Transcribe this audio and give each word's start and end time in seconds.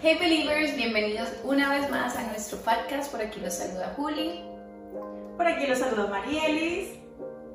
Hey 0.00 0.16
Believers, 0.20 0.76
bienvenidos 0.76 1.28
una 1.42 1.70
vez 1.70 1.90
más 1.90 2.14
a 2.14 2.22
nuestro 2.22 2.58
podcast. 2.58 3.10
Por 3.10 3.20
aquí 3.20 3.40
los 3.40 3.54
saluda 3.54 3.94
Juli. 3.96 4.44
Por 5.36 5.44
aquí 5.44 5.66
los 5.66 5.78
saluda 5.78 6.06
Marielis. 6.06 6.90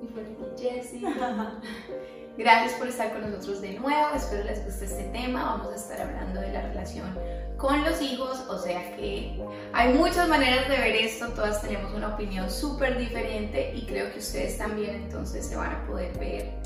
Y 0.02 0.08
por 0.08 0.24
aquí 0.24 0.62
Jessie. 0.62 1.02
Gracias 2.38 2.74
por 2.74 2.88
estar 2.88 3.14
con 3.14 3.30
nosotros 3.30 3.62
de 3.62 3.74
nuevo. 3.74 4.16
Espero 4.16 4.44
les 4.44 4.66
guste 4.66 4.86
este 4.86 5.04
tema. 5.06 5.44
Vamos 5.44 5.72
a 5.72 5.76
estar 5.76 6.02
hablando 6.02 6.42
de 6.42 6.52
la 6.52 6.62
relación 6.62 7.16
con 7.58 7.84
los 7.84 8.02
hijos. 8.02 8.40
O 8.50 8.58
sea 8.58 8.96
que 8.96 9.40
hay 9.72 9.94
muchas 9.94 10.28
maneras 10.28 10.68
de 10.68 10.78
ver 10.78 10.96
esto. 10.96 11.28
Todas 11.30 11.62
tenemos 11.62 11.94
una 11.94 12.16
opinión 12.16 12.50
súper 12.50 12.98
diferente 12.98 13.74
y 13.76 13.86
creo 13.86 14.12
que 14.12 14.20
ustedes 14.20 14.58
también 14.58 14.96
entonces 14.96 15.46
se 15.46 15.56
van 15.56 15.74
a 15.74 15.86
poder 15.86 16.18
ver 16.18 16.64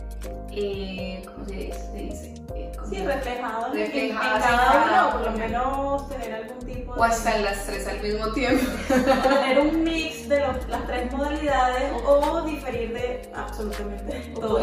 eh, 0.51 1.23
¿cómo 1.25 1.45
se 1.45 1.53
dice? 1.53 2.33
Eh, 2.55 2.71
sí, 2.89 3.05
reflejado, 3.05 3.71
reflejado 3.73 4.35
en 4.35 4.41
cada 4.41 5.11
uno, 5.11 5.11
por 5.11 5.31
lo 5.31 5.37
menos 5.37 6.09
tener 6.09 6.33
algún 6.33 6.59
tipo 6.65 6.95
de... 6.95 6.99
O 6.99 7.03
hasta 7.03 7.35
en 7.35 7.43
las 7.43 7.65
tres 7.65 7.87
al 7.87 8.01
mismo 8.01 8.33
tiempo. 8.33 8.65
tener 8.87 9.59
un 9.59 9.83
mix 9.83 10.27
de 10.27 10.39
los, 10.39 10.67
las 10.67 10.87
tres 10.87 11.11
modalidades 11.11 11.91
o 12.05 12.41
diferir 12.43 12.93
de 12.93 13.31
absolutamente 13.35 14.31
o 14.35 14.39
todo. 14.39 14.59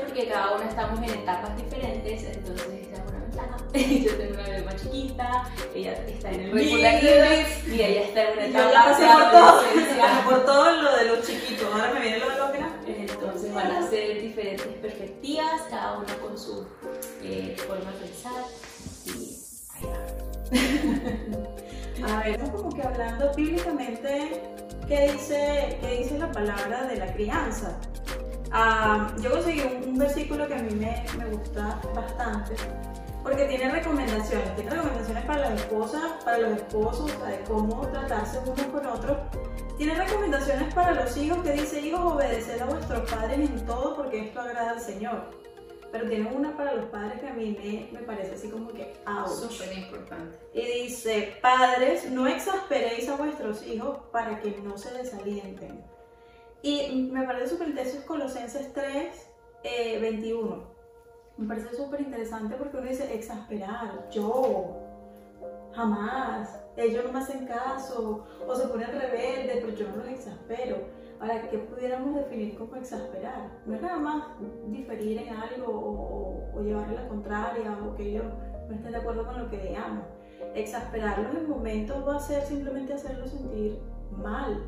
Porque 0.00 0.28
cada 0.28 0.52
uno 0.52 0.64
estamos 0.64 0.98
en 0.98 1.10
etapas 1.10 1.56
diferentes, 1.56 2.22
entonces 2.24 2.66
esa 2.66 3.02
es 3.02 3.08
una 3.08 3.18
ventaja. 3.20 3.56
Yo 3.72 4.16
tengo 4.16 4.34
una 4.34 4.42
bebé 4.42 4.62
más 4.62 4.82
chiquita, 4.82 5.50
ella 5.74 5.92
está 6.06 6.30
en 6.30 6.40
el 6.40 6.52
regular 6.52 7.02
y 7.66 7.80
ella 7.80 8.02
está 8.02 8.22
en 8.22 8.32
una 8.32 8.46
etapa 8.46 8.98
de 8.98 9.06
por 9.06 9.30
todo, 9.30 10.30
por 10.30 10.44
todo 10.46 10.82
lo 10.82 10.96
de 10.96 11.04
los 11.04 11.26
chiquitos, 11.26 11.72
ahora 11.72 11.92
me 11.94 12.00
viene 12.00 12.18
lo 12.18 12.30
de 12.30 12.38
los 12.38 12.52
grandes 12.52 12.72
entonces 13.22 13.54
van 13.54 13.70
a 13.70 13.88
ser 13.88 14.20
diferentes 14.20 14.66
perspectivas, 14.66 15.62
cada 15.70 15.98
uno 15.98 16.06
con 16.20 16.38
su 16.38 16.66
eh, 17.22 17.56
forma 17.66 17.90
de 17.92 17.98
pensar 17.98 18.44
y 19.06 19.38
ahí 19.74 19.84
va. 22.02 22.18
a 22.18 22.24
ver, 22.24 22.40
como 22.50 22.70
que 22.70 22.82
hablando 22.82 23.32
bíblicamente, 23.34 24.42
¿qué 24.88 25.12
dice, 25.12 25.78
qué 25.80 25.98
dice 25.98 26.18
la 26.18 26.32
palabra 26.32 26.86
de 26.86 26.96
la 26.96 27.12
crianza? 27.12 27.78
Ah, 28.52 29.10
yo 29.20 29.30
conseguí 29.30 29.62
un, 29.86 29.98
versículo 29.98 30.46
que 30.46 30.54
a 30.54 30.58
mí 30.58 30.74
me, 30.74 31.04
me 31.16 31.26
gusta 31.26 31.80
bastante 31.94 32.54
porque 33.22 33.44
tiene 33.44 33.70
recomendaciones, 33.70 34.56
tiene 34.56 34.70
recomendaciones 34.70 35.24
para 35.24 35.50
las 35.50 35.60
esposas, 35.60 36.02
para 36.24 36.38
los 36.38 36.58
esposos, 36.58 37.06
de 37.26 37.40
cómo 37.46 37.86
tratarse 37.88 38.38
uno 38.44 38.72
con 38.72 38.86
otro. 38.86 39.16
Tiene 39.78 39.94
recomendaciones 39.94 40.74
para 40.74 40.92
los 40.92 41.16
hijos 41.16 41.38
que 41.44 41.52
dice, 41.52 41.80
hijos, 41.80 42.00
obedeced 42.00 42.60
a 42.60 42.66
vuestros 42.66 43.10
padres 43.10 43.48
en 43.48 43.64
todo 43.64 43.96
porque 43.96 44.26
esto 44.26 44.40
agrada 44.40 44.72
al 44.72 44.80
Señor. 44.80 45.30
Pero 45.92 46.08
tiene 46.08 46.32
una 46.32 46.56
para 46.56 46.74
los 46.74 46.86
padres 46.86 47.20
que 47.20 47.28
a 47.28 47.34
mí 47.34 47.56
me, 47.62 48.00
me 48.00 48.04
parece 48.04 48.34
así 48.34 48.48
como 48.48 48.68
que. 48.68 48.96
Súper 49.26 49.76
importante. 49.78 50.38
Y 50.54 50.84
dice, 50.84 51.36
padres, 51.42 52.10
no 52.10 52.26
exasperéis 52.26 53.08
a 53.08 53.16
vuestros 53.16 53.64
hijos 53.66 53.98
para 54.10 54.40
que 54.40 54.58
no 54.64 54.76
se 54.78 54.90
desalienten. 54.92 55.84
Y 56.62 57.10
me 57.12 57.24
parece 57.24 57.48
súper 57.48 57.68
interesante 57.68 57.98
es 57.98 58.04
Colosenses 58.04 58.72
3, 58.72 59.28
21 60.00 60.54
eh, 60.54 60.72
me 61.38 61.48
parece 61.48 61.74
súper 61.74 62.00
interesante 62.00 62.54
porque 62.56 62.76
uno 62.76 62.88
dice, 62.88 63.14
exasperar, 63.14 64.08
yo, 64.10 64.76
jamás, 65.72 66.62
ellos 66.76 67.04
no 67.04 67.12
me 67.12 67.18
hacen 67.18 67.46
caso, 67.46 68.26
o 68.46 68.54
se 68.54 68.68
ponen 68.68 68.88
rebeldes, 68.88 69.58
pero 69.60 69.74
yo 69.74 69.88
no 69.88 69.96
los 69.96 70.08
exaspero. 70.08 70.76
Ahora, 71.20 71.48
¿qué 71.48 71.58
pudiéramos 71.58 72.16
definir 72.16 72.56
como 72.56 72.76
exasperar? 72.76 73.48
No 73.64 73.76
es 73.76 73.82
nada 73.82 73.96
más 73.96 74.24
diferir 74.66 75.18
en 75.18 75.34
algo 75.34 76.50
o, 76.54 76.60
llevarle 76.62 76.94
la 76.94 77.08
contraria 77.08 77.78
o 77.84 77.94
que 77.96 78.10
ellos 78.10 78.24
no 78.68 78.74
estén 78.74 78.92
de 78.92 78.98
acuerdo 78.98 79.26
con 79.26 79.38
lo 79.42 79.50
que 79.50 79.58
digamos. 79.58 80.04
Exasperarlos 80.54 81.34
en 81.34 81.48
momentos 81.48 82.06
va 82.06 82.16
a 82.16 82.20
ser 82.20 82.42
simplemente 82.42 82.94
hacerlos 82.94 83.30
sentir 83.30 83.80
mal, 84.10 84.64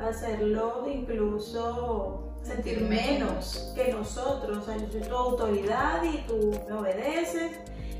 hacerlo 0.00 0.86
incluso 0.92 2.28
sentir 2.42 2.80
menos 2.82 3.72
que 3.74 3.92
nosotros. 3.92 4.58
O 4.58 4.62
sea, 4.64 4.76
yo 4.76 4.90
soy 4.90 5.02
tu 5.02 5.14
autoridad 5.14 6.02
y 6.04 6.18
tú 6.26 6.50
me 6.68 6.74
obedeces. 6.74 7.52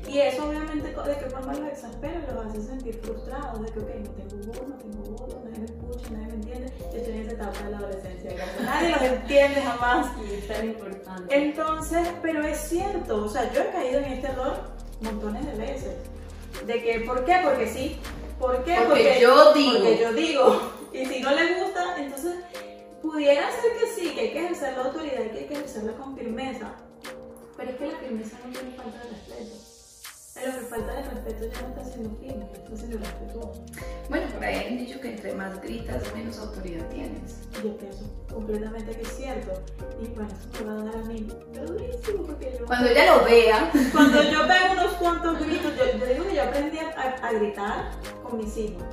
Y 0.07 0.19
eso 0.19 0.47
obviamente 0.47 0.87
de 0.87 1.17
qué 1.17 1.29
forma 1.29 1.53
los 1.53 1.67
exaspera, 1.67 2.25
los 2.33 2.45
hace 2.45 2.61
sentir 2.61 2.99
frustrados, 3.03 3.61
de 3.61 3.71
que, 3.71 3.79
ok, 3.79 3.89
no 3.95 4.09
tengo 4.11 4.47
voz, 4.47 4.67
no 4.67 4.75
tengo 4.77 5.03
voto, 5.11 5.41
nadie 5.43 5.59
me 5.59 5.65
escucha, 5.65 6.09
nadie 6.11 6.27
me 6.27 6.33
entiende. 6.33 6.73
Yo 6.79 6.97
estoy 6.97 7.13
en 7.13 7.21
esa 7.21 7.31
etapa 7.33 7.63
de 7.63 7.71
la 7.71 7.77
adolescencia, 7.77 8.31
nadie 8.63 8.89
los 8.89 9.01
entiende 9.01 9.61
jamás. 9.61 10.07
Y 10.29 10.33
es 10.33 10.47
tan 10.47 10.65
importante. 10.65 11.35
Entonces, 11.35 12.07
pero 12.21 12.41
es 12.43 12.57
cierto, 12.57 13.25
o 13.25 13.29
sea, 13.29 13.51
yo 13.53 13.61
he 13.61 13.71
caído 13.71 13.99
en 13.99 14.05
este 14.05 14.27
error 14.27 14.53
montones 15.01 15.45
de 15.45 15.53
veces. 15.53 15.95
De 16.65 16.81
que, 16.81 17.01
¿por 17.01 17.25
qué? 17.25 17.41
Porque 17.43 17.67
sí. 17.67 17.99
¿Por 18.39 18.63
qué? 18.63 18.77
Porque, 18.87 19.19
yo 19.21 19.53
digo. 19.53 19.73
Porque 19.73 19.99
yo 20.01 20.13
digo. 20.13 20.78
Y 20.91 21.05
si 21.05 21.19
no 21.21 21.31
les 21.31 21.59
gusta, 21.59 21.97
entonces 21.97 22.35
pudiera 23.01 23.49
ser 23.51 23.71
que 23.79 23.87
sí, 23.95 24.13
que 24.13 24.21
hay 24.21 24.31
que 24.31 24.45
ejercer 24.45 24.77
la 24.77 24.85
autoridad 24.85 25.23
y 25.25 25.29
que 25.29 25.37
hay 25.39 25.45
que 25.45 25.53
ejercerla 25.53 25.93
con 25.93 26.17
firmeza. 26.17 26.73
Pero 27.57 27.71
es 27.71 27.77
que 27.77 27.87
la 27.87 27.97
firmeza 27.97 28.37
no 28.45 28.51
tiene 28.51 28.75
falta 28.75 28.97
de 29.03 29.09
respeto. 29.09 29.69
Lo 30.39 30.53
que 30.57 30.65
falta 30.67 30.93
de 30.93 31.03
respeto 31.03 31.53
ya 31.53 31.61
no 31.61 31.67
está 31.67 31.83
siendo 31.83 32.15
firme, 32.15 32.47
está 32.53 32.77
siendo 32.77 32.97
respetuoso. 32.97 33.65
Bueno, 34.07 34.27
por 34.33 34.43
ahí 34.43 34.67
han 34.67 34.77
dicho 34.77 35.01
que 35.01 35.09
entre 35.09 35.33
más 35.33 35.61
gritas, 35.61 36.13
menos 36.15 36.39
autoridad 36.39 36.87
tienes. 36.87 37.41
Yo 37.61 37.75
pienso 37.77 38.05
completamente 38.33 38.95
que 38.95 39.01
es 39.01 39.17
cierto. 39.17 39.51
Y 40.01 40.07
bueno, 40.07 40.29
eso 40.29 40.65
me 40.65 40.73
va 40.75 40.81
a 40.81 40.85
dar 40.85 40.95
a 40.95 41.07
mí. 41.07 41.27
Pero 41.53 41.65
durísimo 41.65 42.23
porque 42.23 42.55
yo. 42.57 42.65
Cuando 42.65 42.89
ella 42.89 43.17
lo 43.17 43.25
vea. 43.25 43.71
Cuando 43.91 44.23
yo 44.23 44.39
pego 44.47 44.71
unos 44.71 44.93
cuantos 44.93 45.39
gritos, 45.39 45.73
yo, 45.75 46.05
digo 46.05 46.25
que 46.25 46.35
yo 46.35 46.43
aprendí 46.43 46.77
a 46.79 47.31
gritar 47.33 47.91
con 48.23 48.37
mis 48.37 48.55
hijos 48.55 48.83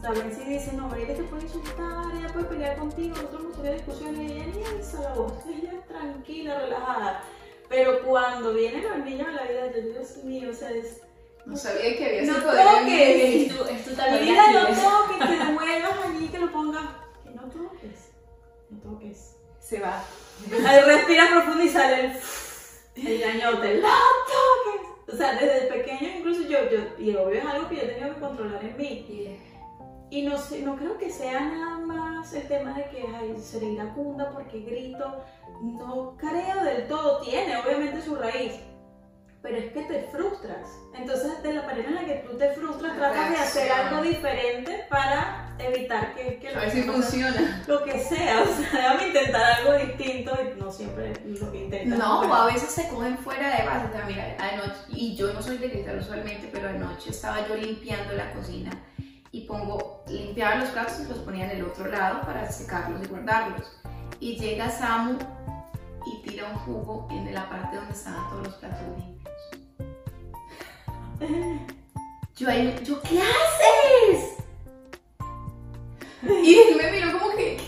saben 0.00 0.34
si 0.34 0.44
dicen, 0.44 0.76
no, 0.76 0.88
María 0.88 1.14
te 1.14 1.22
puede 1.24 1.42
insultar, 1.42 2.14
ella 2.16 2.32
puede 2.32 2.46
pelear 2.46 2.76
contigo, 2.78 3.14
nosotros 3.16 3.40
hemos 3.42 3.56
tenido 3.56 3.74
discusiones 3.74 4.30
y 4.30 4.32
ella 4.32 4.46
ni 4.46 4.64
alza 4.64 5.00
la 5.02 5.14
voz, 5.14 5.32
ella 5.46 5.72
es 5.72 5.86
tranquila, 5.86 6.58
relajada. 6.60 7.22
Pero 7.68 8.02
cuando 8.02 8.52
vienen 8.52 8.82
los 8.82 8.98
niños 9.04 9.28
a 9.28 9.32
la 9.32 9.42
vida, 9.44 9.72
yo, 9.72 9.82
Dios 9.82 10.16
mío, 10.24 10.50
o 10.50 10.54
sea, 10.54 10.70
es... 10.70 11.02
No 11.46 11.56
sabía 11.56 11.96
que 11.96 12.04
había 12.04 12.32
no 12.32 12.38
toques, 12.42 13.48
es 13.48 13.56
tu, 13.56 13.64
es 13.64 13.84
tu 13.84 13.90
Mira, 13.90 14.52
no 14.52 14.66
toques, 14.66 15.28
que 15.28 15.36
lo 15.36 15.44
muevas 15.52 15.92
allí, 16.04 16.28
que 16.28 16.38
lo 16.38 16.52
pongas, 16.52 16.84
que 17.24 17.30
no 17.30 17.42
toques, 17.44 18.10
no 18.68 18.78
toques. 18.78 19.36
Se 19.58 19.80
va. 19.80 20.04
Ahí 20.66 20.80
respira 20.82 21.30
profundo 21.30 21.64
y 21.64 21.68
sale 21.68 22.00
el, 22.00 22.12
el 23.06 23.20
gañote, 23.20 23.78
no 23.78 23.88
toques. 24.26 25.14
O 25.14 25.16
sea, 25.16 25.34
desde 25.34 25.68
pequeño 25.68 26.18
incluso 26.18 26.42
yo, 26.42 26.58
yo, 26.70 26.78
y 26.98 27.16
obvio 27.16 27.40
es 27.40 27.46
algo 27.46 27.68
que 27.68 27.76
yo 27.76 27.82
he 27.82 27.86
tenido 27.86 28.14
que 28.14 28.20
controlar 28.20 28.62
en 28.62 28.76
mí. 28.76 29.06
Y 30.10 30.22
no, 30.22 30.34
no 30.64 30.76
creo 30.76 30.98
que 30.98 31.08
sea 31.08 31.40
nada 31.40 31.78
más 31.78 32.32
el 32.32 32.46
tema 32.48 32.74
de 32.74 32.84
que 32.86 33.04
ay, 33.16 33.36
seré 33.40 33.66
iracunda 33.66 34.30
porque 34.32 34.60
grito. 34.60 35.24
No 35.62 36.16
creo 36.18 36.64
del 36.64 36.88
todo. 36.88 37.20
Tiene 37.22 37.56
obviamente 37.58 38.02
su 38.02 38.16
raíz. 38.16 38.54
Pero 39.40 39.56
es 39.56 39.72
que 39.72 39.82
te 39.82 40.02
frustras. 40.12 40.68
Entonces, 40.94 41.42
de 41.42 41.54
la 41.54 41.62
manera 41.62 41.88
en 41.88 41.94
la 41.94 42.04
que 42.04 42.26
tú 42.28 42.36
te 42.36 42.50
frustras, 42.50 42.94
tratas 42.96 43.30
de 43.30 43.36
hacer 43.36 43.72
algo 43.72 44.02
diferente 44.02 44.84
para 44.90 45.56
evitar 45.58 46.14
que, 46.14 46.38
que 46.38 46.48
a 46.48 46.58
ver 46.58 46.70
si 46.70 46.82
funciona. 46.82 47.62
Lo 47.66 47.82
que 47.84 47.98
sea. 48.00 48.42
O 48.42 48.46
sea, 48.46 48.70
déjame 48.72 49.06
intentar 49.08 49.42
algo 49.60 49.72
distinto 49.86 50.36
y 50.42 50.60
no 50.60 50.70
siempre 50.70 51.14
lo 51.24 51.52
que 51.52 51.64
intentas. 51.64 51.98
No, 51.98 52.34
a 52.34 52.46
veces 52.46 52.68
se 52.70 52.88
cogen 52.88 53.16
fuera 53.16 53.56
de 53.56 53.64
base. 53.64 53.86
O 53.86 53.92
sea, 53.92 54.04
mira, 54.06 54.36
anoche, 54.38 54.80
y 54.88 55.16
yo 55.16 55.32
no 55.32 55.40
soy 55.40 55.56
de 55.56 55.68
gritar 55.68 55.96
usualmente, 55.96 56.50
pero 56.52 56.68
anoche 56.68 57.10
estaba 57.10 57.46
yo 57.48 57.54
limpiando 57.56 58.12
la 58.12 58.32
cocina 58.32 58.70
y 59.32 59.42
pongo, 59.42 60.04
limpiaba 60.08 60.56
los 60.56 60.70
platos 60.70 61.00
y 61.00 61.08
los 61.08 61.18
ponía 61.18 61.44
en 61.50 61.58
el 61.58 61.64
otro 61.64 61.86
lado 61.86 62.22
para 62.22 62.50
secarlos 62.50 63.02
y 63.04 63.06
guardarlos. 63.08 63.80
Y 64.18 64.36
llega 64.36 64.70
Samu 64.70 65.18
y 66.06 66.22
tira 66.22 66.48
un 66.48 66.58
jugo 66.58 67.06
en 67.10 67.32
la 67.32 67.48
parte 67.48 67.76
donde 67.76 67.92
estaban 67.92 68.28
todos 68.30 68.46
los 68.48 68.54
platos 68.56 68.80
limpios. 68.98 69.20
Yo 72.36 72.48
ahí, 72.48 72.74
yo, 72.84 73.00
¿qué 73.02 73.20
haces? 73.20 74.36
Y 76.22 76.54
él 76.54 76.76
me 76.76 76.90
miró 76.90 77.18
como 77.18 77.36
que, 77.36 77.58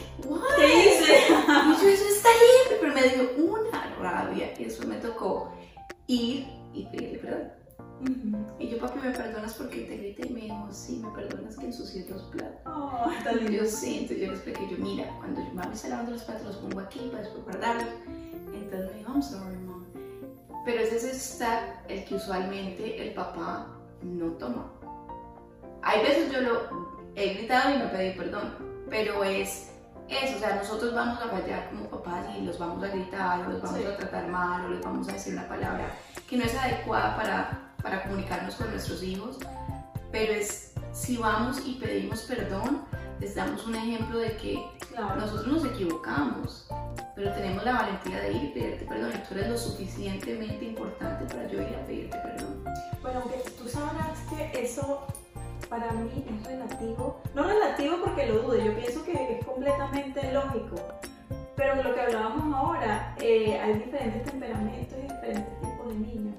¿qué 0.57 0.67
hice? 0.67 1.29
Y 1.29 1.83
yo, 1.83 1.89
eso 1.89 2.05
está 2.09 2.29
limpio, 2.31 2.79
pero 2.81 2.95
me 2.95 3.03
dio 3.03 3.45
una 3.45 3.95
rabia. 4.01 4.55
Y 4.59 4.65
eso 4.65 4.87
me 4.87 4.97
tocó 4.97 5.53
ir 6.07 6.47
y 6.75 6.87
pedirle 6.87 7.19
perdón. 7.19 7.62
Y 8.59 8.69
yo, 8.69 8.79
papi, 8.79 8.99
¿me 8.99 9.11
perdonas 9.13 9.55
porque 9.55 9.83
te 9.83 9.97
grité? 9.97 10.29
Y 10.29 10.33
me 10.33 10.41
dijo, 10.43 10.69
sí, 10.71 11.03
me 11.05 11.11
perdonas 11.11 11.57
que 11.57 11.67
ensucié 11.67 12.07
los 12.09 12.23
platos. 12.25 12.61
Oh, 12.67 13.11
y 13.49 13.57
yo, 13.57 13.65
sí, 13.65 13.99
entonces 14.01 14.21
yo 14.21 14.27
le 14.27 14.35
expliqué, 14.35 14.69
yo, 14.71 14.79
mira, 14.79 15.09
cuando 15.19 15.41
yo 15.41 15.55
mami 15.55 15.75
está 15.75 15.89
lavando 15.89 16.13
los 16.13 16.23
platos, 16.23 16.47
los 16.47 16.57
pongo 16.57 16.81
aquí 16.81 17.01
para 17.11 17.23
después 17.23 17.45
guardarlos. 17.45 17.87
Entonces 18.53 18.91
me 18.91 18.99
dijo, 18.99 19.13
I'm 19.13 19.23
sorry, 19.23 19.57
mom. 19.57 19.85
Pero 20.65 20.81
ese 20.81 20.97
es 20.97 21.05
el 21.05 21.15
step 21.15 21.63
el 21.89 22.05
que 22.05 22.15
usualmente 22.15 23.09
el 23.09 23.15
papá 23.15 23.69
no 24.03 24.33
toma. 24.33 24.73
Hay 25.83 26.03
veces 26.03 26.33
yo 26.33 26.41
lo 26.41 26.93
he 27.15 27.35
gritado 27.35 27.75
y 27.75 27.79
me 27.79 27.87
pedí 27.87 28.17
perdón, 28.17 28.55
pero 28.89 29.25
es 29.25 29.71
eso, 30.09 30.37
o 30.37 30.39
sea, 30.41 30.57
nosotros 30.57 30.95
vamos 30.95 31.21
a 31.23 31.29
fallar 31.29 31.71
como 31.71 31.89
papás 31.89 32.27
y 32.37 32.43
los 32.43 32.59
vamos 32.59 32.83
a 32.85 32.89
gritar, 32.89 33.47
o 33.47 33.53
los 33.53 33.63
vamos 33.63 33.81
a 33.85 33.97
tratar 33.97 34.29
mal, 34.29 34.67
o 34.67 34.69
les 34.69 34.83
vamos 34.83 35.09
a 35.09 35.13
decir 35.13 35.33
una 35.33 35.49
palabra 35.49 35.95
que 36.29 36.37
no 36.37 36.45
es 36.45 36.55
adecuada 36.55 37.17
para 37.17 37.72
para 37.83 38.03
comunicarnos 38.05 38.55
con 38.55 38.71
nuestros 38.71 39.03
hijos, 39.03 39.39
pero 40.11 40.33
es 40.33 40.73
si 40.93 41.17
vamos 41.17 41.63
y 41.67 41.75
pedimos 41.75 42.23
perdón, 42.23 42.83
les 43.19 43.35
damos 43.35 43.67
un 43.67 43.75
ejemplo 43.75 44.19
de 44.19 44.37
que 44.37 44.63
Claro. 44.91 45.17
nosotros 45.17 45.47
nos 45.47 45.65
equivocamos, 45.65 46.69
pero 47.15 47.33
tenemos 47.33 47.65
la 47.65 47.73
valentía 47.73 48.21
de 48.21 48.33
ir 48.33 48.45
y 48.45 48.49
pedirte 48.49 48.85
perdón 48.85 49.13
y 49.15 49.27
tú 49.27 49.35
eres 49.35 49.49
lo 49.49 49.57
suficientemente 49.59 50.65
importante 50.67 51.25
para 51.35 51.49
yo 51.49 51.63
ir 51.63 51.75
a 51.75 51.87
pedirte 51.87 52.19
perdón. 52.19 52.65
Bueno, 53.01 53.21
aunque 53.21 53.39
tú 53.59 53.69
sabrás 53.69 54.19
que 54.29 54.63
eso 54.63 55.07
para 55.71 55.91
mí 55.93 56.25
es 56.29 56.47
relativo. 56.47 57.23
No 57.35 57.45
relativo 57.45 57.97
porque 58.05 58.27
lo 58.27 58.43
dudo, 58.43 58.59
yo 58.63 58.75
pienso 58.77 59.03
que 59.05 59.39
es 59.39 59.45
completamente 59.47 60.31
lógico. 60.33 60.77
Pero 61.57 61.83
lo 61.83 61.95
que 61.95 62.01
hablábamos 62.03 62.55
ahora, 62.55 63.15
eh, 63.21 63.59
hay 63.59 63.75
diferentes 63.75 64.31
temperamentos 64.31 64.99
y 64.99 65.03
diferentes 65.03 65.61
tipos 65.61 65.89
de 65.89 65.95
niños. 65.95 66.35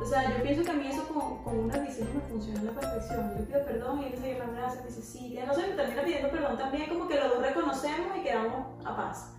O 0.00 0.04
sea, 0.04 0.30
yo 0.36 0.42
pienso 0.42 0.62
que 0.62 0.70
a 0.70 0.74
mí 0.74 0.88
eso 0.88 1.08
con, 1.08 1.42
con 1.42 1.58
una 1.58 1.78
visión 1.78 2.08
me 2.14 2.20
funciona 2.28 2.60
a 2.60 2.64
la 2.64 2.72
perfección. 2.72 3.34
Yo 3.38 3.44
pido 3.46 3.64
perdón 3.64 4.02
y 4.02 4.06
él 4.06 4.12
se 4.14 4.20
me 4.20 4.40
abraza, 4.40 4.80
me 4.82 4.86
dice 4.88 5.02
sí, 5.02 5.30
ya 5.32 5.46
no 5.46 5.54
sé, 5.54 5.66
me 5.66 5.74
termina 5.74 6.02
pidiendo 6.04 6.30
perdón 6.30 6.58
también, 6.58 6.88
como 6.88 7.08
que 7.08 7.18
los 7.18 7.30
dos 7.30 7.42
reconocemos 7.42 8.16
y 8.18 8.22
quedamos 8.22 8.66
a 8.84 8.96
paz. 8.96 9.30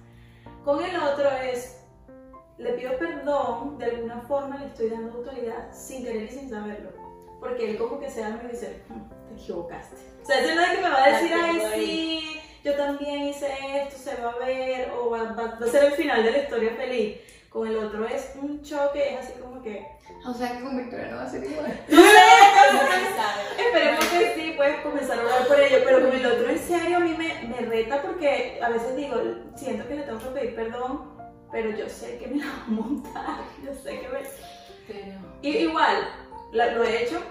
Con 0.66 0.84
el 0.84 0.98
otro 1.00 1.30
es, 1.30 1.82
le 2.58 2.74
pido 2.74 2.98
perdón, 2.98 3.78
de 3.78 3.86
alguna 3.86 4.22
forma 4.22 4.58
le 4.58 4.66
estoy 4.68 4.90
dando 4.90 5.14
autoridad 5.20 5.72
sin 5.72 6.04
querer 6.04 6.24
y 6.24 6.30
sin 6.30 6.50
saberlo. 6.50 6.90
Porque 7.40 7.70
él 7.70 7.78
como 7.78 8.00
que 8.00 8.10
se 8.10 8.24
alma 8.24 8.42
y 8.46 8.52
dice, 8.52 8.82
"Hmm, 8.90 9.08
te 9.30 9.42
equivocaste. 9.42 9.96
O 10.24 10.26
sea, 10.26 10.40
es 10.42 10.48
verdad 10.48 10.72
que 10.76 10.82
me 10.82 10.90
va 10.90 11.04
a 11.04 11.10
decir, 11.12 11.32
ay, 11.36 11.52
tengo 11.60 11.68
ahí". 11.68 11.86
sí, 11.86 12.42
yo 12.64 12.76
también 12.76 13.24
hice 13.28 13.48
esto, 13.84 13.98
se 13.98 14.20
va 14.22 14.32
a 14.32 14.38
ver, 14.40 14.90
o 14.92 15.12
va, 15.12 15.24
va- 15.34 15.56
va 15.62 15.66
a 15.66 15.70
ser 15.70 15.84
el 15.86 15.92
final 15.94 16.24
de 16.24 16.32
la 16.32 16.38
historia 16.40 16.74
feliz. 16.76 17.18
Con 17.50 17.68
el 17.68 17.78
otro 17.78 18.06
es 18.08 18.34
un 18.42 18.62
choque, 18.64 19.14
es 19.14 19.20
así 19.20 19.40
como 19.40 19.62
que, 19.62 19.88
O 20.28 20.34
sea 20.34 20.52
que 20.58 20.62
con 20.64 20.78
Victoria 20.78 21.08
no 21.10 21.18
va 21.18 21.24
a 21.24 21.30
ser 21.30 21.44
igual. 21.44 21.80
Sabe. 21.90 23.66
Esperemos 23.66 24.06
que 24.06 24.34
sí, 24.36 24.54
puedes 24.58 24.82
comenzar 24.82 25.18
a 25.18 25.22
hablar 25.22 25.48
por 25.48 25.60
ello, 25.60 25.78
pero 25.86 26.02
con 26.02 26.12
el 26.18 26.26
otro 26.26 26.50
en 26.50 26.60
serio 26.60 26.98
a 26.98 27.00
mí 27.00 27.16
me, 27.18 27.44
me 27.48 27.66
reta 27.66 28.02
porque 28.02 28.60
a 28.62 28.70
veces 28.70 28.96
digo, 28.96 29.16
siento 29.56 29.88
que 29.88 29.96
le 29.96 30.04
tengo 30.04 30.20
que 30.20 30.26
pedir 30.40 30.56
perdón, 30.56 31.14
pero 31.52 31.70
yo 31.72 31.88
sé 31.90 32.18
que 32.18 32.28
me 32.28 32.38
la 32.38 32.46
va 32.46 32.64
a 32.68 32.70
montar, 32.70 33.38
yo 33.66 33.74
sé 33.74 34.00
que 34.02 34.08
me... 34.10 34.20
Pero 34.88 35.18
Y, 35.42 35.50
igual, 35.50 35.96
la- 36.52 36.72
lo 36.74 36.84
he 36.84 37.04
hecho 37.04 37.22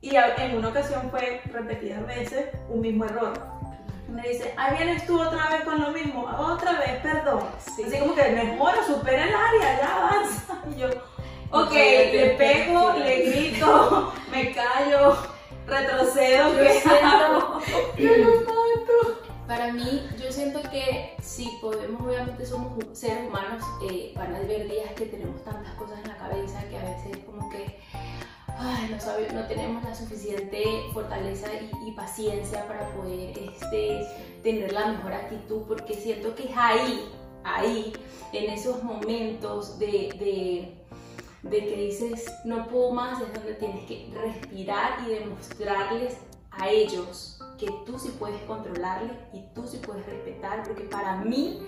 y 0.00 0.16
a- 0.16 0.34
en 0.36 0.56
una 0.56 0.68
ocasión 0.68 1.10
fue 1.10 1.40
repetidas 1.46 2.06
veces 2.06 2.48
un 2.68 2.80
mismo 2.80 3.04
error. 3.06 3.32
Me 4.08 4.28
dice, 4.28 4.54
ahí 4.56 4.76
vienes 4.76 5.06
tú 5.06 5.20
otra 5.20 5.48
vez 5.50 5.64
con 5.64 5.80
lo 5.80 5.90
mismo, 5.90 6.22
otra 6.38 6.72
vez, 6.78 7.00
perdón. 7.02 7.40
Sí. 7.74 7.82
Así 7.86 7.98
como 7.98 8.14
que 8.14 8.28
mejora, 8.30 8.84
supera 8.86 9.24
el 9.24 9.34
área, 9.34 9.78
ya 9.80 9.96
avanza. 9.96 10.60
Y 10.70 10.78
yo, 10.80 10.88
ok, 11.62 11.72
le 11.72 12.34
pego, 12.38 12.92
fíjate. 12.92 13.00
le 13.00 13.30
grito, 13.30 14.12
me 14.30 14.52
callo, 14.52 15.16
retrocedo, 15.66 16.52
Yo 16.54 16.58
¿qué 16.62 16.80
siento- 16.80 17.06
hago? 17.06 17.60
Yo 17.98 18.16
lo 18.16 18.40
mato. 18.40 19.20
Para 19.46 19.72
mí, 19.74 20.08
yo 20.18 20.32
siento 20.32 20.62
que 20.70 21.14
si 21.22 21.58
podemos, 21.60 22.00
obviamente 22.00 22.46
somos 22.46 22.82
seres 22.96 23.28
humanos, 23.28 23.62
eh, 23.90 24.12
van 24.16 24.34
a 24.34 24.38
haber 24.38 24.66
días 24.70 24.90
que 24.96 25.04
tenemos 25.04 25.44
tantas 25.44 25.74
cosas 25.74 25.98
en 26.02 26.08
la 26.08 26.16
cabeza 26.16 26.62
que 26.70 26.78
a 26.78 26.82
veces 26.82 27.18
como 27.26 27.50
que 27.50 27.78
ay, 28.58 28.88
no, 28.90 28.98
sabe- 28.98 29.28
no 29.34 29.46
tenemos 29.46 29.84
la 29.84 29.94
suficiente 29.94 30.64
fortaleza 30.94 31.48
y, 31.52 31.88
y 31.88 31.92
paciencia 31.92 32.66
para 32.66 32.88
poder 32.92 33.38
este, 33.38 34.06
tener 34.42 34.72
la 34.72 34.86
mejor 34.86 35.12
actitud, 35.12 35.62
porque 35.68 35.92
siento 35.92 36.34
que 36.34 36.44
es 36.44 36.56
ahí, 36.56 37.04
ahí, 37.44 37.92
en 38.32 38.50
esos 38.50 38.82
momentos 38.82 39.78
de, 39.78 39.86
de, 40.18 40.74
de 41.44 41.58
que 41.58 41.76
dices 41.76 42.24
no 42.44 42.66
puedo 42.68 42.92
más, 42.92 43.20
es 43.20 43.32
donde 43.32 43.54
tienes 43.54 43.86
que 43.86 44.10
respirar 44.14 44.98
y 45.06 45.12
demostrarles 45.12 46.16
a 46.50 46.68
ellos 46.68 47.38
que 47.58 47.66
tú 47.86 47.98
sí 47.98 48.14
puedes 48.18 48.40
controlarle 48.42 49.12
y 49.32 49.42
tú 49.54 49.66
sí 49.66 49.78
puedes 49.78 50.04
respetar, 50.06 50.62
porque 50.64 50.84
para 50.84 51.16
mí 51.18 51.60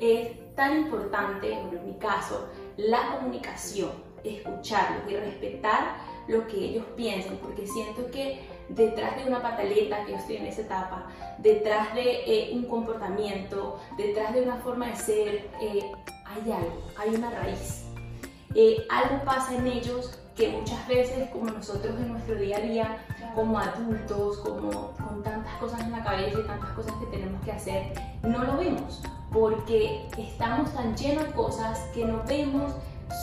es 0.00 0.54
tan 0.54 0.78
importante, 0.78 1.52
en 1.52 1.86
mi 1.86 1.94
caso, 1.98 2.48
la 2.76 3.16
comunicación, 3.16 3.90
escucharlos 4.24 5.10
y 5.10 5.16
respetar 5.16 5.96
lo 6.28 6.46
que 6.46 6.56
ellos 6.56 6.84
piensan, 6.96 7.36
porque 7.38 7.66
siento 7.66 8.10
que 8.10 8.40
detrás 8.68 9.16
de 9.16 9.28
una 9.28 9.42
pataleta 9.42 10.04
que 10.04 10.12
yo 10.12 10.18
estoy 10.18 10.36
en 10.36 10.46
esa 10.46 10.62
etapa, 10.62 11.06
detrás 11.38 11.94
de 11.94 12.24
eh, 12.26 12.50
un 12.52 12.64
comportamiento, 12.64 13.78
detrás 13.96 14.34
de 14.34 14.42
una 14.42 14.56
forma 14.56 14.88
de 14.88 14.96
ser, 14.96 15.50
eh, 15.60 15.92
hay 16.24 16.52
algo, 16.52 16.82
hay 16.96 17.14
una 17.14 17.30
raíz. 17.30 17.89
Eh, 18.54 18.84
algo 18.88 19.24
pasa 19.24 19.54
en 19.54 19.66
ellos 19.66 20.10
que 20.34 20.48
muchas 20.48 20.88
veces, 20.88 21.30
como 21.30 21.50
nosotros 21.50 21.94
en 21.98 22.12
nuestro 22.12 22.34
día 22.34 22.56
a 22.56 22.60
día, 22.60 23.06
como 23.34 23.58
adultos, 23.58 24.38
como 24.38 24.92
con 24.92 25.22
tantas 25.22 25.54
cosas 25.58 25.80
en 25.82 25.92
la 25.92 26.02
cabeza 26.02 26.38
y 26.40 26.46
tantas 26.46 26.70
cosas 26.70 26.92
que 26.94 27.06
tenemos 27.06 27.44
que 27.44 27.52
hacer, 27.52 27.92
no 28.22 28.42
lo 28.42 28.56
vemos, 28.56 29.02
porque 29.32 30.08
estamos 30.18 30.72
tan 30.72 30.96
llenos 30.96 31.26
de 31.26 31.32
cosas 31.32 31.78
que 31.94 32.04
no 32.04 32.22
vemos 32.26 32.72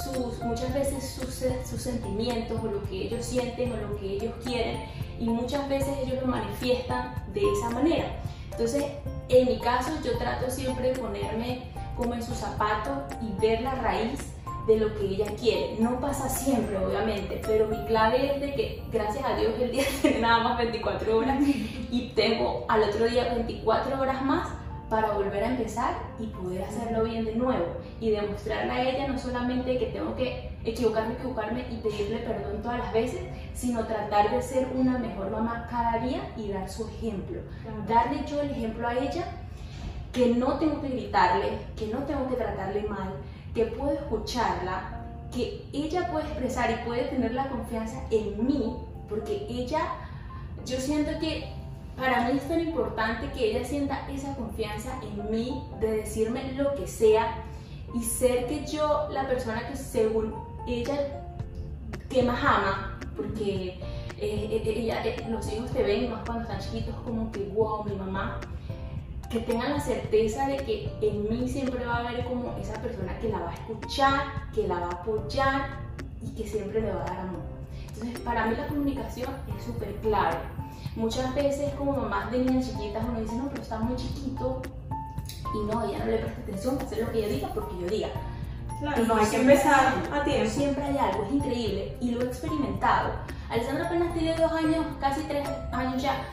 sus, 0.04 0.40
muchas 0.44 0.74
veces 0.74 1.04
sus, 1.04 1.44
sus 1.70 1.82
sentimientos 1.82 2.60
o 2.64 2.68
lo 2.68 2.84
que 2.84 3.04
ellos 3.04 3.26
sienten 3.26 3.74
o 3.74 3.78
lo 3.78 3.98
que 3.98 4.14
ellos 4.14 4.34
quieren 4.44 4.84
y 5.20 5.26
muchas 5.26 5.68
veces 5.68 5.90
ellos 6.04 6.22
lo 6.22 6.28
manifiestan 6.28 7.16
de 7.34 7.42
esa 7.52 7.70
manera. 7.72 8.08
Entonces, 8.52 8.86
en 9.30 9.46
mi 9.46 9.60
caso, 9.60 9.92
yo 10.04 10.18
trato 10.18 10.50
siempre 10.50 10.94
de 10.94 11.00
ponerme 11.00 11.72
como 11.98 12.14
en 12.14 12.24
sus 12.24 12.38
zapatos 12.38 12.98
y 13.22 13.40
ver 13.42 13.62
la 13.62 13.76
raíz 13.76 14.37
de 14.68 14.78
lo 14.78 14.94
que 14.96 15.06
ella 15.06 15.28
quiere. 15.40 15.78
No 15.80 16.00
pasa 16.00 16.30
siempre, 16.30 16.78
obviamente, 16.78 17.42
pero 17.48 17.68
mi 17.68 17.84
clave 17.86 18.36
es 18.36 18.42
de 18.42 18.54
que, 18.54 18.84
gracias 18.92 19.24
a 19.26 19.36
Dios, 19.38 19.54
el 19.60 19.72
día 19.72 19.84
tiene 20.02 20.20
nada 20.20 20.44
más 20.44 20.58
24 20.58 21.18
horas 21.18 21.40
y 21.90 22.12
tengo 22.16 22.66
al 22.68 22.84
otro 22.84 23.06
día 23.08 23.34
24 23.34 24.00
horas 24.00 24.24
más 24.24 24.50
para 24.90 25.12
volver 25.12 25.44
a 25.44 25.50
empezar 25.50 25.98
y 26.18 26.28
poder 26.28 26.64
hacerlo 26.64 27.04
bien 27.04 27.26
de 27.26 27.36
nuevo 27.36 27.66
y 28.00 28.12
demostrarle 28.12 28.72
a 28.72 28.90
ella 28.90 29.08
no 29.08 29.20
solamente 29.20 29.78
que 29.78 29.88
tengo 29.88 30.16
que 30.16 30.50
equivocarme, 30.64 31.16
equivocarme 31.16 31.66
y 31.70 31.78
pedirle 31.78 32.20
perdón 32.20 32.62
todas 32.62 32.80
las 32.80 32.94
veces, 32.94 33.22
sino 33.54 33.86
tratar 33.86 34.32
de 34.32 34.42
ser 34.42 34.68
una 34.74 34.98
mejor 34.98 35.30
mamá 35.30 35.68
cada 35.70 36.00
día 36.06 36.22
y 36.38 36.50
dar 36.50 36.70
su 36.70 36.88
ejemplo. 36.88 37.42
Darle 37.86 38.24
yo 38.28 38.42
el 38.42 38.52
ejemplo 38.52 38.88
a 38.88 38.94
ella 38.94 39.26
que 40.14 40.28
no 40.28 40.58
tengo 40.58 40.82
que 40.82 40.90
gritarle, 40.90 41.60
que 41.76 41.88
no 41.88 42.00
tengo 42.04 42.28
que 42.30 42.36
tratarle 42.36 42.84
mal, 42.84 43.14
que 43.58 43.66
puedo 43.66 43.94
escucharla, 43.94 45.02
que 45.34 45.66
ella 45.74 46.12
puede 46.12 46.28
expresar 46.28 46.70
y 46.70 46.88
puede 46.88 47.06
tener 47.06 47.34
la 47.34 47.50
confianza 47.50 48.04
en 48.12 48.46
mí, 48.46 48.76
porque 49.10 49.48
ella, 49.50 49.82
yo 50.64 50.78
siento 50.78 51.20
que 51.20 51.52
para 51.98 52.30
mí 52.30 52.38
es 52.38 52.48
tan 52.48 52.60
importante 52.60 53.32
que 53.32 53.50
ella 53.50 53.66
sienta 53.66 54.08
esa 54.12 54.36
confianza 54.36 54.92
en 55.02 55.32
mí 55.32 55.64
de 55.80 55.92
decirme 55.92 56.54
lo 56.54 56.76
que 56.76 56.86
sea 56.86 57.44
y 57.96 58.04
ser 58.04 58.46
que 58.46 58.64
yo, 58.68 59.08
la 59.10 59.28
persona 59.28 59.68
que 59.68 59.76
según 59.76 60.36
ella 60.68 61.24
que 62.12 62.22
más 62.22 62.40
ama, 62.44 63.00
porque 63.16 63.70
eh, 63.70 63.80
eh, 64.20 64.62
ella, 64.66 65.04
eh, 65.04 65.26
los 65.32 65.52
hijos 65.52 65.72
te 65.72 65.82
ven 65.82 66.12
más 66.12 66.22
cuando 66.28 66.44
están 66.44 66.60
chiquitos 66.60 66.94
como 67.04 67.32
que 67.32 67.40
wow, 67.56 67.84
mi 67.86 67.96
mamá, 67.96 68.40
que 69.30 69.40
tengan 69.40 69.74
la 69.74 69.80
certeza 69.80 70.48
de 70.48 70.58
que 70.58 70.90
en 71.02 71.30
mí 71.30 71.48
siempre 71.50 71.86
va 71.86 71.98
a 71.98 72.08
haber 72.08 72.26
como 72.26 72.56
esa 72.62 72.82
persona 72.82 73.18
que 73.20 73.30
la 73.30 73.40
va 73.40 73.52
a 73.52 73.54
escuchar, 73.54 74.22
que 74.54 74.68
la 74.68 74.80
va 74.80 74.88
a 74.88 74.92
apoyar 74.92 75.80
y 76.22 76.30
que 76.36 76.48
siempre 76.48 76.82
le 76.82 76.92
va 76.94 77.02
a 77.02 77.06
dar 77.06 77.20
amor. 77.20 77.42
Entonces, 77.94 78.20
para 78.20 78.46
mí 78.46 78.56
la 78.56 78.68
comunicación 78.68 79.30
es 79.58 79.64
súper 79.66 79.96
clave. 79.96 80.38
Muchas 80.96 81.34
veces 81.36 81.74
como 81.76 81.94
mamás 81.94 82.32
de 82.32 82.40
niñas 82.40 82.70
chiquitas 82.70 83.04
uno 83.08 83.20
dice, 83.20 83.36
no, 83.36 83.50
pero 83.50 83.62
está 83.62 83.80
muy 83.80 83.96
chiquito 83.96 84.62
y 85.54 85.72
no, 85.72 85.84
ella 85.84 86.00
no 86.00 86.06
le 86.06 86.18
presta 86.18 86.42
atención, 86.42 86.78
hacer 86.82 87.00
lo 87.00 87.12
que 87.12 87.20
ella 87.20 87.28
diga 87.28 87.50
porque 87.54 87.76
yo 87.82 87.88
diga. 87.88 88.10
Claro, 88.80 89.06
no 89.06 89.16
hay 89.16 89.26
que 89.26 89.38
empezar 89.38 89.94
a 90.14 90.24
tiempo. 90.24 90.50
Siempre 90.50 90.84
hay 90.84 90.98
algo, 90.98 91.24
es 91.26 91.34
increíble 91.34 91.98
y 92.00 92.12
lo 92.12 92.22
he 92.22 92.26
experimentado. 92.26 93.14
Alessandra 93.50 93.88
apenas 93.88 94.14
tiene 94.14 94.36
dos 94.36 94.52
años, 94.52 94.86
casi 95.00 95.22
tres 95.22 95.48
años 95.72 96.02
ya, 96.02 96.24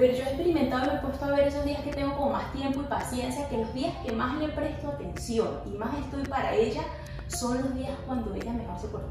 pero 0.00 0.14
yo 0.14 0.24
he 0.24 0.28
experimentado 0.28 0.86
y 0.86 0.88
me 0.88 0.94
he 0.94 0.98
puesto 1.00 1.24
a 1.26 1.28
ver 1.28 1.48
esos 1.48 1.62
días 1.62 1.82
que 1.82 1.92
tengo 1.92 2.16
como 2.16 2.30
más 2.30 2.50
tiempo 2.52 2.80
y 2.80 2.84
paciencia, 2.84 3.46
que 3.50 3.58
los 3.58 3.72
días 3.74 3.92
que 4.02 4.12
más 4.12 4.34
le 4.38 4.48
presto 4.48 4.88
atención 4.88 5.60
y 5.66 5.76
más 5.76 5.90
estoy 5.98 6.22
para 6.22 6.54
ella 6.54 6.80
son 7.28 7.58
los 7.58 7.74
días 7.74 7.92
cuando 8.06 8.34
ella 8.34 8.50
mejor 8.50 8.80
se 8.80 8.88
porta. 8.88 9.06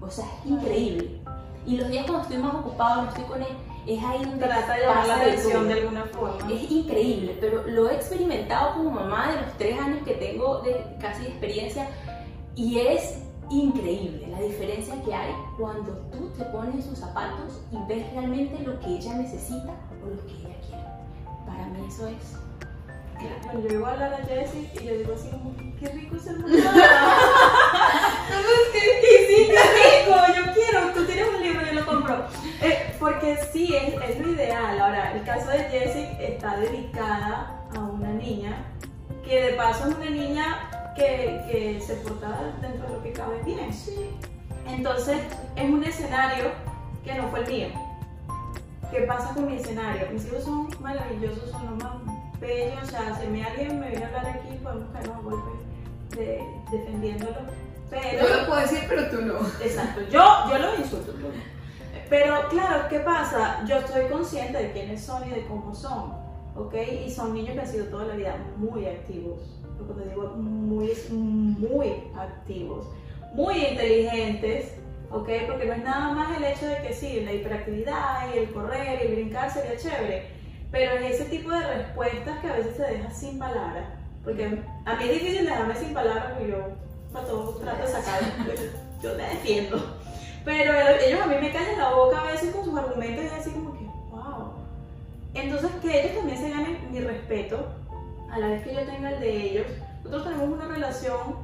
O 0.00 0.10
sea, 0.10 0.24
es 0.40 0.50
increíble. 0.50 1.20
Y 1.64 1.76
los 1.76 1.88
días 1.88 2.06
cuando 2.06 2.24
estoy 2.24 2.38
más 2.38 2.54
ocupado, 2.56 3.02
no 3.02 3.08
estoy 3.10 3.24
con 3.24 3.40
él, 3.40 3.56
es 3.86 4.02
ahí 4.02 4.24
donde 4.24 4.44
Trata 4.44 4.74
de 4.74 4.80
llamar 4.80 5.06
la 5.06 5.16
atención 5.16 5.68
de 5.68 5.74
alguna 5.74 6.04
forma. 6.06 6.52
Es 6.52 6.70
increíble, 6.72 7.38
pero 7.40 7.62
lo 7.68 7.88
he 7.88 7.94
experimentado 7.94 8.74
como 8.74 8.90
mamá 8.90 9.30
de 9.30 9.42
los 9.42 9.52
tres 9.58 9.78
años 9.78 10.02
que 10.04 10.14
tengo 10.14 10.58
de 10.62 10.84
casi 11.00 11.22
de 11.22 11.28
experiencia 11.28 11.88
y 12.56 12.80
es 12.80 13.22
increíble 13.52 14.26
la 14.28 14.40
diferencia 14.40 14.94
que 15.04 15.14
hay 15.14 15.32
cuando 15.58 15.92
tú 16.10 16.30
te 16.38 16.44
pones 16.46 16.74
en 16.74 16.82
sus 16.82 16.98
zapatos 16.98 17.60
y 17.70 17.76
ves 17.86 18.10
realmente 18.12 18.58
lo 18.62 18.80
que 18.80 18.86
ella 18.96 19.14
necesita 19.14 19.74
o 20.02 20.06
lo 20.08 20.26
que 20.26 20.32
ella 20.32 20.56
quiere. 20.66 20.84
Para 21.46 21.66
mí 21.66 21.86
eso 21.86 22.08
es 22.08 22.36
Bueno, 23.44 23.60
yo 23.68 23.74
iba 23.78 23.88
a 23.88 23.92
hablar 23.92 24.14
a 24.14 24.24
Jessie 24.24 24.70
y 24.74 24.84
yo 24.84 24.94
digo 24.94 25.12
así 25.14 25.28
como, 25.28 25.54
qué 25.78 25.88
rico 25.88 26.16
es 26.16 26.26
el 26.26 26.38
mundo. 26.38 26.56
y 26.58 26.62
sí, 29.26 29.46
rico, 29.50 30.16
yo 30.34 30.42
quiero, 30.54 30.92
tú 30.94 31.04
tienes 31.04 31.28
un 31.28 31.42
libro, 31.42 31.66
yo 31.66 31.72
lo 31.74 31.86
compro. 31.86 32.24
Eh, 32.62 32.96
porque 32.98 33.36
sí, 33.52 33.74
es, 33.74 33.94
es 34.08 34.18
lo 34.20 34.32
ideal. 34.32 34.80
Ahora, 34.80 35.12
el 35.14 35.24
caso 35.24 35.50
de 35.50 35.58
Jessie 35.64 36.08
está 36.18 36.56
dedicada 36.56 37.66
a 37.74 37.80
una 37.80 38.12
niña 38.12 38.64
que 39.24 39.40
de 39.42 39.52
paso 39.54 39.88
es 39.88 39.96
una 39.96 40.10
niña 40.10 40.71
que, 40.94 41.40
que 41.50 41.80
se 41.80 41.94
porta 41.96 42.54
dentro 42.60 42.86
de 42.86 42.94
lo 42.94 43.02
que 43.02 43.12
cabe 43.12 43.42
bien. 43.44 43.72
Sí. 43.72 44.10
Entonces, 44.66 45.18
es 45.56 45.70
un 45.70 45.82
escenario 45.84 46.50
que 47.04 47.14
no 47.14 47.28
fue 47.28 47.40
el 47.40 47.46
mío. 47.48 47.68
¿Qué 48.90 49.00
pasa 49.02 49.32
con 49.34 49.46
mi 49.46 49.56
escenario? 49.56 50.08
Mis 50.12 50.26
hijos 50.26 50.44
son 50.44 50.68
maravillosos, 50.80 51.50
son 51.50 51.64
los 51.66 51.82
más 51.82 51.94
bellos. 52.40 52.82
O 52.82 52.86
sea, 52.86 53.18
si 53.20 53.26
me 53.28 53.42
alguien 53.44 53.80
me 53.80 53.88
viene 53.88 54.04
a 54.04 54.08
hablar 54.08 54.26
aquí, 54.26 54.54
podemos 54.62 54.90
caernos 54.92 55.16
a 55.16 55.20
golpe 55.20 55.50
de, 56.10 56.44
defendiéndolo. 56.70 57.36
Pero, 57.88 58.28
Yo 58.28 58.36
lo 58.36 58.46
puedo 58.46 58.60
decir, 58.60 58.80
pero 58.88 59.10
tú 59.10 59.22
no. 59.22 59.38
exacto, 59.62 60.00
yo, 60.10 60.50
yo 60.50 60.58
los 60.58 60.78
insulto. 60.78 61.12
tú 61.12 61.28
no. 61.28 61.52
Pero 62.08 62.48
claro, 62.50 62.88
¿qué 62.90 63.00
pasa? 63.00 63.64
Yo 63.66 63.76
estoy 63.76 64.06
consciente 64.10 64.58
de 64.58 64.72
quiénes 64.72 65.02
son 65.02 65.26
y 65.26 65.30
de 65.30 65.46
cómo 65.46 65.74
son, 65.74 66.12
¿ok? 66.54 66.74
Y 67.06 67.10
son 67.10 67.32
niños 67.32 67.54
que 67.54 67.60
han 67.60 67.66
sido 67.66 67.86
toda 67.86 68.04
la 68.04 68.14
vida 68.14 68.36
muy 68.58 68.86
activos. 68.86 69.61
Te 69.82 70.08
digo, 70.08 70.28
muy, 70.36 70.92
muy 71.10 71.94
activos, 72.16 72.86
muy 73.34 73.64
inteligentes, 73.66 74.74
¿ok? 75.10 75.28
Porque 75.46 75.66
no 75.66 75.72
es 75.74 75.84
nada 75.84 76.12
más 76.12 76.36
el 76.36 76.44
hecho 76.44 76.66
de 76.66 76.76
que 76.78 76.94
sí, 76.94 77.20
la 77.20 77.32
hiperactividad 77.32 78.34
y 78.34 78.38
el 78.38 78.52
correr 78.52 79.04
y 79.04 79.12
brincar 79.12 79.52
sería 79.52 79.76
chévere, 79.76 80.28
pero 80.70 80.92
es 80.92 81.20
ese 81.20 81.24
tipo 81.26 81.50
de 81.50 81.66
respuestas 81.66 82.38
que 82.40 82.48
a 82.48 82.56
veces 82.56 82.76
se 82.76 82.82
deja 82.82 83.10
sin 83.10 83.38
palabras. 83.38 83.84
Porque 84.24 84.62
a 84.84 84.96
mí 84.96 85.04
es 85.04 85.12
difícil 85.12 85.44
dejarme 85.44 85.74
sin 85.74 85.92
palabras 85.92 86.26
porque 86.30 86.52
yo 86.52 86.58
para 87.12 87.26
todo 87.26 87.54
trato 87.56 87.82
de 87.82 87.88
sacarlo, 87.88 88.28
yo 89.02 89.12
te 89.12 89.22
defiendo. 89.22 89.96
Pero 90.44 90.72
ellos 90.72 91.20
a 91.20 91.26
mí 91.26 91.34
me 91.40 91.52
callan 91.52 91.78
la 91.78 91.94
boca 91.94 92.20
a 92.20 92.32
veces 92.32 92.54
con 92.54 92.64
sus 92.64 92.76
argumentos 92.76 93.24
y 93.24 93.28
así 93.28 93.50
como 93.50 93.72
que, 93.74 93.84
wow. 94.10 94.52
Entonces, 95.34 95.70
que 95.82 96.00
ellos 96.00 96.16
también 96.16 96.38
se 96.38 96.50
ganen 96.50 96.92
mi 96.92 97.00
respeto 97.00 97.66
a 98.32 98.38
la 98.38 98.48
vez 98.48 98.64
que 98.64 98.74
yo 98.74 98.80
tenga 98.84 99.12
el 99.12 99.20
de 99.20 99.50
ellos. 99.50 99.66
Nosotros 100.04 100.24
tenemos 100.24 100.48
una 100.48 100.66
relación 100.66 101.36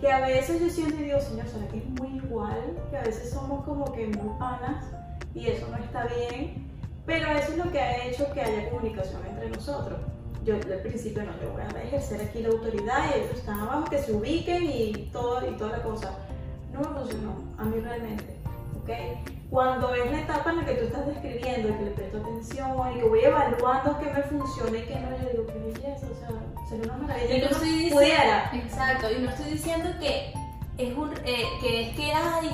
que 0.00 0.10
a 0.10 0.20
veces 0.20 0.60
yo 0.60 0.68
siento 0.68 0.96
y 0.96 1.04
digo, 1.04 1.20
señor, 1.20 1.46
¿será 1.46 1.66
que 1.68 1.78
es 1.78 1.88
muy 1.88 2.16
igual? 2.16 2.76
Que 2.90 2.96
a 2.98 3.02
veces 3.02 3.30
somos 3.30 3.64
como 3.64 3.90
que 3.92 4.08
muy 4.08 4.36
panas 4.38 4.84
y 5.34 5.46
eso 5.46 5.68
no 5.68 5.76
está 5.76 6.06
bien. 6.06 6.68
Pero 7.06 7.30
eso 7.30 7.52
es 7.52 7.58
lo 7.58 7.70
que 7.70 7.80
ha 7.80 8.04
hecho 8.04 8.32
que 8.32 8.40
haya 8.40 8.70
comunicación 8.70 9.24
entre 9.26 9.50
nosotros. 9.50 9.98
Yo 10.44 10.56
al 10.56 10.82
principio 10.82 11.22
no, 11.22 11.30
yo 11.40 11.52
voy 11.52 11.62
a 11.62 11.82
ejercer 11.82 12.20
aquí 12.20 12.42
la 12.42 12.48
autoridad 12.48 13.04
y 13.10 13.20
ellos 13.20 13.38
están 13.38 13.60
abajo, 13.60 13.84
que 13.88 13.98
se 13.98 14.12
ubiquen 14.12 14.64
y 14.64 15.10
todo 15.12 15.48
y 15.48 15.56
toda 15.56 15.78
la 15.78 15.82
cosa. 15.84 16.18
No 16.72 16.80
me 16.80 17.00
funcionó, 17.00 17.34
a 17.58 17.64
mí 17.64 17.78
realmente. 17.80 18.36
¿ok? 18.82 18.90
Cuando 19.52 19.94
es 19.94 20.10
la 20.10 20.20
etapa 20.20 20.48
en 20.50 20.56
la 20.56 20.64
que 20.64 20.72
tú 20.76 20.84
estás 20.86 21.06
describiendo 21.06 21.68
y 21.68 21.72
que 21.72 21.84
le 21.84 21.90
presto 21.90 22.16
atención 22.16 22.70
y 22.90 23.00
que 23.00 23.04
voy 23.06 23.20
evaluando 23.20 23.98
qué 23.98 24.06
me 24.06 24.22
funciona 24.22 24.78
y 24.78 24.82
qué 24.82 24.94
no, 24.98 25.10
yo 25.10 25.28
digo, 25.30 25.46
qué 25.46 25.58
belleza, 25.58 26.06
o 26.10 26.18
sea, 26.18 26.68
sería 26.70 26.90
una 26.90 26.96
maravilla. 27.06 27.36
Y 27.36 27.40
no 27.42 27.46
estoy 27.48 27.68
diciendo, 27.68 27.96
pudiera. 27.96 28.50
exacto, 28.54 29.06
y 29.12 29.18
no 29.20 29.28
estoy 29.28 29.50
diciendo 29.52 29.90
que 30.00 30.32
es 30.78 30.96
un 30.96 31.12
eh, 31.26 31.44
que 31.60 31.82
es 31.90 31.96
que 31.96 32.12
ay, 32.14 32.50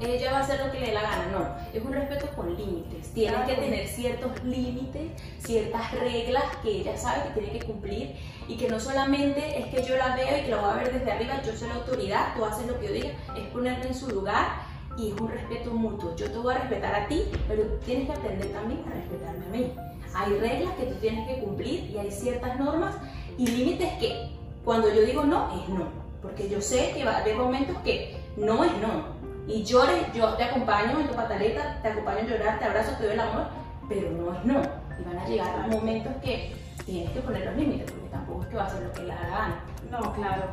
ella 0.00 0.32
va 0.32 0.38
a 0.38 0.40
hacer 0.40 0.64
lo 0.64 0.72
que 0.72 0.80
le 0.80 0.86
dé 0.86 0.92
la 0.94 1.02
gana, 1.02 1.26
no, 1.30 1.78
es 1.78 1.84
un 1.84 1.92
respeto 1.92 2.26
con 2.34 2.56
límites. 2.56 3.12
Tienes 3.12 3.34
Claro. 3.42 3.46
que 3.54 3.60
tener 3.60 3.86
ciertos 3.86 4.44
límites, 4.44 5.12
ciertas 5.44 5.92
reglas 5.92 6.44
que 6.62 6.70
ella 6.70 6.96
sabe 6.96 7.22
que 7.34 7.40
tiene 7.40 7.58
que 7.58 7.66
cumplir 7.66 8.16
y 8.48 8.56
que 8.56 8.66
no 8.70 8.80
solamente 8.80 9.58
es 9.58 9.66
que 9.66 9.82
yo 9.86 9.94
la 9.98 10.16
veo 10.16 10.38
y 10.38 10.40
que 10.44 10.48
la 10.50 10.56
voy 10.56 10.70
a 10.70 10.74
ver 10.76 10.90
desde 10.90 11.12
arriba, 11.12 11.42
yo 11.44 11.54
soy 11.54 11.68
la 11.68 11.74
autoridad, 11.74 12.34
tú 12.34 12.46
haces 12.46 12.66
lo 12.66 12.80
que 12.80 12.86
yo 12.86 12.92
diga, 12.94 13.10
es 13.36 13.44
ponerme 13.52 13.88
en 13.88 13.94
su 13.94 14.08
lugar 14.08 14.72
y 14.96 15.10
es 15.10 15.20
un 15.20 15.28
respeto 15.28 15.70
mutuo. 15.70 16.14
Yo 16.16 16.30
te 16.30 16.38
voy 16.38 16.54
a 16.54 16.58
respetar 16.58 16.94
a 16.94 17.08
ti, 17.08 17.24
pero 17.48 17.64
tienes 17.84 18.06
que 18.06 18.12
aprender 18.12 18.48
también 18.52 18.80
a 18.86 18.94
respetarme 18.94 19.46
a 19.46 19.48
mí. 19.50 19.72
Hay 20.14 20.38
reglas 20.38 20.74
que 20.74 20.86
tú 20.86 20.94
tienes 21.00 21.26
que 21.28 21.40
cumplir 21.42 21.90
y 21.90 21.98
hay 21.98 22.10
ciertas 22.10 22.58
normas 22.58 22.94
y 23.36 23.46
límites 23.46 23.92
que 23.98 24.30
cuando 24.64 24.92
yo 24.92 25.02
digo 25.02 25.24
no, 25.24 25.60
es 25.60 25.68
no. 25.68 25.88
Porque 26.22 26.48
yo 26.48 26.60
sé 26.60 26.92
que 26.94 27.04
va 27.04 27.12
a 27.12 27.18
haber 27.18 27.36
momentos 27.36 27.76
que 27.78 28.16
no 28.36 28.64
es 28.64 28.72
no. 28.78 29.14
Y 29.46 29.62
llores, 29.64 30.06
yo 30.14 30.34
te 30.34 30.44
acompaño 30.44 31.00
en 31.00 31.08
tu 31.08 31.14
pataleta, 31.14 31.78
te 31.82 31.88
acompaño 31.88 32.20
a 32.20 32.22
llorar, 32.22 32.58
te 32.58 32.64
abrazo, 32.64 32.96
te 32.96 33.04
doy 33.04 33.12
el 33.12 33.20
amor, 33.20 33.46
pero 33.88 34.10
no 34.10 34.32
es 34.32 34.44
no. 34.44 34.62
Y 34.98 35.04
van 35.04 35.18
a 35.18 35.28
llegar 35.28 35.68
momentos 35.68 36.12
que 36.22 36.54
tienes 36.86 37.10
que 37.10 37.20
poner 37.20 37.44
los 37.46 37.56
límites, 37.56 37.90
porque 37.90 38.08
tampoco 38.08 38.42
es 38.42 38.48
que 38.48 38.56
va 38.56 38.62
a 38.62 38.66
hacer 38.66 38.82
lo 38.82 38.92
que 38.92 39.02
le 39.02 39.08
gana. 39.08 39.64
No, 39.90 40.12
claro, 40.14 40.44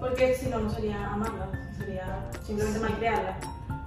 porque 0.00 0.34
si 0.34 0.48
no, 0.48 0.58
no 0.58 0.70
sería 0.70 1.12
amarla, 1.12 1.48
sería 1.78 2.26
simplemente 2.42 2.80
malcriarla. 2.80 3.36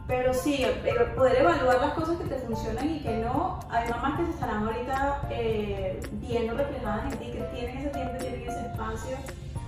Pero 0.07 0.33
sí, 0.33 0.63
eh, 0.63 1.13
poder 1.15 1.41
evaluar 1.41 1.79
las 1.79 1.93
cosas 1.93 2.17
que 2.17 2.25
te 2.25 2.35
funcionan 2.39 2.89
y 2.89 2.99
que 2.99 3.17
no. 3.19 3.59
Hay 3.69 3.89
mamás 3.89 4.19
que 4.19 4.25
se 4.25 4.31
estarán 4.31 4.67
ahorita 4.67 5.21
eh, 5.29 5.99
viendo 6.13 6.55
reflejadas 6.55 7.13
en 7.13 7.19
ti, 7.19 7.25
que 7.31 7.41
tienen 7.55 7.77
ese 7.77 7.89
tiempo, 7.89 8.17
tienen 8.19 8.41
ese 8.41 8.65
espacio 8.67 9.17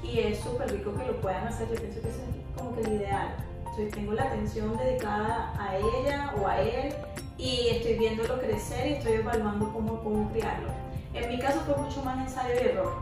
y 0.04 0.20
es 0.20 0.40
súper 0.40 0.72
rico 0.72 0.94
que 0.96 1.06
lo 1.06 1.22
puedan 1.22 1.48
hacer. 1.48 1.70
Yo 1.70 1.76
pienso 1.76 2.02
que 2.02 2.10
es 2.10 2.16
como 2.58 2.76
que 2.76 2.82
el 2.82 2.94
ideal. 2.94 3.36
Entonces, 3.60 3.92
tengo 3.94 4.14
la 4.14 4.24
atención 4.24 4.78
dedicada 4.78 5.54
a 5.58 5.78
ella 5.78 6.34
o 6.42 6.48
a 6.48 6.62
él 6.62 6.94
y 7.38 7.70
estoy 7.70 7.98
viéndolo 7.98 8.40
crecer 8.40 8.88
y 8.88 8.94
estoy 8.94 9.14
evaluando 9.14 9.72
cómo, 9.72 10.02
cómo 10.04 10.30
criarlo. 10.32 10.70
En 11.14 11.30
mi 11.30 11.40
caso 11.40 11.62
fue 11.62 11.78
mucho 11.78 12.02
más 12.04 12.20
ensayo 12.20 12.56
y 12.56 12.68
error. 12.68 12.94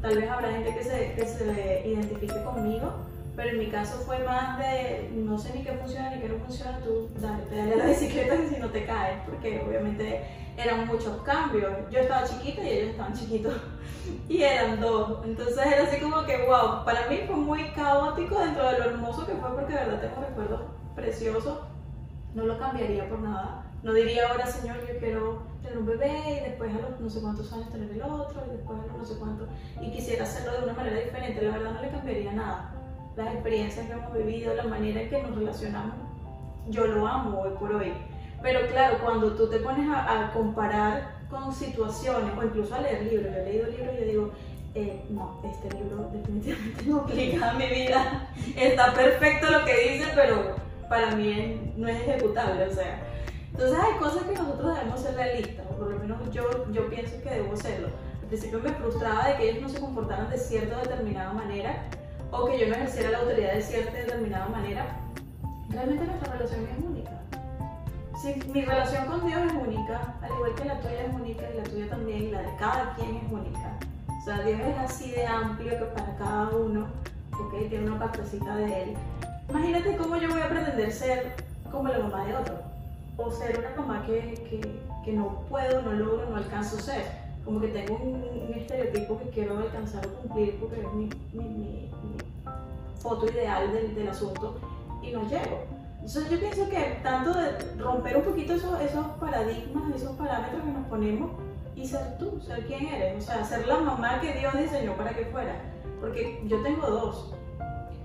Tal 0.00 0.16
vez 0.16 0.28
habrá 0.28 0.50
gente 0.50 0.74
que 0.74 0.82
se, 0.82 1.12
que 1.14 1.26
se 1.26 1.82
identifique 1.86 2.42
conmigo, 2.42 2.92
pero 3.34 3.50
en 3.50 3.58
mi 3.58 3.66
caso 3.68 3.98
fue 4.04 4.18
más 4.24 4.58
de 4.58 5.10
no 5.14 5.38
sé 5.38 5.52
ni 5.54 5.62
qué 5.62 5.72
funciona 5.72 6.10
ni 6.10 6.20
qué 6.20 6.28
no 6.28 6.38
funciona, 6.38 6.78
tú 6.80 7.08
dale, 7.18 7.44
pedale 7.44 7.74
a 7.74 7.76
la 7.76 7.84
bicicleta 7.86 8.36
si 8.48 8.60
no 8.60 8.68
te 8.68 8.84
caes, 8.84 9.18
porque 9.26 9.62
obviamente 9.66 10.22
eran 10.56 10.86
muchos 10.86 11.22
cambios. 11.22 11.72
Yo 11.90 12.00
estaba 12.00 12.26
chiquita 12.26 12.62
y 12.62 12.68
ellos 12.68 12.90
estaban 12.90 13.14
chiquitos 13.14 13.54
y 14.28 14.42
eran 14.42 14.80
dos. 14.80 15.24
Entonces 15.24 15.66
era 15.66 15.84
así 15.84 16.00
como 16.00 16.24
que, 16.24 16.46
wow, 16.46 16.84
para 16.84 17.08
mí 17.08 17.20
fue 17.26 17.36
muy 17.36 17.70
caótico 17.70 18.38
dentro 18.38 18.70
de 18.70 18.78
lo 18.78 18.84
hermoso 18.84 19.26
que 19.26 19.32
fue, 19.32 19.50
porque 19.50 19.72
de 19.72 19.80
verdad 19.80 20.00
tengo 20.00 20.26
recuerdos 20.26 20.60
preciosos. 20.94 21.58
No 22.34 22.44
lo 22.46 22.58
cambiaría 22.58 23.08
por 23.08 23.20
nada. 23.20 23.66
No 23.82 23.92
diría 23.92 24.28
ahora, 24.28 24.46
señor, 24.46 24.76
yo 24.86 24.98
quiero 24.98 25.42
tener 25.62 25.78
un 25.78 25.86
bebé 25.86 26.38
y 26.40 26.48
después 26.48 26.72
a 26.74 26.78
los 26.78 27.00
no 27.00 27.10
sé 27.10 27.20
cuántos 27.20 27.52
años 27.52 27.68
tener 27.70 27.90
el 27.90 28.02
otro 28.02 28.42
y 28.46 28.56
después 28.56 28.78
a 28.78 28.86
los 28.86 28.96
no 28.96 29.04
sé 29.04 29.18
cuántos. 29.18 29.48
Y 29.80 29.90
quisiera 29.90 30.24
hacerlo 30.24 30.52
de 30.52 30.64
una 30.64 30.72
manera 30.72 31.00
diferente. 31.00 31.42
La 31.42 31.58
verdad 31.58 31.72
no 31.72 31.82
le 31.82 31.90
cambiaría 31.90 32.32
nada. 32.32 32.81
Las 33.16 33.34
experiencias 33.34 33.86
que 33.86 33.92
hemos 33.92 34.12
vivido, 34.14 34.54
la 34.54 34.64
manera 34.64 35.02
en 35.02 35.10
que 35.10 35.22
nos 35.22 35.34
relacionamos, 35.36 35.94
yo 36.68 36.86
lo 36.86 37.06
amo 37.06 37.40
hoy 37.40 37.50
por 37.58 37.74
hoy. 37.74 37.92
Pero 38.42 38.66
claro, 38.68 38.98
cuando 39.02 39.32
tú 39.32 39.48
te 39.48 39.58
pones 39.58 39.88
a, 39.88 40.26
a 40.26 40.32
comparar 40.32 41.22
con 41.30 41.52
situaciones 41.52 42.32
o 42.36 42.42
incluso 42.42 42.74
a 42.74 42.80
leer 42.80 43.02
libros, 43.04 43.34
yo 43.34 43.40
he 43.40 43.44
leído 43.44 43.66
libros 43.68 43.94
y 43.94 44.00
yo 44.00 44.06
digo, 44.06 44.32
eh, 44.74 45.04
no, 45.10 45.40
este 45.44 45.70
libro 45.76 46.08
definitivamente 46.12 46.84
no 46.86 47.00
aplica 47.00 47.50
a 47.50 47.54
mi 47.54 47.66
vida. 47.66 48.28
Está 48.56 48.94
perfecto 48.94 49.50
lo 49.50 49.64
que 49.64 49.90
dice, 49.90 50.10
pero 50.14 50.56
para 50.88 51.14
mí 51.14 51.72
no 51.76 51.88
es 51.88 52.00
ejecutable, 52.00 52.64
o 52.64 52.74
sea. 52.74 53.06
Entonces 53.50 53.78
hay 53.78 53.98
cosas 53.98 54.22
que 54.24 54.34
nosotros 54.34 54.74
debemos 54.74 55.00
ser 55.00 55.14
realistas, 55.14 55.66
o 55.70 55.76
por 55.76 55.90
lo 55.90 55.98
menos 55.98 56.30
yo, 56.30 56.72
yo 56.72 56.88
pienso 56.88 57.22
que 57.22 57.30
debo 57.30 57.54
serlo. 57.56 57.88
Al 58.22 58.28
principio 58.28 58.60
me 58.60 58.70
frustraba 58.70 59.28
de 59.28 59.36
que 59.36 59.50
ellos 59.50 59.62
no 59.62 59.68
se 59.68 59.80
comportaran 59.80 60.30
de 60.30 60.38
cierta 60.38 60.78
determinada 60.80 61.34
manera, 61.34 61.84
o 62.32 62.46
que 62.46 62.58
yo 62.58 62.66
no 62.66 62.74
ejerciera 62.74 63.10
la 63.10 63.18
autoridad 63.18 63.52
de 63.52 63.62
cierta 63.62 63.92
y 63.92 64.02
determinada 64.02 64.48
manera. 64.48 64.86
Realmente 65.68 66.06
nuestra 66.06 66.32
relación 66.32 66.66
es 66.66 66.84
única. 66.84 67.12
Sí, 68.22 68.34
mi 68.52 68.62
relación 68.62 69.06
con 69.06 69.26
Dios 69.26 69.40
es 69.46 69.52
única, 69.52 70.14
al 70.22 70.30
igual 70.30 70.54
que 70.54 70.64
la 70.64 70.80
tuya 70.80 71.02
es 71.02 71.14
única 71.14 71.42
y 71.50 71.56
la 71.56 71.64
tuya 71.64 71.88
también, 71.88 72.22
y 72.22 72.30
la 72.30 72.42
de 72.42 72.56
cada 72.56 72.94
quien 72.94 73.16
es 73.16 73.32
única. 73.32 73.78
O 74.08 74.24
sea, 74.24 74.40
Dios 74.42 74.60
es 74.60 74.78
así 74.78 75.10
de 75.10 75.26
amplio 75.26 75.78
que 75.78 75.84
para 75.86 76.16
cada 76.16 76.48
uno, 76.50 76.86
¿ok? 77.32 77.68
Tiene 77.68 77.90
una 77.90 77.98
partecita 77.98 78.56
de 78.56 78.82
Él. 78.82 78.94
Imagínate 79.50 79.96
cómo 79.96 80.16
yo 80.16 80.30
voy 80.30 80.40
a 80.40 80.48
pretender 80.48 80.92
ser 80.92 81.34
como 81.70 81.88
la 81.88 81.98
mamá 81.98 82.24
de 82.24 82.36
otro, 82.36 82.54
o 83.16 83.30
ser 83.30 83.58
una 83.58 83.74
mamá 83.76 84.06
que, 84.06 84.34
que, 84.48 84.60
que 85.04 85.12
no 85.12 85.44
puedo, 85.48 85.82
no 85.82 85.92
logro, 85.92 86.30
no 86.30 86.36
alcanzo 86.36 86.78
ser. 86.78 87.04
Como 87.44 87.60
que 87.60 87.68
tengo 87.68 87.96
un, 87.96 88.22
un 88.48 88.54
estereotipo 88.54 89.18
que 89.18 89.30
quiero 89.30 89.58
alcanzar 89.58 90.06
o 90.06 90.10
cumplir 90.10 90.60
porque 90.60 90.80
es 90.80 90.92
mi, 90.92 91.10
mi, 91.32 91.44
mi, 91.44 91.90
mi 92.04 92.21
foto 93.02 93.26
ideal 93.30 93.72
del, 93.72 93.94
del 93.94 94.08
asunto 94.08 94.58
y 95.02 95.10
no 95.10 95.22
llego. 95.28 95.64
Entonces 95.96 96.30
yo 96.30 96.38
pienso 96.40 96.68
que 96.68 97.00
tanto 97.02 97.32
de 97.32 97.58
romper 97.78 98.16
un 98.16 98.22
poquito 98.24 98.54
esos, 98.54 98.80
esos 98.80 99.06
paradigmas, 99.20 99.94
esos 99.94 100.16
parámetros 100.16 100.62
que 100.62 100.70
nos 100.70 100.86
ponemos 100.88 101.30
y 101.76 101.86
ser 101.86 102.18
tú, 102.18 102.40
ser 102.40 102.66
quien 102.66 102.86
eres, 102.86 103.22
o 103.22 103.26
sea, 103.26 103.44
ser 103.44 103.66
la 103.66 103.78
mamá 103.78 104.20
que 104.20 104.32
Dios 104.34 104.52
diseñó 104.56 104.96
para 104.96 105.10
que 105.14 105.26
fuera. 105.26 105.54
Porque 106.00 106.42
yo 106.46 106.60
tengo 106.62 106.86
dos. 106.86 107.34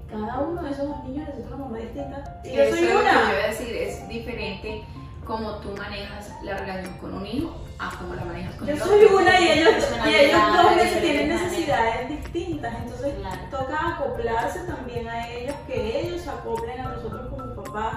Cada 0.09 0.39
uno 0.39 0.61
de 0.61 0.69
esos 0.69 0.87
dos 0.87 1.03
niños 1.03 1.27
necesita 1.27 1.55
una 1.55 1.65
mamá 1.65 1.77
distinta. 1.79 2.39
Y 2.45 2.53
yo 2.55 2.61
Eso 2.61 2.75
soy 2.75 2.85
es 2.85 2.93
lo 2.93 2.99
que 2.99 3.05
yo 3.05 3.11
una. 3.11 3.33
iba 3.33 3.43
a 3.43 3.47
decir, 3.47 3.75
es 3.75 4.07
diferente 4.07 4.83
como 5.27 5.51
tú 5.57 5.75
manejas 5.77 6.31
la 6.41 6.55
relación 6.57 6.97
con 6.99 7.13
un 7.13 7.25
hijo 7.27 7.55
a 7.79 7.91
como 7.97 8.15
la 8.15 8.23
manejas 8.25 8.55
con 8.55 8.67
Yo 8.67 8.73
el 8.73 8.79
soy 8.79 9.03
otro. 9.05 9.17
una 9.17 9.39
y 9.39 9.47
ellos, 9.49 9.73
y 10.07 10.15
ellos 10.15 10.39
dos 10.55 11.01
tienen 11.01 11.27
necesidades 11.29 12.09
distintas. 12.09 12.73
Entonces 12.83 13.13
Claro. 13.19 13.41
toca 13.51 13.95
acoplarse 13.95 14.59
también 14.61 15.07
a 15.07 15.27
ellos, 15.29 15.55
que 15.67 15.99
ellos 16.01 16.21
se 16.21 16.29
acoplen 16.29 16.79
a 16.79 16.89
nosotros 16.89 17.27
como 17.29 17.43
papás 17.43 17.55
papás. 17.55 17.93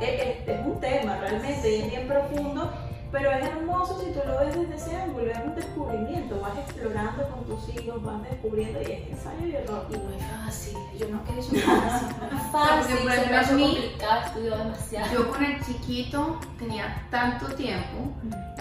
Es, 0.00 0.08
es- 0.20 0.48
es 0.48 0.66
un 0.66 0.80
tema 0.80 1.16
realmente 1.20 1.76
y 1.76 1.80
es 1.82 1.90
bien 1.90 2.08
profundo, 2.08 2.72
pero 3.14 3.30
es 3.30 3.46
hermoso 3.46 4.00
si 4.00 4.10
tú 4.10 4.18
lo 4.26 4.40
ves 4.40 4.56
desde 4.58 4.74
ese 4.74 4.96
ángulo, 4.96 5.30
es 5.30 5.38
un 5.38 5.54
descubrimiento, 5.54 6.40
vas 6.40 6.58
explorando 6.58 7.28
con 7.28 7.44
tus 7.44 7.68
hijos, 7.72 8.02
vas 8.02 8.22
descubriendo 8.24 8.82
y 8.82 8.84
es 8.92 9.08
ensayo 9.10 9.46
y 9.46 9.54
error. 9.54 9.86
Y 9.88 9.92
no 9.92 10.10
es 10.10 10.24
fácil, 10.44 10.76
yo 10.98 11.08
no 11.10 11.22
quiero 11.22 11.40
decir 11.40 11.60
fácil, 11.62 12.08
fácil, 12.50 12.96
Porque, 12.96 13.02
por 13.04 13.12
ejemplo, 13.12 13.38
a 13.38 13.52
mí- 13.52 13.72
complicado, 13.76 14.20
he 14.20 14.26
estudiado 14.26 14.64
demasiado. 14.64 15.12
Yo 15.12 15.30
con 15.30 15.44
el 15.44 15.64
chiquito 15.64 16.40
tenía 16.58 17.06
tanto 17.12 17.46
tiempo, 17.54 18.12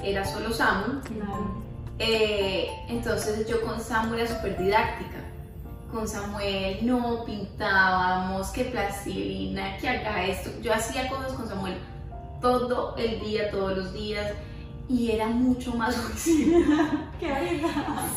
era 0.03 0.23
solo 0.23 0.53
Samu, 0.53 1.01
Claro. 1.01 1.63
eh, 1.97 2.69
entonces 2.89 3.47
yo 3.47 3.59
con 3.63 3.81
Samu 3.81 4.13
era 4.13 4.27
súper 4.27 4.55
didáctica. 4.59 5.17
Con 5.91 6.07
Samuel 6.07 6.79
no 6.85 7.23
pintábamos, 7.25 8.49
que 8.49 8.65
plastilina, 8.65 9.77
que 9.77 9.89
haga 9.89 10.25
esto. 10.25 10.49
Yo 10.61 10.73
hacía 10.73 11.07
cosas 11.09 11.33
con 11.33 11.47
Samuel 11.47 11.77
todo 12.43 12.95
el 12.97 13.19
día, 13.21 13.49
todos 13.49 13.75
los 13.75 13.93
días, 13.93 14.31
y 14.87 15.11
era 15.11 15.27
mucho 15.27 15.73
más 15.73 15.95
juicioso. 15.97 16.59
Qué 17.19 17.31
bonita. 17.31 17.67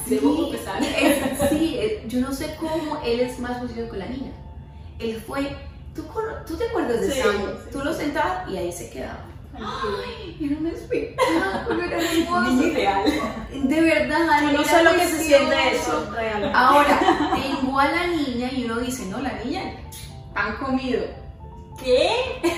Debo 0.06 0.36
confesar. 0.36 0.82
sí, 1.48 1.76
eh, 1.78 2.04
yo 2.08 2.20
no 2.20 2.32
sé 2.32 2.54
cómo 2.60 3.00
él 3.04 3.20
es 3.20 3.38
más 3.38 3.58
juicioso 3.60 3.88
con 3.88 4.00
la 4.00 4.06
niña. 4.06 4.32
Él 4.98 5.22
fue, 5.26 5.56
¿tú, 5.94 6.04
¿tú 6.46 6.56
te 6.56 6.64
acuerdas 6.64 7.00
de 7.00 7.12
Sí, 7.12 7.20
Samu? 7.20 7.46
sí, 7.46 7.68
Tú 7.72 7.78
sí. 7.78 7.84
lo 7.84 7.94
sentabas 7.94 8.50
y 8.50 8.56
ahí 8.58 8.72
se 8.72 8.90
quedaba. 8.90 9.20
Tranquilo. 9.52 10.50
Era 10.52 10.60
un 10.60 10.66
espectáculo, 10.66 11.82
era 11.82 11.98
hermoso. 12.12 12.66
Ideal. 12.66 13.04
De 13.54 13.80
verdad, 13.80 14.42
Yo 14.42 14.52
no 14.58 14.64
sé 14.64 14.82
lo 14.84 14.92
que 14.92 15.06
se 15.08 15.22
siente 15.24 15.54
eso, 15.72 16.10
realmente. 16.12 16.52
Ahora, 16.54 17.00
tengo 17.42 17.78
a 17.78 17.90
la 17.90 18.06
niña 18.08 18.50
y 18.52 18.64
uno 18.64 18.80
dice, 18.80 19.06
no, 19.06 19.18
la 19.20 19.32
niña 19.44 19.62
han 20.34 20.56
comido. 20.56 21.02
¿Qué? 21.82 22.10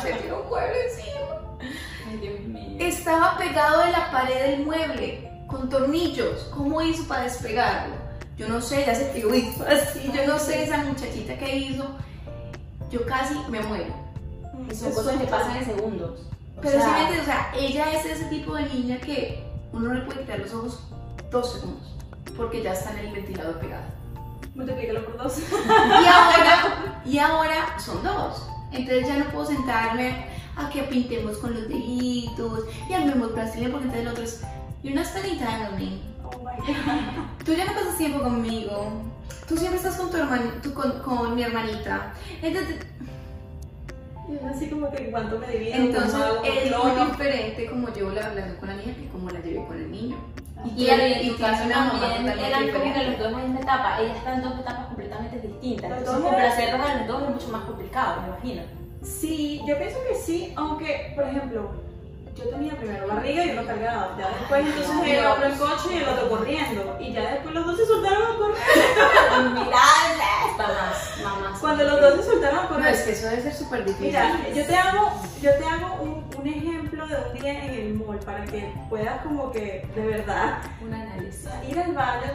Se 0.00 0.12
tiró 0.14 0.42
un 0.42 0.48
mueble 0.48 0.84
encima. 0.84 1.70
Ay, 2.08 2.16
Dios 2.18 2.40
mío. 2.40 2.76
Estaba 2.78 3.36
pegado 3.38 3.84
de 3.84 3.92
la 3.92 4.10
pared 4.10 4.50
del 4.50 4.64
mueble 4.64 5.30
con 5.46 5.68
tornillos. 5.68 6.50
¿Cómo 6.54 6.80
hizo 6.82 7.06
para 7.08 7.24
despegarlo? 7.24 7.94
Yo 8.36 8.48
no 8.48 8.60
sé, 8.60 8.84
ya 8.86 8.94
se 8.94 9.06
tiró 9.06 9.30
así. 9.30 10.10
Yo 10.14 10.26
no 10.26 10.38
sé 10.38 10.64
esa 10.64 10.78
muchachita 10.78 11.36
que 11.36 11.56
hizo. 11.56 11.84
Yo 12.90 13.04
casi 13.04 13.34
me 13.50 13.60
muero. 13.60 13.92
Son 14.72 14.92
cosas 14.92 15.16
que 15.16 15.26
pasan 15.26 15.56
en 15.56 15.64
segundos. 15.64 16.20
O 16.56 16.60
Pero 16.60 16.80
sea, 16.80 17.08
sí 17.10 17.18
o 17.20 17.24
sea, 17.24 17.52
ella 17.54 17.92
es 17.92 18.04
ese 18.04 18.24
tipo 18.26 18.54
de 18.54 18.64
niña 18.64 18.98
que 18.98 19.44
uno 19.72 19.88
no 19.88 19.94
le 19.94 20.00
puede 20.02 20.20
quitar 20.20 20.38
los 20.38 20.52
ojos 20.54 20.82
dos 21.30 21.52
segundos. 21.52 21.94
Porque 22.36 22.62
ya 22.62 22.72
está 22.72 22.92
en 22.92 22.98
el 22.98 23.12
ventilador 23.12 23.58
pegado. 23.58 23.84
Multiplícalo 24.54 25.04
por 25.04 25.18
dos. 25.18 25.38
Y 25.38 26.06
ahora, 26.06 27.00
y 27.04 27.18
ahora 27.18 27.78
son 27.78 28.02
dos. 28.02 28.48
Entonces 28.72 29.06
ya 29.06 29.18
no 29.18 29.30
puedo 29.30 29.46
sentarme 29.46 30.26
a 30.56 30.68
que 30.70 30.82
pintemos 30.82 31.38
con 31.38 31.54
los 31.54 31.68
deditos 31.68 32.64
y 32.88 32.92
armemos 32.92 33.32
plastilina 33.32 33.70
porque 33.70 33.86
entonces 33.86 34.06
el 34.06 34.12
otro 34.12 34.24
es, 34.24 34.42
you're 34.82 34.98
not 34.98 35.06
spending 35.06 35.38
time 35.38 35.68
with 35.70 35.78
me. 35.78 36.02
Oh 36.24 36.38
my 36.38 36.56
god. 36.66 37.44
Tú 37.44 37.54
ya 37.54 37.64
no 37.64 37.72
pasas 37.72 37.96
tiempo 37.96 38.20
conmigo. 38.20 38.92
Tú 39.48 39.56
siempre 39.56 39.78
estás 39.78 39.96
con 39.96 40.10
tu 40.10 40.18
hermano, 40.18 40.50
tú 40.62 40.74
con, 40.74 41.00
con 41.00 41.34
mi 41.34 41.42
hermanita. 41.42 42.12
Entonces, 42.42 42.76
así 44.54 44.68
como 44.68 44.90
que 44.90 45.04
en 45.04 45.10
cuanto 45.10 45.38
me 45.38 45.48
divido, 45.48 45.76
entonces 45.76 46.14
es 46.44 46.76
muy 46.76 47.06
diferente 47.10 47.66
como 47.66 47.94
yo 47.94 48.10
la 48.10 48.26
hablando 48.26 48.58
con 48.58 48.68
la 48.68 48.74
niña 48.76 48.94
que 48.94 49.08
como 49.08 49.30
la 49.30 49.40
llevé 49.40 49.64
con 49.64 49.76
el 49.76 49.90
niño. 49.90 50.16
Y 50.64 50.84
y 50.84 50.90
en 50.90 51.24
y 51.26 51.30
tu 51.30 51.38
caso 51.38 51.62
también 51.68 52.38
eran 52.38 52.68
como 52.70 52.92
que 52.94 53.04
los 53.04 53.18
dos 53.18 53.28
en 53.32 53.42
misma 53.44 53.60
etapa. 53.60 54.00
Ella 54.00 54.14
está 54.16 54.34
en 54.34 54.42
dos 54.42 54.54
etapas 54.58 54.86
completamente 54.86 55.38
distintas. 55.40 55.90
Los 55.90 55.98
Entonces, 56.00 56.24
complacerlos 56.24 56.80
a 56.88 56.94
los 56.96 57.06
dos 57.06 57.22
es 57.22 57.28
mucho 57.30 57.48
más 57.48 57.62
complicado, 57.64 58.20
me 58.22 58.28
imagino. 58.28 58.62
Sí, 59.02 59.60
yo 59.66 59.78
pienso 59.78 59.98
que 60.08 60.14
sí, 60.16 60.52
aunque, 60.56 61.12
por 61.14 61.24
ejemplo, 61.24 61.70
yo 62.36 62.44
tenía 62.50 62.72
primero 62.74 63.06
barriga 63.08 63.44
y 63.44 63.50
uno 63.50 63.64
cargado. 63.66 64.18
Ya 64.18 64.28
después 64.28 64.66
entonces 64.66 65.12
el 65.18 65.26
otro 65.26 65.44
en 65.46 65.58
coche 65.58 65.88
y 65.92 65.96
el 65.98 66.08
otro 66.08 66.28
corriendo. 66.28 66.96
Y 67.00 67.12
ya 67.12 67.30
después 67.32 67.54
los 67.54 67.66
dos 67.66 67.76
se 67.76 67.86
soltaron 67.86 68.22
a 68.22 68.36
correr. 68.36 68.56
Mirables. 69.54 70.56
Mamás, 70.56 71.14
mamás. 71.22 71.58
Cuando 71.60 71.84
los 71.84 72.00
dos 72.00 72.14
se 72.16 72.30
soltaron 72.30 72.58
a 72.58 72.62
No, 72.64 72.68
correr. 72.68 72.94
es 72.94 73.02
que 73.02 73.12
eso 73.12 73.28
debe 73.28 73.42
ser 73.42 73.54
súper 73.54 73.84
difícil. 73.84 74.06
Mira, 74.08 74.48
yo 74.54 74.64
te 74.66 74.74
hago, 74.76 75.12
yo 75.40 75.50
te 75.54 75.64
hago 75.64 76.02
un, 76.02 76.24
un 76.38 76.46
ejemplo 76.46 76.77
de 77.08 77.16
un 77.16 77.38
día 77.40 77.64
en 77.64 77.70
el 77.74 77.94
mall 77.94 78.18
para 78.18 78.44
que 78.44 78.72
puedas 78.88 79.22
como 79.22 79.50
que 79.50 79.86
de 79.94 80.06
verdad 80.06 80.58
Un 80.82 80.92
análisis. 80.94 81.48
ir 81.68 81.78
al 81.78 81.92
baño, 81.92 82.32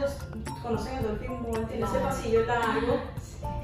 conocen 0.62 0.96
el 0.98 1.02
Dolphin 1.04 1.42
Mall, 1.42 1.66
tiene 1.68 1.84
ese 1.84 1.98
Ah. 1.98 2.08
pasillo 2.08 2.46
largo, 2.46 3.00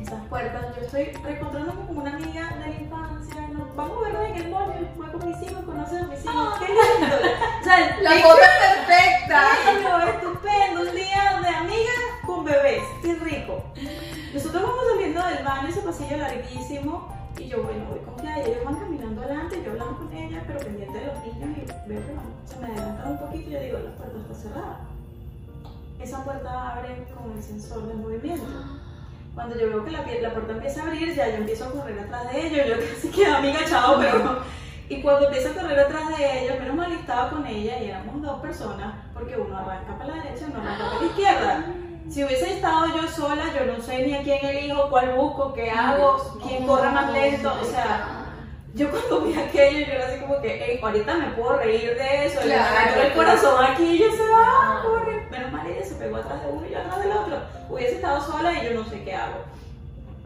esas 0.01 0.27
puertas, 0.29 0.77
yo 0.77 0.83
estoy 0.83 1.05
reencontrándome 1.25 1.87
con 1.87 1.99
una 1.99 2.15
amiga 2.17 2.49
de 2.55 2.61
la 2.61 2.69
infancia, 2.81 3.49
nos 3.53 3.75
vamos 3.77 3.99
a 3.99 4.09
vernos 4.09 4.25
en 4.31 4.37
el 4.37 4.51
mall, 4.51 4.73
yo 4.79 5.13
con 5.19 5.29
mis 5.29 5.43
hijos, 5.43 5.65
conocer 5.65 6.03
a 6.03 6.07
mis 6.07 6.25
hijos, 6.25 6.59
qué 6.59 6.67
lindo. 6.69 7.17
O 7.61 7.65
sea, 7.65 7.97
La 8.01 8.11
foto 8.23 8.41
es 8.43 8.87
perfecta. 8.87 9.43
bello, 9.67 9.99
estupendo, 10.13 10.81
un 10.83 10.95
día 10.97 11.41
de 11.43 11.49
amigas 11.49 12.01
con 12.27 12.45
bebés, 12.45 12.83
qué 13.03 13.15
rico. 13.17 13.65
Nosotros 14.33 14.63
vamos 14.63 14.79
saliendo 14.93 15.23
del 15.27 15.45
baño, 15.45 15.69
ese 15.69 15.81
pasillo 15.81 16.17
larguísimo, 16.19 17.20
yo, 17.51 17.65
bueno, 17.65 17.85
voy 17.91 17.99
con 17.99 18.15
Playa, 18.15 18.47
ellos 18.47 18.65
van 18.65 18.77
caminando 18.77 19.23
adelante, 19.23 19.63
yo 19.65 19.73
hablando 19.73 19.99
con 19.99 20.13
ella, 20.13 20.45
pero 20.47 20.61
pendiente 20.61 20.99
de 20.99 21.07
los 21.07 21.19
niños, 21.25 21.59
y 21.59 21.89
veo 21.89 22.01
que 22.07 22.53
se 22.53 22.61
me 22.61 22.67
adelantan 22.67 23.11
un 23.11 23.19
poquito, 23.19 23.51
y 23.51 23.53
yo 23.53 23.61
digo, 23.61 23.79
la 23.79 23.91
puerta 23.97 24.19
está 24.21 24.35
cerrada. 24.35 24.81
Esa 26.01 26.25
puerta 26.25 26.73
abre 26.73 27.05
con 27.13 27.33
el 27.37 27.43
sensor 27.43 27.89
del 27.89 27.97
movimiento. 27.97 28.47
Cuando 29.35 29.59
yo 29.59 29.69
veo 29.69 29.85
que 29.85 30.21
la 30.23 30.33
puerta 30.33 30.53
empieza 30.53 30.83
a 30.83 30.87
abrir, 30.87 31.13
ya 31.15 31.29
yo 31.29 31.37
empiezo 31.37 31.65
a 31.65 31.73
correr 31.73 31.99
atrás 31.99 32.33
de 32.33 32.47
ellos, 32.47 32.67
yo 32.69 32.87
casi 32.95 33.09
que 33.09 33.27
amiga, 33.27 33.61
chao, 33.69 33.97
pero... 33.99 34.61
Y 34.89 35.03
cuando 35.03 35.27
empiezo 35.27 35.51
a 35.51 35.63
correr 35.63 35.79
atrás 35.79 36.17
de 36.17 36.45
ellos, 36.45 36.59
menos 36.59 36.77
mal 36.77 36.93
estaba 36.93 37.31
con 37.31 37.47
ella 37.47 37.81
y 37.81 37.91
éramos 37.91 38.23
dos 38.23 38.41
personas, 38.41 38.95
porque 39.13 39.37
uno 39.37 39.57
arranca 39.57 39.99
para 39.99 40.17
la 40.17 40.23
derecha 40.23 40.47
y 40.47 40.51
uno 40.51 40.61
arranca 40.61 40.85
para 40.85 41.01
la 41.01 41.07
izquierda. 41.07 41.65
Si 42.11 42.25
hubiese 42.25 42.55
estado 42.55 42.87
yo 42.97 43.07
sola, 43.09 43.45
yo 43.57 43.73
no 43.73 43.81
sé 43.81 44.05
ni 44.05 44.15
a 44.15 44.23
quién 44.23 44.45
elijo, 44.45 44.91
cuál 44.91 45.15
busco, 45.15 45.53
qué 45.53 45.71
hago, 45.71 46.39
quién 46.47 46.67
corre 46.67 46.91
más 46.91 47.13
lento, 47.13 47.53
o 47.61 47.65
sea... 47.65 48.17
Yo 48.73 48.89
cuando 48.89 49.23
vi 49.23 49.35
aquello, 49.35 49.85
yo 49.87 49.93
era 49.95 50.07
así 50.07 50.21
como 50.21 50.41
que, 50.41 50.65
"Ey, 50.65 50.79
ahorita 50.81 51.15
me 51.15 51.27
puedo 51.31 51.57
reír 51.57 51.97
de 51.97 52.27
eso, 52.27 52.41
le 52.45 52.55
Claro, 52.55 53.03
el 53.03 53.13
corazón 53.15 53.65
aquí 53.65 53.83
y 53.83 53.99
yo 53.99 54.13
se 54.13 54.23
va, 54.31 54.81
corre. 54.85 55.27
Menos 55.29 55.51
mal 55.53 55.67
ella 55.67 55.85
se 55.85 55.95
pegó 55.97 56.17
atrás 56.19 56.41
de 56.45 56.53
uno 56.53 56.67
y 56.67 56.71
yo 56.71 56.79
atrás 56.79 57.03
del 57.03 57.13
otro. 57.13 57.37
Hubiese 57.69 57.97
estado 57.97 58.21
sola 58.25 58.53
y 58.53 58.65
yo 58.67 58.75
no 58.75 58.89
sé 58.89 59.03
qué 59.03 59.13
hago. 59.15 59.39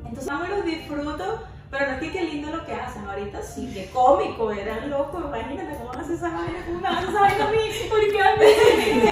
Entonces 0.05 0.27
no 0.31 0.39
me 0.41 0.49
los 0.51 0.65
disfruto, 0.67 1.43
pero 1.71 1.87
no 1.87 1.93
es 1.95 2.01
que 2.01 2.13
qué 2.13 2.23
lindo 2.23 2.51
lo 2.51 2.65
que 2.65 2.73
hacen. 2.75 3.05
Ahorita 3.05 3.43
sí, 3.43 3.71
qué 3.75 3.91
cómico, 3.91 4.51
eran 4.53 4.91
locos. 4.91 5.25
Imagínate 5.27 5.77
cómo 5.79 5.93
hace 5.93 6.15
esa 6.15 6.29
vaina, 6.31 6.65
cómo 6.67 6.81
me 6.81 6.89
hace 6.89 7.09
esa 7.09 7.21
vaina 7.21 7.45
a 7.49 7.51
mí, 7.51 7.59
porque 7.91 8.23
a 8.23 8.37
mí. 8.37 9.11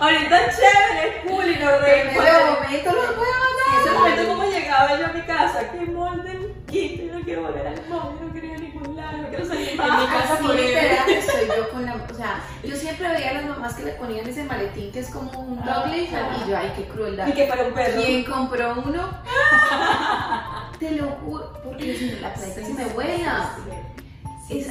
Ahorita 0.00 0.46
es 0.46 0.56
chévere, 0.56 1.08
es 1.08 1.30
cool 1.30 1.50
y 1.50 1.56
nos 1.58 1.74
En 1.74 1.80
reímos. 1.82 2.24
ese 2.24 2.44
momento 2.44 2.92
lo 2.92 3.14
puede 3.16 3.30
En 3.68 3.86
ese 3.86 3.98
momento, 3.98 4.28
como 4.28 4.44
llegaba 4.44 4.98
yo 4.98 5.06
a 5.06 5.12
mi 5.12 5.20
casa, 5.22 5.70
qué 5.72 5.80
molde 5.86 6.54
quinto, 6.68 7.14
no 7.18 7.24
quiero 7.24 7.42
volver 7.42 7.66
al 7.66 7.76
yo 7.88 8.18
no 8.20 8.32
quiero 8.32 8.46
mi 9.84 10.06
casa 10.06 10.34
Así 10.34 10.44
por 10.46 10.54
literal 10.54 11.08
estoy 11.10 11.46
yo 11.48 11.70
con 11.70 11.84
la, 11.86 11.94
o 11.94 12.14
sea, 12.14 12.40
yo 12.64 12.76
siempre 12.76 13.08
veía 13.08 13.30
a 13.30 13.34
las 13.34 13.44
mamás 13.46 13.74
que 13.74 13.84
le 13.84 13.92
ponían 13.92 14.26
ese 14.28 14.44
maletín 14.44 14.90
que 14.92 15.00
es 15.00 15.10
como 15.10 15.30
un 15.40 15.56
doble 15.64 15.98
y 15.98 16.10
yo, 16.48 16.56
ay, 16.56 16.72
qué 16.76 16.84
crueldad. 16.88 17.26
Y 17.28 17.32
que 17.32 17.46
fuera 17.46 17.64
un 17.64 17.74
perro. 17.74 18.02
¿Quién 18.02 18.24
compró 18.24 18.74
uno? 18.84 19.10
Te 20.78 20.90
lo 20.92 21.08
juro, 21.08 21.52
porque 21.64 21.96
si 21.96 22.10
la 22.20 22.32
plata 22.34 22.54
se 22.54 22.74
me 22.74 22.84
vuela. 22.86 23.50
Sí, 24.46 24.58
Es- 24.60 24.66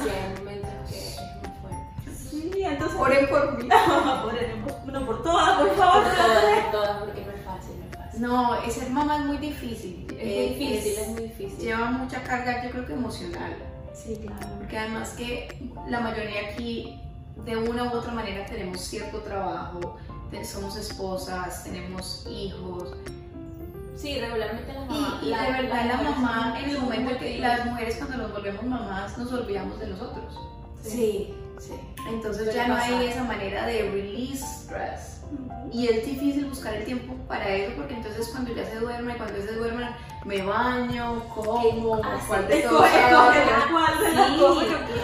sí, 2.30 2.50
entonces. 2.64 2.98
Oren 2.98 3.28
por 3.28 3.62
mí. 3.62 3.68
Oremos, 4.24 4.72
no 4.86 5.06
por 5.06 5.22
todas, 5.22 5.58
por 5.58 5.68
Por 5.68 5.76
favor. 5.76 6.02
todas, 6.04 6.44
por 6.62 6.70
todas, 6.72 6.98
porque 6.98 7.20
no 7.24 7.32
es 7.32 7.44
fácil, 7.44 7.74
no 7.78 7.84
es 7.90 7.96
fácil. 7.96 8.20
No, 8.22 8.70
ser 8.70 8.90
mamá 8.90 9.16
es 9.18 9.24
muy 9.26 9.38
difícil. 9.38 10.06
Es 10.10 10.16
Eh, 10.18 10.56
muy 10.58 10.66
difícil, 10.66 10.92
es- 10.92 10.98
es 10.98 11.08
muy 11.08 11.22
difícil. 11.22 11.58
Lleva 11.58 11.90
mucha 11.90 12.22
carga, 12.22 12.64
yo 12.64 12.70
creo 12.70 12.86
que 12.86 12.92
emocional. 12.94 13.56
Sí, 14.02 14.16
claro. 14.24 14.46
Porque 14.58 14.78
además 14.78 15.10
que 15.10 15.70
la 15.88 16.00
mayoría 16.00 16.50
aquí, 16.52 17.00
de 17.44 17.56
una 17.56 17.84
u 17.84 17.96
otra 17.96 18.12
manera, 18.12 18.46
tenemos 18.46 18.80
cierto 18.80 19.20
trabajo, 19.22 19.96
somos 20.44 20.76
esposas, 20.76 21.64
tenemos 21.64 22.26
hijos. 22.30 22.94
Sí, 23.96 24.20
regularmente 24.20 24.72
las 24.72 24.84
Y, 24.84 24.88
mamás. 24.88 25.22
y 25.22 25.26
de 25.26 25.62
verdad 25.62 25.86
la 25.86 25.96
mamá, 26.10 26.56
en 26.62 26.70
el 26.70 26.78
momento 26.78 27.18
que 27.18 27.38
las 27.38 27.66
mujeres 27.66 27.96
cuando 27.96 28.16
nos 28.18 28.32
volvemos 28.32 28.62
mamás, 28.62 29.18
nos 29.18 29.32
olvidamos 29.32 29.80
de 29.80 29.88
nosotros. 29.88 30.38
Sí, 30.82 31.34
sí. 31.58 31.72
Entonces 32.08 32.54
ya 32.54 32.68
no 32.68 32.76
hay 32.76 33.06
esa 33.06 33.24
manera 33.24 33.66
de 33.66 33.90
release 33.90 34.44
stress. 34.44 35.17
Y 35.72 35.86
es 35.88 36.06
difícil 36.06 36.46
buscar 36.46 36.74
el 36.74 36.84
tiempo 36.84 37.14
para 37.28 37.46
eso 37.48 37.72
porque 37.76 37.94
entonces 37.94 38.28
cuando 38.28 38.54
ya 38.54 38.64
se 38.64 38.76
duerme, 38.76 39.16
cuando 39.16 39.38
ya 39.38 39.44
se 39.44 39.52
duermen, 39.52 39.88
me 40.24 40.42
baño, 40.42 41.22
como, 41.34 42.00
Ah, 42.02 42.18
cuál 42.26 42.48
de 42.48 42.62
que 42.62 42.68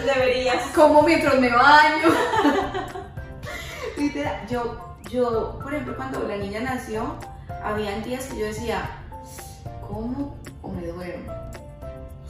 deberías. 0.05 0.63
como 0.73 1.03
mientras 1.03 1.39
me 1.39 1.49
baño. 1.51 2.07
Literal, 3.97 4.47
yo, 4.49 4.95
yo, 5.09 5.59
por 5.61 5.73
ejemplo, 5.73 5.95
cuando 5.95 6.19
la 6.27 6.37
niña 6.37 6.59
nació, 6.61 7.15
habían 7.63 8.03
días 8.03 8.25
que 8.25 8.39
yo 8.39 8.45
decía, 8.47 8.89
¿cómo 9.87 10.35
o 10.61 10.69
me 10.69 10.87
duermo? 10.87 11.31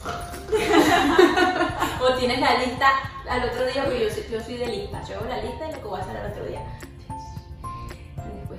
o 2.02 2.14
tienes 2.14 2.38
la 2.40 2.58
lista 2.58 2.86
al 3.28 3.48
otro 3.48 3.66
día, 3.66 3.82
porque 3.84 4.04
yo, 4.04 4.10
soy- 4.10 4.26
yo 4.30 4.40
soy 4.40 4.56
de 4.58 4.66
lista, 4.66 5.02
yo 5.08 5.16
hago 5.16 5.26
la 5.26 5.38
lista 5.42 5.64
de 5.66 5.72
lo 5.72 5.78
que 5.80 5.88
voy 5.88 5.98
a 6.00 6.02
hacer 6.02 6.16
al 6.18 6.30
otro 6.30 6.44
día. 6.44 6.60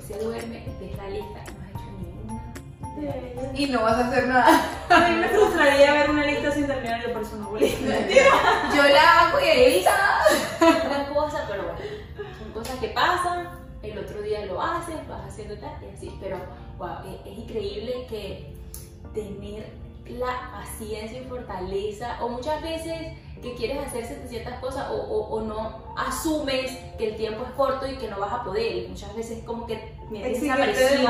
Y 0.07 0.13
se 0.13 0.19
duerme, 0.19 0.63
ves 0.79 0.95
la 0.95 1.09
lista, 1.09 1.43
no 1.51 1.63
has 1.63 1.69
hecho 1.69 1.91
ninguna. 1.99 3.53
Y 3.53 3.65
no 3.65 3.81
vas 3.81 3.97
a 3.97 4.07
hacer 4.07 4.27
nada. 4.27 4.61
A 4.89 5.09
mí 5.09 5.15
me 5.15 5.27
frustraría 5.27 5.91
ver 5.91 6.09
una 6.09 6.25
lista 6.25 6.51
sin 6.51 6.65
terminar 6.65 7.01
yo 7.05 7.11
por 7.11 7.23
eso 7.23 7.35
no 7.35 7.49
voy. 7.49 7.69
Yo 7.69 8.83
la 8.83 9.21
hago 9.21 9.39
y 9.39 9.43
ahí 9.43 9.77
está. 9.79 10.21
Una 10.61 11.09
cosa, 11.09 11.45
pero 11.49 11.63
bueno, 11.63 11.79
son 12.39 12.51
cosas 12.53 12.77
que 12.77 12.87
pasan, 12.89 13.49
el 13.83 13.99
otro 13.99 14.21
día 14.21 14.45
lo 14.45 14.61
haces, 14.61 14.95
vas 15.09 15.27
haciendo 15.27 15.57
tal 15.57 15.71
y 15.83 15.95
así, 15.95 16.17
pero 16.21 16.37
wow, 16.77 16.99
es, 17.05 17.33
es 17.33 17.39
increíble 17.39 18.07
que 18.09 18.53
tener 19.13 19.67
la 20.05 20.51
paciencia 20.53 21.21
y 21.21 21.25
fortaleza, 21.25 22.23
o 22.23 22.29
muchas 22.29 22.61
veces 22.61 23.17
que 23.41 23.55
quieres 23.55 23.85
hacer 23.85 24.05
700 24.05 24.53
cosas 24.55 24.87
o, 24.91 24.95
o- 24.95 25.27
o 25.35 25.41
no 25.41 25.87
asumes 25.95 26.71
que 26.97 27.09
el 27.09 27.15
tiempo 27.15 27.43
es 27.45 27.51
corto 27.51 27.87
y 27.87 27.95
que 27.97 28.07
no 28.09 28.19
vas 28.19 28.33
a 28.33 28.43
poder, 28.43 28.75
y 28.77 28.87
muchas 28.87 29.15
veces 29.15 29.43
como 29.45 29.65
que 29.65 29.93
metes 30.09 30.37
esa 30.43 30.55
presión, 30.73 31.01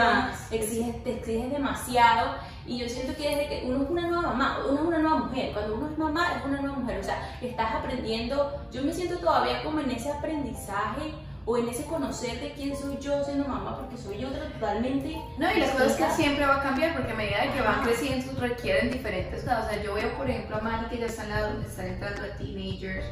exiges, 0.52 1.04
te 1.04 1.14
exiges 1.18 1.52
demasiado. 1.52 2.36
Y 2.66 2.78
yo 2.80 2.90
siento 2.90 3.16
que 3.16 3.30
desde 3.30 3.48
que 3.48 3.66
uno 3.68 3.84
es 3.84 3.90
una 3.90 4.08
nueva 4.08 4.22
mamá, 4.24 4.60
uno 4.70 4.82
es 4.82 4.88
una 4.88 5.00
nueva 5.00 5.18
mujer, 5.20 5.52
cuando 5.54 5.76
uno 5.76 5.88
es 5.90 5.98
mamá 5.98 6.34
es 6.38 6.46
una 6.46 6.62
nueva 6.62 6.78
mujer, 6.78 7.00
o 7.00 7.04
sea, 7.04 7.38
estás 7.42 7.76
aprendiendo, 7.76 8.54
yo 8.72 8.84
me 8.84 8.92
siento 8.94 9.18
todavía 9.20 9.64
como 9.64 9.80
en 9.80 9.92
ese 9.92 10.12
aprendizaje 10.12 11.14
o 11.50 11.58
en 11.58 11.70
ese 11.70 11.86
conocer 11.86 12.42
de 12.42 12.52
quién 12.52 12.76
soy 12.78 12.98
yo 13.00 13.24
siendo 13.24 13.48
mamá, 13.48 13.78
porque 13.78 13.98
soy 13.98 14.24
otra 14.26 14.48
totalmente. 14.50 15.16
No, 15.38 15.50
y 15.52 15.60
la 15.62 15.72
cosa 15.72 15.86
es 15.86 15.94
que 15.94 16.10
siempre 16.12 16.46
va 16.46 16.58
a 16.58 16.62
cambiar 16.62 16.94
porque 16.94 17.14
a 17.14 17.16
medida 17.16 17.42
de 17.42 17.52
que 17.52 17.62
van 17.62 17.84
creciendo 17.84 18.34
requieren 18.40 18.92
diferentes 18.92 19.44
cosas. 19.44 19.66
O 19.66 19.70
sea, 19.70 19.82
yo 19.82 19.94
veo, 19.94 20.12
por 20.18 20.30
ejemplo, 20.30 20.58
a 20.58 20.60
Mari 20.60 20.86
que 20.90 20.98
ya 21.00 21.06
está 21.06 21.24
en 21.24 21.30
la 21.30 21.42
donde 21.44 21.66
están 21.68 21.88
entrando 21.88 22.22
a 22.22 22.38
teenagers, 22.38 23.06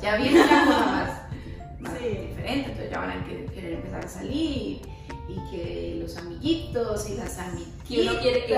ya 0.00 0.16
viene 0.16 0.42
una 0.42 0.64
cosa 0.64 0.86
más, 0.86 1.10
más 1.80 1.92
Sí. 1.98 2.04
diferente, 2.08 2.70
entonces 2.70 2.90
ya 2.90 2.98
van 2.98 3.10
a 3.10 3.24
que- 3.26 3.44
querer 3.54 3.72
empezar 3.74 4.04
a 4.04 4.08
salir 4.08 4.80
y 5.28 5.50
que 5.50 5.98
los 6.02 6.16
amiguitos 6.16 7.10
y 7.10 7.14
las 7.16 7.38
amiguitas. 7.38 7.72
que 7.86 8.00
uno 8.08 8.18
quiere 8.20 8.44
que. 8.46 8.54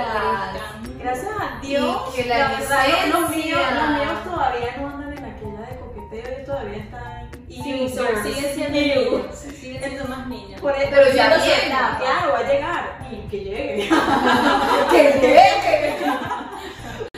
Gracias 1.00 1.26
a 1.40 1.58
Dios, 1.60 1.96
Y 2.12 2.22
que 2.22 2.28
la 2.28 2.48
verdad, 2.50 2.84
los 3.12 3.30
míos, 3.30 3.60
los 3.74 3.90
míos 3.90 4.24
todavía 4.24 4.76
no 4.78 4.88
andan 4.90 5.12
en 5.18 5.24
aquella 5.24 5.60
de 5.60 5.76
coqueteo, 5.80 6.32
ellos 6.36 6.46
todavía 6.46 6.76
están 6.78 7.23
Sí, 7.48 7.84
users. 7.84 7.94
son- 7.94 8.22
siguen 8.24 8.54
siendo 8.54 8.70
niños, 8.80 9.36
siguen 9.60 9.82
siendo 9.82 10.04
más 10.08 10.26
niños. 10.26 10.60
Por 10.60 10.72
eso, 10.72 10.88
Pero 10.90 11.12
ya 11.14 11.36
viene. 11.36 11.66
edad, 11.66 11.98
Claro, 11.98 12.32
va 12.32 12.38
a 12.38 12.42
llegar. 12.52 12.98
Y 13.10 13.28
que 13.28 13.38
llegue. 13.38 13.88
¡Que 14.90 15.02
llegue! 15.20 15.96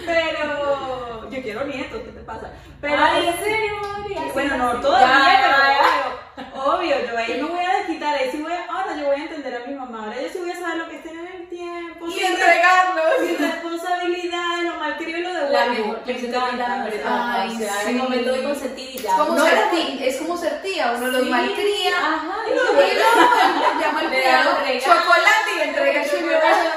Pero 0.04 1.30
yo 1.30 1.42
quiero 1.42 1.64
nietos, 1.64 2.00
¿qué 2.02 2.10
te 2.12 2.20
pasa? 2.20 2.50
Pero 2.80 2.96
Ay, 3.02 3.26
¿en 3.28 3.44
serio, 3.44 3.72
María? 3.82 4.18
Sí, 4.22 4.30
bueno, 4.34 4.56
no 4.56 4.80
todavía, 4.80 5.40
pero 6.34 6.62
obvio, 6.64 6.94
yo 7.06 7.16
ahí 7.18 7.38
no 7.40 7.48
voy 7.48 7.64
a 7.64 7.78
desquitar, 7.78 8.14
ahí 8.14 8.30
sí 8.30 8.42
voy 8.42 8.52
a, 8.52 8.64
ahora 8.66 8.96
yo 8.96 9.06
voy 9.06 9.16
a 9.20 9.22
entender 9.24 9.54
a 9.62 9.66
mi 9.66 9.74
mamá, 9.74 10.04
ahora 10.04 10.20
yo 10.20 10.28
sí 10.28 10.38
voy 10.38 10.50
a 10.50 10.60
saber 10.60 10.76
lo 10.78 10.88
que 10.88 10.96
es 10.96 11.02
tener 11.02 11.35
Y 12.08 12.12
sin 12.12 12.24
entregarlos. 12.26 13.04
sin 13.26 13.38
responsabilidad, 13.38 14.62
lo 14.62 14.74
lo 15.20 15.28
devuelvo. 15.32 15.52
La 15.52 15.66
mejor, 15.66 16.02
Me 16.06 16.12
etapa, 16.94 17.42
Ay, 17.42 17.54
o 17.54 17.58
sea, 17.58 17.74
sí. 17.80 17.90
el 17.90 17.96
momento 17.96 18.32
de 18.32 18.42
consentir 18.42 18.90
y 18.90 18.96
Es 18.96 19.02
ya. 19.02 19.16
como, 19.16 19.34
No 19.34 19.44
ser 19.44 19.54
era- 19.54 19.70
tía, 19.70 20.06
es 20.06 20.16
como 20.18 20.36
ser 20.36 20.62
tía, 20.62 20.94
uno 20.96 21.06
los 21.08 21.22
Sí. 21.24 21.30
malcría. 21.30 21.96
Ajá, 21.98 22.36
Y 22.50 22.54
los 22.54 22.74
regalos. 22.76 24.54
chocolate 24.84 25.50
y 25.54 25.58
le 25.58 25.64
entrega 25.64 26.02
el 26.02 26.10
chocolate. 26.10 26.68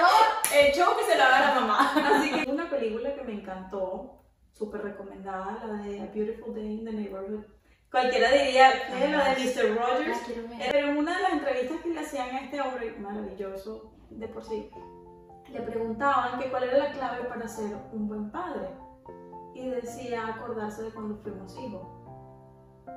El 0.53 0.73
show 0.73 0.97
que 0.97 1.03
se 1.11 1.17
lo 1.17 1.23
haga 1.23 1.39
la 1.41 1.59
mamá. 1.59 1.93
Así 2.15 2.31
que 2.31 2.49
una 2.49 2.69
película 2.69 3.13
que 3.13 3.21
me 3.23 3.33
encantó, 3.33 4.21
súper 4.53 4.81
recomendada, 4.81 5.59
la 5.65 5.83
de 5.83 6.01
A 6.01 6.05
Beautiful 6.13 6.53
Day 6.55 6.65
in 6.79 6.85
the 6.85 6.91
Neighborhood. 6.91 7.43
Cualquiera 7.91 8.31
diría, 8.31 8.69
es 8.69 9.09
la 9.11 9.33
de 9.33 9.45
Mr. 9.45 9.75
Rogers. 9.77 10.19
Pero 10.71 10.89
en 10.89 10.97
una 10.97 11.15
de 11.17 11.23
las 11.23 11.33
entrevistas 11.33 11.77
que 11.81 11.89
le 11.89 11.99
hacían 12.01 12.35
a 12.35 12.39
este 12.41 12.61
hombre 12.61 12.95
maravilloso 12.99 13.93
de 14.11 14.27
por 14.27 14.43
sí, 14.43 14.69
le 15.51 15.61
preguntaban 15.61 16.39
que 16.39 16.49
cuál 16.49 16.63
era 16.63 16.77
la 16.77 16.91
clave 16.91 17.23
para 17.25 17.47
ser 17.47 17.75
un 17.91 18.07
buen 18.07 18.31
padre. 18.31 18.69
Y 19.53 19.69
decía 19.69 20.27
acordarse 20.27 20.83
de 20.83 20.91
cuando 20.91 21.17
fuimos 21.17 21.57
hijos. 21.59 21.87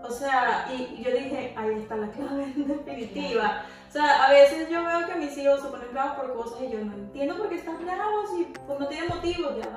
O 0.05 0.11
sea, 0.11 0.69
y 0.73 1.03
yo 1.03 1.11
dije, 1.11 1.55
ahí 1.57 1.75
está 1.75 1.97
la 1.97 2.11
clave 2.11 2.45
en 2.45 2.67
definitiva. 2.85 3.65
O 3.89 3.93
sea, 3.93 4.25
a 4.25 4.31
veces 4.31 4.69
yo 4.69 4.85
veo 4.85 5.07
que 5.07 5.15
mis 5.17 5.37
hijos 5.37 5.61
se 5.61 5.69
ponen 5.69 5.93
bravos 5.93 6.17
por 6.17 6.35
cosas 6.35 6.63
y 6.63 6.71
yo 6.71 6.85
no 6.85 6.95
entiendo 6.95 7.37
por 7.37 7.49
qué 7.49 7.57
están 7.57 7.85
bravos 7.85 8.31
y 8.39 8.45
pues 8.67 8.81
no 8.81 8.89
tienen 8.89 9.09
motivo. 9.09 9.51
Ya 9.57 9.71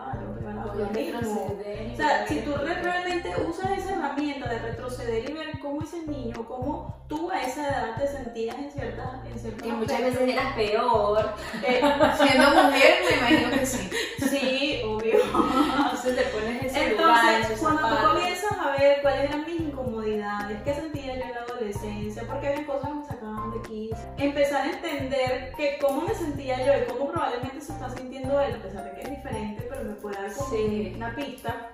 lo 0.77 0.85
mismo. 0.87 1.55
O 1.93 1.95
sea, 1.95 2.27
si 2.27 2.39
tú 2.41 2.53
realmente 2.55 3.33
usas 3.47 3.71
esa 3.77 3.93
herramienta 3.93 4.49
de 4.49 4.59
retroceder 4.59 5.29
y 5.29 5.33
ver 5.33 5.59
cómo 5.61 5.81
ese 5.81 6.01
niño, 6.05 6.45
cómo 6.47 6.95
tú 7.07 7.29
a 7.31 7.41
esa 7.41 7.67
edad 7.67 7.95
te 7.97 8.07
sentías 8.07 8.55
en 8.57 8.71
ciertas 8.71 9.07
en 9.31 9.39
ciertos 9.39 9.61
Que 9.63 9.71
muchas 9.71 10.01
veces 10.01 10.21
eras 10.29 10.53
peor. 10.55 11.29
eh, 11.65 11.81
Siendo 12.17 12.49
mujer, 12.63 12.93
me 13.09 13.17
imagino 13.17 13.51
que 13.51 13.65
sí. 13.65 13.89
sí, 14.29 14.81
obvio. 14.85 15.15
Entonces 15.23 16.15
te 16.15 16.23
pones 16.23 16.63
ese 16.65 16.89
lugar, 16.95 17.25
en 17.25 17.35
Entonces, 17.35 17.45
esos 17.51 17.59
cuando 17.59 17.81
tú 17.81 17.87
zapatos. 17.87 18.13
comienzas 18.13 18.51
a 18.59 18.71
ver 18.71 19.01
cuáles 19.01 19.23
eran 19.23 19.45
mis 19.45 19.59
incomodidades, 19.61 20.61
qué 20.63 20.73
sentía 20.73 21.05
yo 21.17 21.23
en 21.25 21.31
la 21.33 21.41
adolescencia, 21.41 22.23
porque 22.27 22.47
había 22.49 22.65
cosas 22.65 22.89
que 22.89 22.95
me 22.95 23.05
sacaban 23.05 23.24
de 23.55 23.59
aquí, 23.59 23.89
empezar 24.17 24.61
a 24.67 24.71
entender 24.71 25.53
que 25.57 25.77
cómo 25.81 26.01
me 26.01 26.13
sentía 26.15 26.65
yo 26.65 26.73
y 26.83 26.85
cómo 26.91 27.11
probablemente 27.11 27.61
se 27.61 27.73
está 27.73 27.89
sintiendo 27.89 28.39
él, 28.41 28.55
a 28.55 28.61
pesar 28.63 28.83
de 28.85 28.91
que 28.91 29.01
es 29.01 29.09
diferente, 29.09 29.65
pero 29.69 29.83
me 29.83 29.93
puede 29.95 30.15
dar 30.21 30.33
como 30.33 30.49
Sí. 30.49 30.93
una 30.95 31.15
pista 31.15 31.71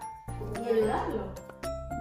y 0.64 0.70
ayudarlo. 0.70 1.34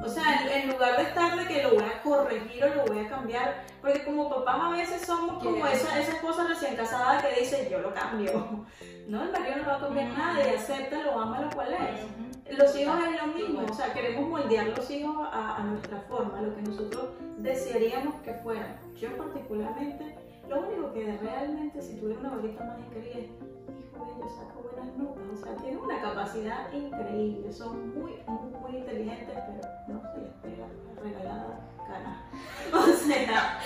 O 0.02 0.08
sea, 0.08 0.42
en, 0.46 0.62
en 0.62 0.70
lugar 0.70 0.96
de 0.96 1.02
estar 1.02 1.36
de 1.36 1.46
que 1.46 1.62
lo 1.62 1.74
voy 1.74 1.84
a 1.84 2.02
corregir 2.02 2.64
o 2.64 2.74
lo 2.74 2.84
voy 2.86 3.04
a 3.04 3.08
cambiar, 3.10 3.64
porque 3.82 4.02
como 4.02 4.30
papás 4.30 4.56
a 4.62 4.70
veces 4.70 5.02
somos 5.04 5.42
como 5.42 5.56
Queremos. 5.56 5.72
esa, 5.74 5.98
esa 6.00 6.12
esposa 6.12 6.44
recién 6.48 6.74
casada 6.74 7.20
que 7.20 7.38
dice 7.40 7.68
yo 7.70 7.78
lo 7.80 7.92
cambio. 7.94 8.64
No, 9.10 9.24
el 9.24 9.32
marido 9.32 9.56
no 9.56 9.66
va 9.66 9.74
a 9.74 9.80
cambiar 9.80 10.06
nada 10.10 10.38
y 10.48 10.54
acepta, 10.54 11.02
lo 11.02 11.18
ama, 11.18 11.40
lo 11.40 11.50
cual 11.50 11.74
es. 11.74 12.56
Los 12.56 12.76
hijos 12.76 12.94
es 13.12 13.20
lo 13.20 13.26
mismo, 13.34 13.66
o 13.68 13.74
sea, 13.74 13.92
queremos 13.92 14.28
moldear 14.28 14.68
los 14.68 14.88
hijos 14.88 15.28
a, 15.32 15.56
a 15.56 15.64
nuestra 15.64 16.00
forma, 16.02 16.38
a 16.38 16.42
lo 16.42 16.54
que 16.54 16.62
nosotros 16.62 17.06
desearíamos 17.42 18.14
que 18.22 18.34
fueran. 18.34 18.78
Yo 19.00 19.16
particularmente, 19.16 20.16
lo 20.48 20.60
único 20.60 20.92
que 20.92 21.16
realmente 21.18 21.82
si 21.82 21.96
tuviera 21.96 22.20
una 22.20 22.30
bolita 22.36 22.64
mágica 22.64 22.98
es, 22.98 23.16
hijo 23.16 24.04
de 24.04 24.12
ellos, 24.12 24.32
saca 24.36 24.54
buenas 24.62 24.96
notas, 24.96 25.22
o 25.32 25.36
sea, 25.44 25.56
tienen 25.56 25.78
una 25.78 26.00
capacidad 26.00 26.72
increíble, 26.72 27.52
son 27.52 27.98
muy, 27.98 28.12
muy, 28.26 28.60
muy 28.60 28.76
inteligentes, 28.78 29.34
pero 29.34 29.72
no 29.88 30.02
se 30.12 30.20
les 30.20 30.30
pega 30.42 30.66
la 30.66 31.02
regalada 31.02 31.70
cara. 31.86 32.26
O 32.72 32.86
sea, 32.92 33.60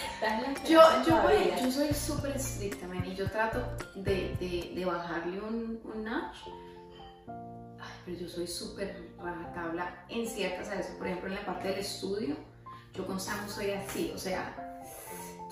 Yo, 0.67 0.81
yo, 1.07 1.29
ejemplo, 1.29 1.65
yo 1.67 1.71
soy 1.71 1.93
súper 1.93 2.37
estricta, 2.37 2.87
man, 2.89 3.05
y 3.05 3.15
yo 3.15 3.31
trato 3.31 3.63
de, 3.95 4.35
de, 4.41 4.73
de 4.75 4.85
bajarle 4.85 5.41
un, 5.41 5.81
un 5.85 6.05
notch. 6.05 6.37
Pero 8.07 8.19
yo 8.19 8.29
soy 8.29 8.47
súper 8.47 9.11
rajatabla 9.19 10.05
en 10.09 10.27
ciertas 10.27 10.69
áreas. 10.69 10.87
Por 10.99 11.07
ejemplo, 11.07 11.29
en 11.29 11.35
la 11.35 11.45
parte 11.45 11.69
del 11.69 11.79
estudio, 11.79 12.37
yo 12.95 13.07
con 13.07 13.19
Samu 13.21 13.49
soy 13.49 13.71
así, 13.73 14.13
o 14.15 14.19
sea, 14.19 14.55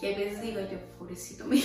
que 0.00 0.14
a 0.14 0.18
veces 0.18 0.42
digo 0.42 0.61
yo, 0.61 0.78
pobrecito 0.98 1.44
mío. 1.44 1.62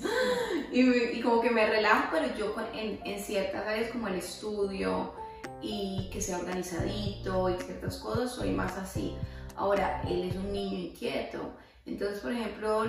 y, 0.72 0.80
y 0.80 1.20
como 1.20 1.40
que 1.40 1.50
me 1.50 1.66
relajo, 1.66 2.08
pero 2.12 2.34
yo 2.36 2.54
con- 2.54 2.66
en, 2.74 3.00
en 3.04 3.20
ciertas 3.20 3.66
áreas 3.66 3.90
como 3.90 4.08
el 4.08 4.14
estudio 4.16 5.14
y 5.62 6.08
que 6.12 6.20
sea 6.20 6.38
organizadito 6.38 7.50
y 7.50 7.62
ciertas 7.62 7.98
cosas, 7.98 8.32
soy 8.32 8.50
más 8.50 8.76
así. 8.76 9.14
Ahora, 9.56 10.02
él 10.08 10.28
es 10.28 10.36
un 10.36 10.52
niño 10.52 10.78
inquieto, 10.78 11.54
entonces, 11.86 12.20
por 12.20 12.32
ejemplo, 12.32 12.84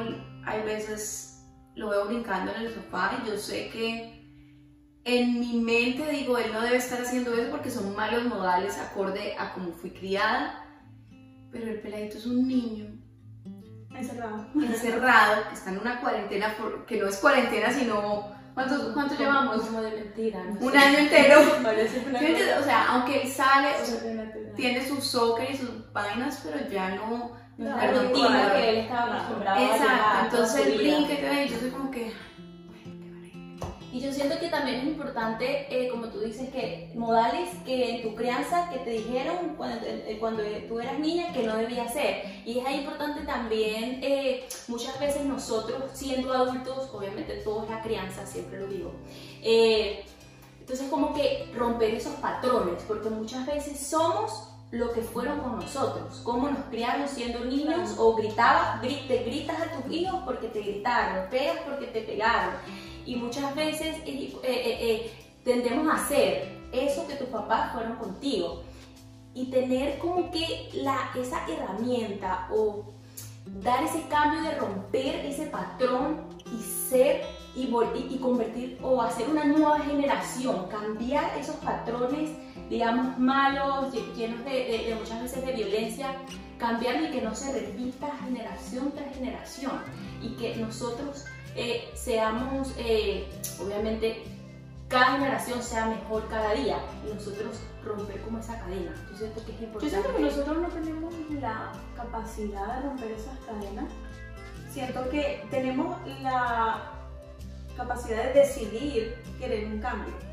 hay 0.45 0.61
veces 0.63 1.43
lo 1.75 1.89
veo 1.89 2.07
brincando 2.07 2.51
en 2.55 2.61
el 2.63 2.73
sofá 2.73 3.19
y 3.23 3.29
yo 3.29 3.37
sé 3.37 3.69
que 3.69 4.17
en 5.05 5.39
mi 5.39 5.59
mente 5.61 6.09
digo, 6.11 6.37
él 6.37 6.51
no 6.51 6.61
debe 6.61 6.77
estar 6.77 7.01
haciendo 7.01 7.33
eso 7.33 7.51
porque 7.51 7.69
son 7.69 7.95
malos 7.95 8.25
modales 8.25 8.77
acorde 8.77 9.35
a 9.37 9.53
cómo 9.53 9.71
fui 9.71 9.91
criada, 9.91 10.66
pero 11.59 11.71
el 11.71 11.79
peladito 11.81 12.17
es 12.17 12.25
un 12.25 12.47
niño 12.47 12.85
encerrado. 13.95 14.45
encerrado, 14.55 15.47
que 15.49 15.55
está 15.55 15.71
en 15.71 15.79
una 15.79 15.99
cuarentena, 16.01 16.55
por- 16.57 16.85
que 16.85 16.97
no 16.99 17.07
es 17.07 17.17
cuarentena, 17.17 17.71
sino... 17.71 18.35
¿Cuántos, 18.53 18.91
cuánto 18.93 19.15
llevamos? 19.15 19.61
Como 19.61 19.81
de 19.83 19.91
mentira, 19.91 20.43
no 20.43 20.59
Un 20.65 20.71
sé. 20.71 20.77
año 20.79 20.97
entero. 20.97 21.39
O 22.59 22.63
sea, 22.63 22.87
aunque 22.89 23.21
él 23.21 23.27
sale, 23.31 23.67
o 23.79 23.85
sea, 23.85 23.99
cosa. 23.99 24.55
tiene 24.55 24.87
su 24.87 24.99
soccer 24.99 25.51
y 25.51 25.57
sus 25.57 25.91
vainas, 25.93 26.41
pero 26.43 26.67
ya 26.69 26.89
no... 26.95 27.33
No 27.59 27.75
la 27.75 27.91
rutina 27.91 28.53
que 28.53 28.69
él 28.69 28.75
estaba 28.77 29.15
acostumbrado 29.15 29.57
a 29.59 29.63
Exacto, 29.63 29.87
llevar 29.87 30.23
entonces 30.25 30.65
vida. 30.67 30.77
brinca 31.07 31.43
y 31.43 31.49
yo 31.49 31.59
soy 31.59 31.69
como 31.71 31.91
que... 31.91 32.13
Y 33.97 33.99
yo 33.99 34.13
siento 34.13 34.37
que 34.39 34.49
también 34.49 34.81
es 34.81 34.83
importante, 34.83 35.65
eh, 35.71 35.89
como 35.89 36.09
tú 36.09 36.19
dices, 36.19 36.49
que 36.51 36.91
modales 36.93 37.49
que 37.65 37.95
en 37.95 38.03
tu 38.03 38.13
crianza 38.13 38.69
que 38.69 38.77
te 38.77 38.91
dijeron 38.91 39.55
cuando, 39.57 39.87
eh, 39.87 40.17
cuando 40.19 40.43
tú 40.67 40.79
eras 40.79 40.99
niña 40.99 41.33
que 41.33 41.41
no 41.41 41.57
debía 41.57 41.87
ser. 41.87 42.23
Y 42.45 42.59
es 42.59 42.65
ahí 42.67 42.81
importante 42.81 43.21
también, 43.21 43.99
eh, 44.03 44.47
muchas 44.67 44.99
veces 44.99 45.25
nosotros 45.25 45.81
siendo 45.93 46.31
adultos, 46.31 46.91
obviamente 46.93 47.37
todo 47.37 47.63
es 47.63 47.71
la 47.71 47.81
crianza, 47.81 48.23
siempre 48.27 48.59
lo 48.59 48.67
digo, 48.67 48.91
eh, 49.41 50.05
Entonces 50.59 50.87
como 50.91 51.15
que 51.15 51.51
romper 51.55 51.95
esos 51.95 52.13
patrones, 52.17 52.83
porque 52.87 53.09
muchas 53.09 53.47
veces 53.47 53.79
somos 53.79 54.49
lo 54.69 54.93
que 54.93 55.01
fueron 55.01 55.39
con 55.39 55.55
nosotros, 55.55 56.21
cómo 56.23 56.49
nos 56.49 56.65
criaron 56.65 57.07
siendo 57.07 57.45
niños 57.45 57.95
o 57.97 58.15
gritaba, 58.15 58.79
te 58.79 59.23
gritas 59.23 59.59
a 59.59 59.71
tus 59.71 59.91
hijos 59.91 60.21
porque 60.23 60.49
te 60.49 60.59
gritaron, 60.59 61.27
pegas 61.31 61.57
porque 61.65 61.87
te 61.87 62.01
pegaron. 62.01 62.53
Y 63.07 63.15
muchas 63.15 63.55
veces 63.55 63.95
eh, 64.05 64.33
eh, 64.43 64.77
eh, 64.81 65.11
tendemos 65.43 65.87
a 65.87 65.95
hacer 65.95 66.59
eso 66.73 67.07
que 67.07 67.15
tus 67.15 67.29
papás 67.29 67.71
fueron 67.73 67.95
contigo. 67.95 68.63
Y 69.33 69.49
tener 69.49 69.97
como 69.97 70.29
que 70.29 70.69
la, 70.73 71.11
esa 71.15 71.47
herramienta 71.47 72.49
o 72.51 72.83
dar 73.63 73.83
ese 73.83 74.01
cambio 74.09 74.41
de 74.41 74.55
romper 74.55 75.25
ese 75.25 75.45
patrón 75.45 76.21
y 76.45 76.61
ser 76.61 77.23
y, 77.55 77.69
y 78.09 78.19
convertir 78.19 78.77
o 78.83 79.01
hacer 79.01 79.29
una 79.29 79.45
nueva 79.45 79.79
generación, 79.79 80.67
cambiar 80.67 81.37
esos 81.39 81.55
patrones 81.57 82.31
digamos, 82.69 83.17
malos, 83.17 83.93
llenos 84.15 84.43
de, 84.43 84.95
muchas 84.99 85.21
veces 85.21 85.45
de 85.45 85.53
violencia, 85.53 86.15
cambiarlo 86.57 87.07
y 87.07 87.11
que 87.11 87.21
no 87.21 87.33
se 87.33 87.53
repita 87.53 88.09
generación 88.25 88.91
tras 88.91 89.15
generación 89.15 89.81
y 90.21 90.35
que 90.35 90.57
nosotros 90.57 91.25
eh, 91.57 91.89
seamos, 91.93 92.73
eh, 92.77 93.27
obviamente, 93.61 94.23
cada 94.87 95.17
generación 95.17 95.61
sea 95.61 95.87
mejor 95.87 96.27
cada 96.29 96.53
día 96.53 96.77
y 97.05 97.13
nosotros 97.13 97.59
romper 97.83 98.21
como 98.21 98.39
esa 98.39 98.57
cadena. 98.59 98.93
Yo 99.11 99.17
siento 99.17 99.45
que 99.45 99.51
es 99.51 99.61
importante. 99.61 99.85
Yo 99.85 100.01
siento 100.01 100.15
que 100.15 100.23
nosotros 100.23 100.57
no 100.57 100.67
tenemos 100.69 101.13
la 101.41 101.73
capacidad 101.95 102.75
de 102.75 102.87
romper 102.87 103.11
esas 103.11 103.37
cadenas. 103.39 103.91
Siento 104.71 105.09
que 105.09 105.45
tenemos 105.51 105.97
la 106.21 106.93
capacidad 107.75 108.23
de 108.25 108.39
decidir 108.39 109.15
querer 109.39 109.65
un 109.65 109.79
cambio 109.79 110.27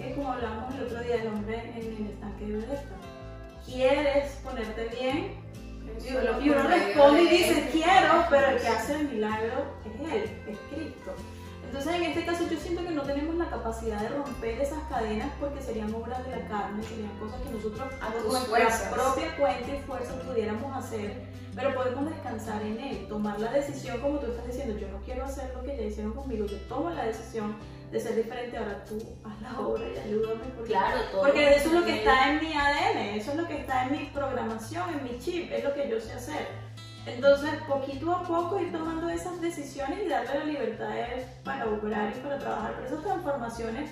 es 0.00 0.14
como 0.14 0.32
hablamos 0.32 0.74
el 0.74 0.82
otro 0.84 1.00
día 1.00 1.16
del 1.18 1.28
hombre 1.28 1.60
en 1.76 1.76
el 1.76 2.10
estanque 2.10 2.46
de 2.46 2.56
Bethesda. 2.56 2.96
¿Quieres 3.64 4.32
ponerte 4.44 4.88
bien? 4.88 5.45
Y 6.42 6.50
uno 6.50 6.62
responde 6.62 7.22
y 7.22 7.28
dice, 7.28 7.68
quiero, 7.72 8.24
pero 8.30 8.48
el 8.48 8.60
que 8.60 8.68
hace 8.68 9.00
el 9.00 9.08
milagro 9.08 9.64
es 9.84 10.12
Él, 10.12 10.22
es 10.48 10.58
Cristo. 10.70 11.14
Entonces, 11.66 11.94
en 11.94 12.02
este 12.04 12.24
caso, 12.24 12.48
yo 12.48 12.58
siento 12.58 12.84
que 12.84 12.90
no 12.92 13.02
tenemos 13.02 13.34
la 13.34 13.50
capacidad 13.50 14.00
de 14.00 14.08
romper 14.08 14.60
esas 14.60 14.82
cadenas 14.88 15.28
porque 15.40 15.60
serían 15.60 15.92
obras 15.94 16.24
de 16.24 16.30
la 16.30 16.48
carne, 16.48 16.82
serían 16.82 17.10
cosas 17.18 17.40
que 17.42 17.50
nosotros 17.50 17.88
a 18.00 18.54
nuestra 18.54 18.90
propia 18.90 19.36
cuenta 19.36 19.74
y 19.74 19.80
fuerza 19.80 20.14
pudiéramos 20.22 20.76
hacer, 20.76 21.22
pero 21.54 21.74
podemos 21.74 22.08
descansar 22.08 22.62
en 22.62 22.78
Él, 22.80 23.06
tomar 23.08 23.40
la 23.40 23.52
decisión, 23.52 24.00
como 24.00 24.18
tú 24.18 24.26
estás 24.26 24.46
diciendo, 24.46 24.78
yo 24.78 24.88
no 24.88 24.98
quiero 25.04 25.24
hacer 25.24 25.52
lo 25.54 25.62
que 25.64 25.76
ya 25.76 25.82
hicieron 25.82 26.12
conmigo, 26.12 26.46
yo 26.46 26.56
tomo 26.68 26.90
la 26.90 27.04
decisión 27.04 27.56
de 27.90 28.00
ser 28.00 28.16
diferente, 28.16 28.56
ahora 28.56 28.84
tú 28.84 28.98
haz 29.24 29.40
la 29.40 29.60
obra 29.60 29.84
y 29.88 29.98
ayúdame. 29.98 30.44
Porque, 30.56 30.70
claro, 30.70 31.00
porque 31.12 31.56
eso 31.56 31.68
es 31.68 31.72
lo 31.74 31.84
que 31.84 31.98
está 31.98 32.32
en 32.32 32.40
mi 32.40 32.52
ADN, 32.52 32.98
eso 33.16 33.30
es 33.30 33.36
lo 33.36 33.46
que 33.46 33.58
está 33.58 33.84
en 33.84 33.92
mi 33.92 34.04
programación, 34.06 34.90
en 34.90 35.04
mi 35.04 35.18
chip, 35.18 35.52
es 35.52 35.64
lo 35.64 35.72
que 35.74 35.88
yo 35.88 36.00
sé 36.00 36.12
hacer. 36.12 36.48
Entonces, 37.06 37.50
poquito 37.68 38.12
a 38.12 38.22
poco 38.24 38.60
ir 38.60 38.72
tomando 38.72 39.08
esas 39.08 39.40
decisiones 39.40 40.00
y 40.04 40.08
darle 40.08 40.38
la 40.40 40.44
libertad 40.44 40.90
para 41.44 41.66
obrar 41.66 42.12
y 42.16 42.20
para 42.20 42.38
trabajar. 42.38 42.74
Pero 42.74 42.86
esas 42.88 43.04
transformaciones, 43.04 43.90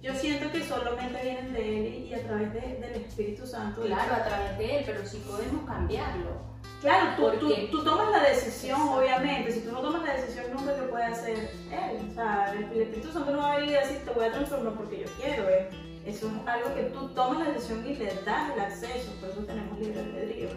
yo 0.00 0.14
siento 0.14 0.50
que 0.50 0.64
solamente 0.64 1.22
vienen 1.22 1.52
de 1.52 1.78
Él 1.78 2.06
y 2.06 2.14
a 2.14 2.22
través 2.22 2.54
del 2.54 2.94
Espíritu 2.94 3.46
Santo. 3.46 3.82
Claro, 3.82 4.14
a 4.14 4.24
través 4.24 4.56
de 4.56 4.78
Él, 4.78 4.82
pero 4.86 5.04
sí 5.04 5.22
podemos 5.26 5.66
cambiarlo. 5.66 6.49
Claro, 6.80 7.14
tú, 7.14 7.38
tú, 7.38 7.54
tú, 7.70 7.84
tomas 7.84 8.10
la 8.10 8.30
decisión, 8.30 8.80
obviamente. 8.80 9.52
Si 9.52 9.60
tú 9.60 9.72
no 9.72 9.82
tomas 9.82 10.02
la 10.02 10.14
decisión, 10.14 10.46
nunca 10.54 10.74
te 10.74 10.82
puede 10.84 11.04
hacer 11.04 11.50
Él. 11.70 12.08
O 12.10 12.14
sea, 12.14 12.54
el, 12.54 12.80
Espíritu 12.80 13.12
Santo 13.12 13.32
no 13.32 13.38
va 13.38 13.52
a 13.52 13.58
venir 13.58 13.76
a 13.76 13.80
decir, 13.80 13.98
te 13.98 14.10
voy 14.10 14.24
a 14.24 14.32
transformar 14.32 14.72
porque 14.74 15.00
yo 15.00 15.06
quiero. 15.20 15.46
¿eh? 15.50 15.68
Eso 16.06 16.28
es 16.28 16.48
algo 16.48 16.74
que 16.74 16.84
tú 16.84 17.08
tomas 17.08 17.46
la 17.46 17.52
decisión 17.52 17.86
y 17.86 17.96
le 17.96 18.06
das 18.24 18.54
el 18.54 18.60
acceso. 18.60 19.12
Por 19.20 19.28
eso 19.28 19.44
tenemos 19.44 19.78
libre 19.78 20.00
albedrío. 20.00 20.48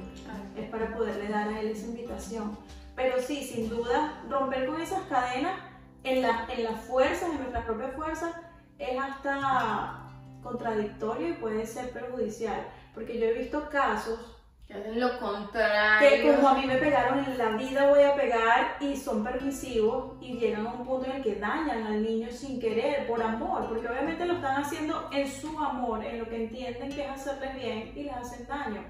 Es 0.55 0.69
para 0.69 0.95
poderle 0.95 1.27
dar 1.27 1.49
a 1.49 1.59
Él 1.59 1.71
esa 1.71 1.87
invitación. 1.87 2.57
Pero 2.95 3.21
sí, 3.21 3.43
sin 3.43 3.67
duda, 3.67 4.23
romper 4.29 4.67
con 4.67 4.79
esas 4.79 5.01
cadenas 5.09 5.59
en, 6.05 6.21
la, 6.21 6.47
en 6.49 6.63
las 6.63 6.79
fuerzas, 6.85 7.31
en 7.31 7.39
nuestras 7.39 7.65
propias 7.65 7.95
fuerzas, 7.95 8.33
es 8.79 8.97
hasta 8.97 10.09
contradictorio 10.41 11.29
y 11.29 11.33
puede 11.33 11.67
ser 11.67 11.89
perjudicial. 11.91 12.65
Porque 12.93 13.19
yo 13.19 13.25
he 13.25 13.33
visto 13.33 13.67
casos 13.69 14.33
que 14.67 14.73
hacen 14.73 14.99
lo 14.99 15.19
contrario. 15.19 16.09
Que 16.09 16.35
como 16.35 16.47
a 16.47 16.53
mí 16.55 16.65
me 16.65 16.77
pegaron 16.77 17.19
en 17.19 17.37
la 17.37 17.49
vida 17.49 17.89
voy 17.89 18.03
a 18.03 18.15
pegar 18.15 18.77
y 18.79 18.95
son 18.95 19.23
permisivos 19.23 20.13
y 20.21 20.37
llegan 20.39 20.67
a 20.67 20.73
un 20.73 20.85
punto 20.85 21.05
en 21.05 21.17
el 21.17 21.23
que 21.23 21.35
dañan 21.35 21.83
al 21.85 22.01
niño 22.01 22.29
sin 22.31 22.59
querer, 22.59 23.05
por 23.07 23.21
amor, 23.21 23.67
porque 23.67 23.87
obviamente 23.87 24.25
lo 24.25 24.35
están 24.35 24.61
haciendo 24.61 25.09
en 25.11 25.29
su 25.29 25.57
amor, 25.59 26.03
en 26.03 26.19
lo 26.19 26.29
que 26.29 26.43
entienden 26.43 26.93
que 26.93 27.03
es 27.03 27.09
hacerles 27.09 27.55
bien 27.55 27.91
y 27.95 28.03
les 28.03 28.13
hacen 28.13 28.47
daño. 28.47 28.83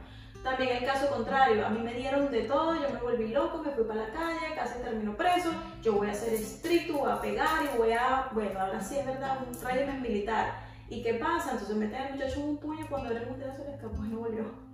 También 0.43 0.75
el 0.75 0.85
caso 0.85 1.09
contrario, 1.09 1.65
a 1.65 1.69
mí 1.69 1.79
me 1.79 1.93
dieron 1.93 2.29
de 2.29 2.41
todo, 2.41 2.75
yo 2.75 2.89
me 2.89 2.99
volví 2.99 3.29
loco, 3.29 3.59
me 3.59 3.71
fui 3.71 3.85
para 3.85 4.01
la 4.01 4.13
calle, 4.13 4.53
casi 4.53 4.77
termino 4.79 5.15
preso, 5.15 5.49
yo 5.81 5.93
voy 5.93 6.09
a 6.09 6.13
ser 6.13 6.33
estricto, 6.33 6.97
voy 6.97 7.11
a 7.11 7.21
pegar 7.21 7.63
y 7.63 7.77
voy 7.77 7.93
a, 7.93 8.27
bueno, 8.33 8.59
ahora 8.59 8.81
sí 8.81 8.97
es 8.97 9.05
verdad, 9.05 9.39
un 9.47 9.57
régimen 9.61 10.01
militar. 10.01 10.59
¿Y 10.89 11.01
qué 11.01 11.13
pasa? 11.13 11.51
Entonces 11.51 11.77
meten 11.77 12.01
al 12.01 12.13
muchacho 12.15 12.41
un 12.41 12.57
puño 12.57 12.85
cuando 12.89 13.09
un 13.11 13.39
dedo 13.39 13.55
se 13.55 13.63
le 13.63 13.71
escapó 13.71 14.03
y 14.03 14.09
no 14.09 14.19
volvió. 14.19 14.72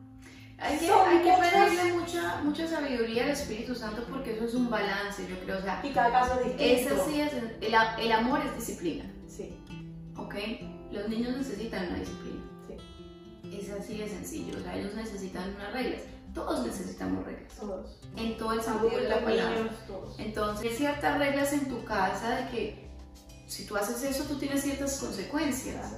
Hay 0.62 0.78
que, 0.78 0.91
hay 0.91 1.22
que 1.24 1.34
pedirle 1.41 1.93
mucha, 1.93 2.41
mucha 2.43 2.67
sabiduría 2.67 3.24
al 3.24 3.30
Espíritu 3.30 3.74
Santo 3.74 4.04
porque 4.10 4.34
eso 4.34 4.43
es 4.43 4.54
un 4.56 4.69
balance, 4.69 5.26
yo 5.28 5.39
creo. 5.39 5.58
O 5.58 5.62
sea, 5.62 5.80
y 5.84 5.91
cada 5.91 6.12
caso 6.12 6.39
es 6.41 6.58
distinto. 6.58 7.06
sí 7.08 7.22
es, 7.22 7.34
el, 7.34 7.74
el, 8.00 8.12
amor 8.12 8.41
es 8.45 8.56
disciplina. 8.56 9.06
Sí. 9.28 9.58
¿Ok? 10.17 10.36
Los 10.91 11.08
niños 11.08 11.38
necesitan 11.38 11.88
una 11.88 12.00
disciplina. 12.00 12.43
Sí. 12.67 13.56
Es 13.56 13.69
así 13.72 13.98
de 14.00 14.10
sencillo. 14.10 14.58
O 14.58 14.62
sea, 14.62 14.76
ellos 14.76 14.93
necesitan 14.95 15.56
unas 15.56 15.72
reglas. 15.72 16.02
Todos 16.34 16.65
necesitamos 16.65 17.26
reglas. 17.26 17.54
Todos. 17.56 18.00
En 18.17 18.38
todo 18.38 18.54
el 18.54 18.62
sentido 18.62 19.02
de 19.02 19.10
la 19.10 19.24
palabra. 19.24 19.69
Entonces, 20.17 20.72
hay 20.72 20.78
ciertas 20.78 21.19
reglas 21.19 21.54
en 21.54 21.69
tu 21.69 21.86
casa 21.86 22.36
de 22.36 22.52
que 22.52 22.89
si 23.48 23.65
tú 23.65 23.78
haces 23.78 24.04
eso, 24.04 24.26
tú 24.26 24.38
tienes 24.38 24.62
ciertas 24.62 25.00
consecuencias. 25.00 25.93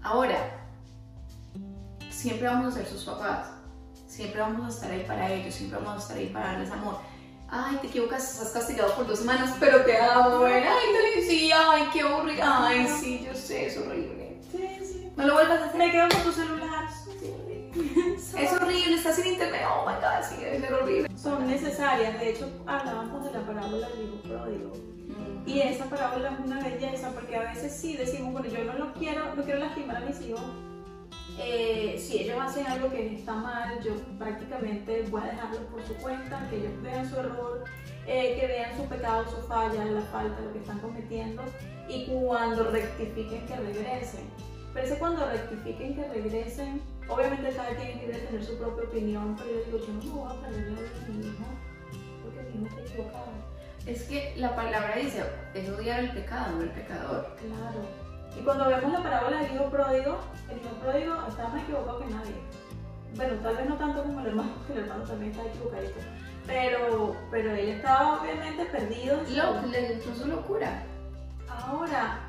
Ahora, 0.00 0.68
siempre 2.08 2.46
vamos 2.46 2.72
a 2.72 2.76
ser 2.78 2.86
sus 2.86 3.04
papás 3.04 3.59
Siempre 4.10 4.40
vamos 4.40 4.66
a 4.66 4.68
estar 4.68 4.90
ahí 4.90 5.04
para 5.06 5.32
ellos, 5.32 5.54
siempre 5.54 5.78
vamos 5.78 5.94
a 5.94 5.98
estar 5.98 6.16
ahí 6.16 6.26
para 6.26 6.46
darles 6.46 6.70
amor. 6.72 6.98
Ay, 7.48 7.76
te 7.76 7.86
equivocas, 7.86 8.32
estás 8.32 8.50
castigado 8.50 8.92
por 8.96 9.06
dos 9.06 9.20
semanas, 9.20 9.54
pero 9.60 9.84
te 9.84 9.96
amo, 9.98 10.44
Ay, 10.44 10.64
te 11.14 11.22
sí, 11.22 11.50
ay, 11.54 11.84
qué 11.92 12.02
horrible. 12.02 12.42
Ay, 12.42 12.88
sí, 13.00 13.24
yo 13.24 13.32
sé, 13.36 13.66
es 13.66 13.78
horrible. 13.78 14.36
Sí, 14.50 14.68
sí. 14.84 15.12
No 15.16 15.28
lo 15.28 15.34
vuelvas 15.34 15.60
a 15.60 15.64
hacer. 15.66 15.78
Me 15.78 15.92
quedo 15.92 16.08
con 16.08 16.22
tu 16.24 16.32
celular. 16.32 16.88
es 18.36 18.52
horrible, 18.52 18.96
estás 18.96 19.14
sin 19.14 19.26
internet. 19.26 19.62
Oh 19.72 19.86
my 19.86 19.94
god, 19.94 20.28
sí, 20.28 20.42
debe 20.42 20.58
ser 20.58 20.74
horrible. 20.74 21.08
Son 21.16 21.46
necesarias. 21.46 22.18
De 22.18 22.30
hecho, 22.30 22.50
hablábamos 22.66 23.24
de 23.24 23.30
la 23.30 23.46
parábola 23.46 23.88
del 23.90 24.06
hijo 24.06 24.22
pródigo. 24.22 24.72
Y 25.46 25.60
esa 25.60 25.84
parábola 25.84 26.32
es 26.32 26.46
una 26.46 26.60
belleza 26.60 27.10
porque 27.10 27.36
a 27.36 27.42
veces 27.52 27.72
sí 27.72 27.96
decimos, 27.96 28.32
bueno, 28.32 28.48
yo 28.48 28.64
no 28.64 28.72
lo 28.72 28.92
quiero, 28.92 29.36
no 29.36 29.44
quiero 29.44 29.60
lastimar 29.60 29.98
a 29.98 30.00
mis 30.00 30.20
hijos 30.20 30.42
eh, 31.42 31.98
si 31.98 32.20
ellos 32.20 32.38
hacen 32.38 32.66
algo 32.66 32.90
que 32.90 33.14
está 33.14 33.34
mal, 33.34 33.82
yo 33.82 33.94
prácticamente 34.18 35.04
voy 35.10 35.22
a 35.22 35.26
dejarlo 35.26 35.60
por 35.68 35.82
su 35.82 35.94
cuenta, 35.94 36.46
que 36.50 36.58
ellos 36.58 36.82
vean 36.82 37.08
su 37.08 37.16
error, 37.18 37.64
eh, 38.06 38.36
que 38.38 38.46
vean 38.46 38.76
su 38.76 38.84
pecado, 38.84 39.24
su 39.24 39.46
falla, 39.48 39.84
la 39.86 40.02
falta, 40.02 40.38
lo 40.40 40.52
que 40.52 40.58
están 40.58 40.78
cometiendo 40.80 41.42
y 41.88 42.06
cuando 42.06 42.70
rectifiquen 42.70 43.46
que 43.46 43.56
regresen. 43.56 44.28
Pero 44.74 44.86
ese 44.86 44.98
cuando 44.98 45.26
rectifiquen 45.26 45.96
que 45.96 46.08
regresen, 46.08 46.80
obviamente 47.08 47.50
cada 47.56 47.74
quien 47.74 47.88
es 47.88 47.96
libre 48.02 48.20
de 48.20 48.26
tener 48.26 48.44
su 48.44 48.58
propia 48.58 48.84
opinión, 48.84 49.36
pero 49.36 49.50
yo 49.50 49.64
digo, 49.64 49.78
yo 49.78 49.92
no 49.94 50.04
me 50.04 50.20
voy 50.20 50.28
a 50.28 50.34
aprender 50.34 50.88
a 50.88 51.08
mi 51.08 51.26
hijo 51.26 51.44
porque 52.22 52.58
mi 52.58 52.66
hijo 52.66 52.78
está 52.78 52.92
equivocado. 52.92 53.32
Es 53.86 54.02
que 54.02 54.34
la 54.36 54.54
palabra 54.54 54.94
dice, 54.96 55.24
es 55.54 55.68
odiar 55.70 56.00
el 56.00 56.10
pecado, 56.10 56.56
no 56.56 56.62
el 56.62 56.70
pecador. 56.70 57.34
Claro. 57.40 58.09
Y 58.40 58.42
cuando 58.42 58.68
vemos 58.68 58.90
la 58.90 59.02
parábola 59.02 59.42
del 59.42 59.54
hijo 59.54 59.64
pródigo, 59.64 60.18
el 60.48 60.56
hijo 60.56 60.74
pródigo 60.80 61.14
está 61.28 61.48
más 61.48 61.62
equivocado 61.62 61.98
que 61.98 62.06
nadie. 62.06 62.34
Bueno, 63.14 63.34
tal 63.42 63.56
vez 63.56 63.68
no 63.68 63.76
tanto 63.76 64.02
como 64.02 64.20
el 64.20 64.28
hermano, 64.28 64.50
porque 64.56 64.72
el 64.78 64.78
hermano 64.84 65.04
también 65.04 65.32
está 65.32 65.44
equivocadito. 65.44 66.00
Pero, 66.46 67.16
pero 67.30 67.54
él 67.54 67.68
estaba 67.68 68.18
obviamente 68.18 68.64
perdido. 68.64 69.20
Lo, 69.28 69.66
le 69.66 69.92
entró 69.92 70.14
su 70.14 70.26
locura. 70.26 70.82
Ahora, 71.50 72.20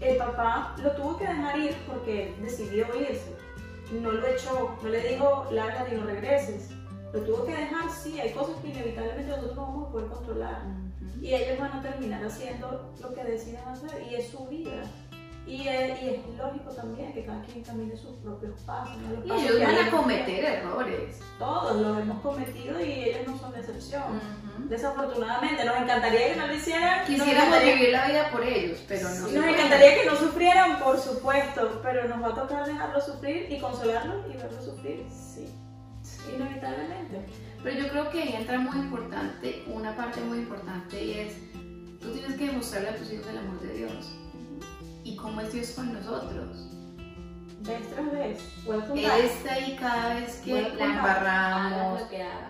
el 0.00 0.16
papá 0.16 0.74
lo 0.82 0.90
tuvo 0.92 1.18
que 1.18 1.26
dejar 1.26 1.58
ir 1.58 1.76
porque 1.86 2.34
decidió 2.40 2.86
irse. 2.98 3.36
No 3.92 4.10
lo 4.10 4.26
echó, 4.26 4.74
no 4.82 4.88
le 4.88 5.06
dijo, 5.06 5.48
lárgate 5.50 5.94
y 5.94 5.98
no 5.98 6.06
regreses. 6.06 6.70
Lo 7.12 7.20
tuvo 7.20 7.44
que 7.44 7.54
dejar, 7.54 7.90
sí, 7.90 8.18
hay 8.18 8.32
cosas 8.32 8.56
que 8.62 8.68
inevitablemente 8.68 9.30
nosotros 9.30 9.54
no 9.54 9.62
vamos 9.62 9.88
a 9.88 9.92
poder 9.92 10.08
controlar. 10.08 10.62
Y 11.20 11.34
ellos 11.34 11.58
van 11.60 11.72
a 11.72 11.82
terminar 11.82 12.24
haciendo 12.24 12.94
lo 13.02 13.14
que 13.14 13.24
decidan 13.24 13.68
hacer 13.68 14.02
y 14.10 14.14
es 14.14 14.28
su 14.28 14.46
vida. 14.46 14.82
Y 15.46 15.66
es, 15.66 16.02
y 16.02 16.08
es 16.10 16.26
lógico 16.36 16.70
también 16.72 17.12
que 17.14 17.24
cada 17.24 17.42
quien 17.42 17.64
camine 17.64 17.96
sus 17.96 18.16
propios 18.16 18.60
pasos. 18.62 18.96
¿no? 18.98 19.24
Y 19.24 19.40
ellos 19.40 19.60
van 19.60 19.86
a 19.86 19.90
cometer 19.90 20.44
errores. 20.44 21.20
Todos 21.38 21.80
los 21.80 21.98
hemos 22.00 22.20
cometido 22.20 22.78
y 22.80 23.04
ellos 23.04 23.26
no 23.26 23.38
son 23.38 23.52
de 23.52 23.60
excepción. 23.60 24.02
Ujú. 24.02 24.68
Desafortunadamente, 24.68 25.64
nos 25.64 25.76
encantaría 25.76 26.34
que 26.34 26.36
no 26.36 26.46
lo 26.46 26.54
hicieran. 26.54 27.06
Quisiéramos 27.06 27.62
vivir 27.62 27.88
la 27.90 28.06
vida 28.06 28.30
por 28.30 28.44
ellos, 28.44 28.84
pero 28.86 29.08
no. 29.08 29.28
Sí, 29.28 29.34
nos 29.34 29.46
encantaría 29.46 30.02
que 30.02 30.06
no 30.06 30.16
sufrieran, 30.16 30.78
por 30.80 30.98
supuesto, 30.98 31.80
pero 31.82 32.08
nos 32.08 32.22
va 32.22 32.28
a 32.28 32.34
tocar 32.34 32.66
dejarlos 32.66 33.06
sufrir 33.06 33.50
y 33.50 33.58
consolarlos 33.58 34.26
y 34.26 34.36
verlos 34.36 34.64
sufrir, 34.64 35.06
sí, 35.10 35.48
inevitablemente. 36.34 37.24
Pero 37.62 37.80
yo 37.80 37.88
creo 37.88 38.10
que 38.10 38.22
ahí 38.22 38.34
entra 38.34 38.58
muy 38.58 38.76
importante, 38.76 39.64
una 39.68 39.96
parte 39.96 40.20
muy 40.20 40.38
importante 40.38 41.02
y 41.02 41.12
es, 41.12 41.34
tú 42.00 42.12
tienes 42.12 42.36
que 42.36 42.46
demostrarle 42.46 42.90
a 42.90 42.96
tus 42.96 43.12
hijos 43.12 43.26
el 43.28 43.38
amor 43.38 43.60
de 43.60 43.74
Dios. 43.74 44.17
¿Y 45.08 45.16
cómo 45.16 45.40
es 45.40 45.50
Dios 45.54 45.70
con 45.70 45.90
nosotros? 45.94 46.68
Vez 47.60 47.90
tras 47.90 48.12
vez, 48.12 48.38
welcome 48.66 49.02
Él 49.02 49.24
está 49.24 49.54
ahí 49.54 49.74
cada 49.80 50.14
vez 50.14 50.36
que 50.44 50.50
Bueno, 50.50 50.74
la 50.74 50.84
embarramos, 50.84 52.02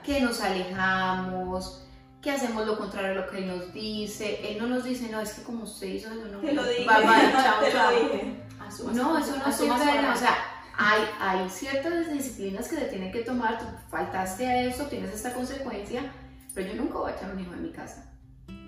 que 0.03 0.21
nos 0.21 0.41
alejamos, 0.41 1.85
que 2.21 2.33
hacemos 2.33 2.67
lo 2.67 2.77
contrario 2.77 3.13
a 3.13 3.25
lo 3.25 3.31
que 3.31 3.39
Él 3.39 3.47
nos 3.47 3.73
dice. 3.73 4.41
Él 4.51 4.59
no 4.59 4.67
nos 4.67 4.83
dice, 4.83 5.09
no, 5.09 5.21
es 5.21 5.35
que 5.35 5.45
como 5.45 5.63
usted 5.63 5.87
hizo 5.87 6.09
eso, 6.09 6.25
no 6.33 6.41
Te 6.41 6.53
lo 6.53 6.65
dije, 6.65 6.85
Bye, 6.85 7.07
bye, 7.07 7.33
chao, 7.33 7.61
te 7.63 7.71
chao. 7.73 7.93
lo 7.93 8.01
dije. 8.01 8.43
Asuma 8.59 8.93
No, 8.93 9.19
eso 9.19 9.37
no 9.37 9.83
error. 9.83 10.15
o 10.15 10.19
sea, 10.19 10.37
hay, 10.77 11.03
hay 11.21 11.49
ciertas 11.49 12.13
disciplinas 12.13 12.67
que 12.67 12.75
se 12.75 12.87
tienen 12.87 13.13
que 13.13 13.21
tomar, 13.21 13.61
tú 13.61 13.67
faltaste 13.89 14.49
a 14.49 14.63
eso, 14.63 14.87
tienes 14.87 15.15
esta 15.15 15.33
consecuencia, 15.33 16.13
pero 16.55 16.73
yo 16.75 16.83
nunca 16.83 16.99
voy 16.99 17.13
a 17.13 17.15
echar 17.15 17.31
un 17.33 17.41
hijo 17.41 17.53
de 17.53 17.59
mi 17.59 17.71
casa. 17.71 18.13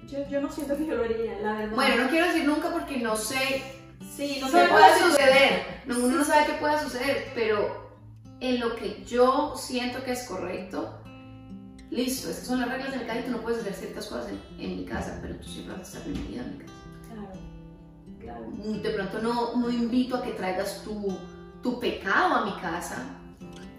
Yo, 0.07 0.27
yo 0.29 0.41
no 0.41 0.51
siento 0.51 0.77
que 0.77 0.87
yo 0.87 0.95
lo 0.95 1.05
haría, 1.05 1.41
la 1.41 1.53
verdad. 1.55 1.75
Bueno, 1.75 2.05
no 2.05 2.09
quiero 2.09 2.27
decir 2.27 2.45
nunca 2.45 2.71
porque 2.71 2.99
no 2.99 3.17
sé 3.17 3.80
sí, 4.21 4.39
no 4.41 4.47
qué 4.47 4.53
sé 4.53 4.69
pueda 4.69 4.99
suceder, 4.99 5.83
no, 5.87 5.99
uno 5.99 6.17
no 6.19 6.25
sabe 6.25 6.47
qué 6.47 6.53
pueda 6.55 6.83
suceder, 6.83 7.33
pero 7.35 7.91
en 8.41 8.61
lo 8.61 8.77
que 8.77 9.03
yo 9.05 9.55
siento 9.57 10.03
que 10.05 10.13
es 10.13 10.25
correcto, 10.25 11.01
listo, 11.91 12.29
estas 12.31 12.47
son 12.47 12.61
las 12.61 12.69
reglas 12.71 12.91
del 12.93 13.07
casa 13.07 13.21
y 13.21 13.23
tú 13.25 13.31
no 13.33 13.39
puedes 13.41 13.61
hacer 13.61 13.75
ciertas 13.75 14.07
cosas 14.07 14.29
en, 14.29 14.41
en 14.61 14.77
mi 14.79 14.85
casa, 14.85 15.19
pero 15.23 15.37
tú 15.37 15.49
siempre 15.49 15.77
vas 15.77 15.81
a 15.95 15.99
estar 15.99 16.05
bienvenido 16.13 16.45
en 16.45 16.53
mi 16.53 16.59
casa. 16.65 16.75
Claro, 17.09 17.33
claro. 18.21 18.81
De 18.83 18.91
pronto 18.91 19.19
no, 19.21 19.57
no 19.57 19.71
invito 19.71 20.17
a 20.17 20.23
que 20.23 20.33
traigas 20.33 20.83
tu, 20.85 21.17
tu 21.63 21.81
pecado 21.81 22.35
a 22.35 22.45
mi 22.45 22.53
casa, 22.61 22.97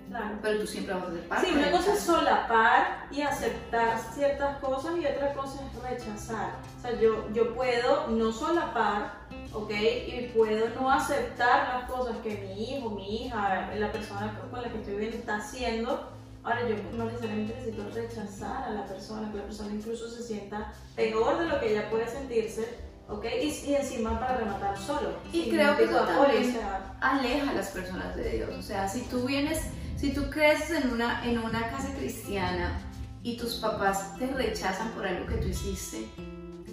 Claro. 0.10 0.40
pero 0.42 0.60
tú 0.60 0.68
siempre 0.68 0.94
vas 0.94 1.04
a 1.06 1.12
ser 1.12 1.28
parte 1.30 1.46
Sí, 1.48 1.54
de 1.54 1.60
una 1.60 1.72
mi 1.72 1.78
cosa 1.78 1.94
es 1.94 2.00
solapar 2.02 3.08
y 3.12 3.22
aceptar 3.22 3.98
ciertas 4.14 4.58
cosas 4.58 4.92
y 5.02 5.06
otra 5.06 5.34
cosa 5.34 5.62
es 5.66 5.82
rechazar. 5.90 6.56
O 6.78 6.82
sea, 6.82 7.00
yo, 7.00 7.30
yo 7.32 7.56
puedo 7.56 8.08
no 8.08 8.30
solapar, 8.34 9.21
¿ok? 9.54 9.72
Y 9.72 10.32
puedo 10.36 10.70
no 10.80 10.92
aceptar 10.92 11.80
las 11.82 11.90
cosas 11.90 12.18
que 12.24 12.36
mi 12.38 12.64
hijo, 12.78 12.90
mi 12.92 13.26
hija, 13.26 13.70
la 13.76 13.92
persona 13.92 14.40
con 14.50 14.62
la 14.62 14.70
que 14.70 14.78
estoy 14.78 14.94
viviendo 14.94 15.18
está 15.18 15.38
haciendo. 15.38 16.10
Ahora, 16.44 16.68
yo 16.68 16.76
no 16.98 17.06
necesariamente 17.06 17.54
necesito 17.54 17.84
rechazar 17.94 18.64
a 18.64 18.70
la 18.72 18.86
persona, 18.86 19.32
que 19.32 19.38
la 19.38 19.44
persona 19.44 19.74
incluso 19.74 20.10
se 20.10 20.24
sienta 20.24 20.74
peor 20.96 21.38
de 21.40 21.46
lo 21.46 21.60
que 21.60 21.72
ella 21.72 21.88
puede 21.92 22.08
sentirse, 22.08 22.68
¿ok? 23.08 23.26
Y, 23.44 23.48
y 23.70 23.76
encima 23.76 24.20
para 24.20 24.38
rematar 24.38 24.76
solo. 24.78 25.10
Y 25.32 25.52
creo 25.52 25.78
que 25.78 25.84
eso 25.84 26.00
también- 26.06 26.50
o 26.50 26.60
sea, 26.60 26.96
aleja 27.00 27.52
a 27.52 27.54
las 27.54 27.68
personas 27.70 28.16
de 28.16 28.30
Dios. 28.38 28.50
O 28.58 28.62
sea, 28.64 28.88
si 28.90 29.02
tú 29.02 29.26
vienes, 29.26 29.62
si 29.98 30.14
tú 30.14 30.32
creces 30.32 30.84
en 30.84 30.92
una, 30.92 31.24
en 31.26 31.38
una 31.38 31.70
casa 31.70 31.94
cristiana 31.96 32.80
y 33.22 33.38
tus 33.38 33.56
papás 33.58 34.18
te 34.18 34.26
rechazan 34.26 34.90
por 34.94 35.06
algo 35.06 35.28
que 35.28 35.36
tú 35.36 35.48
hiciste, 35.48 36.08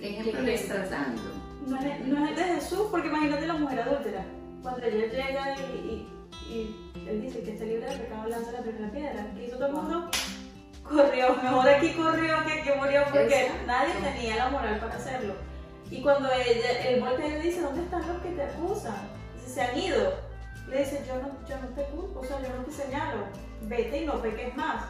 ¿qué 0.01 0.11
ejemplo 0.19 0.41
le 0.41 0.55
estás 0.55 0.89
dando? 0.89 1.21
No 1.69 1.77
es, 1.81 2.07
no 2.07 2.27
es 2.27 2.37
de 2.37 2.45
Jesús, 2.45 2.83
porque 2.91 3.09
imagínate 3.09 3.47
la 3.47 3.55
mujer 3.55 3.81
adúltera. 3.81 4.25
Cuando 4.63 4.83
ella 4.85 5.07
llega 5.07 5.55
y, 5.59 5.63
y- 5.63 6.15
y 6.51 7.09
él 7.09 7.23
dice 7.23 7.43
que 7.43 7.53
está 7.53 7.65
libre 7.65 7.87
de 7.91 7.97
pecado, 7.99 8.29
lanza 8.29 8.53
la 8.53 8.61
primera 8.63 8.91
piedra. 8.91 9.27
¿Qué 9.35 9.45
hizo 9.47 9.57
todo 9.57 9.67
el 9.69 9.73
mundo? 9.75 10.11
Corrió, 10.83 11.37
mejor 11.43 11.69
aquí 11.69 11.93
corrió 11.95 12.35
que 12.47 12.53
aquí 12.61 12.71
murió, 12.79 13.03
porque 13.11 13.43
Exacto. 13.43 13.67
nadie 13.67 13.95
tenía 14.03 14.37
la 14.37 14.49
moral 14.49 14.79
para 14.81 14.95
hacerlo. 14.95 15.35
Y 15.91 16.03
cuando 16.03 16.31
ella, 16.33 16.89
él 16.89 17.01
voltea 17.01 17.27
y 17.27 17.31
le 17.33 17.41
dice, 17.41 17.61
¿dónde 17.63 17.83
están 17.83 18.07
los 18.07 18.21
que 18.23 18.31
te 18.31 18.43
acusan? 18.43 19.09
Dice, 19.35 19.49
se 19.51 19.63
han 19.63 19.79
ido. 19.79 20.15
Le 20.69 20.79
dice, 20.81 21.03
yo 21.07 21.15
no, 21.17 21.29
yo 21.49 21.57
no 21.61 21.69
te 21.75 21.83
culpo, 21.85 22.21
o 22.21 22.25
sea, 22.25 22.41
yo 22.43 22.49
no 22.55 22.63
te 22.65 22.73
señalo. 22.73 23.25
Vete 23.63 24.03
y 24.03 24.07
no 24.07 24.21
peques 24.21 24.55
más. 24.57 24.85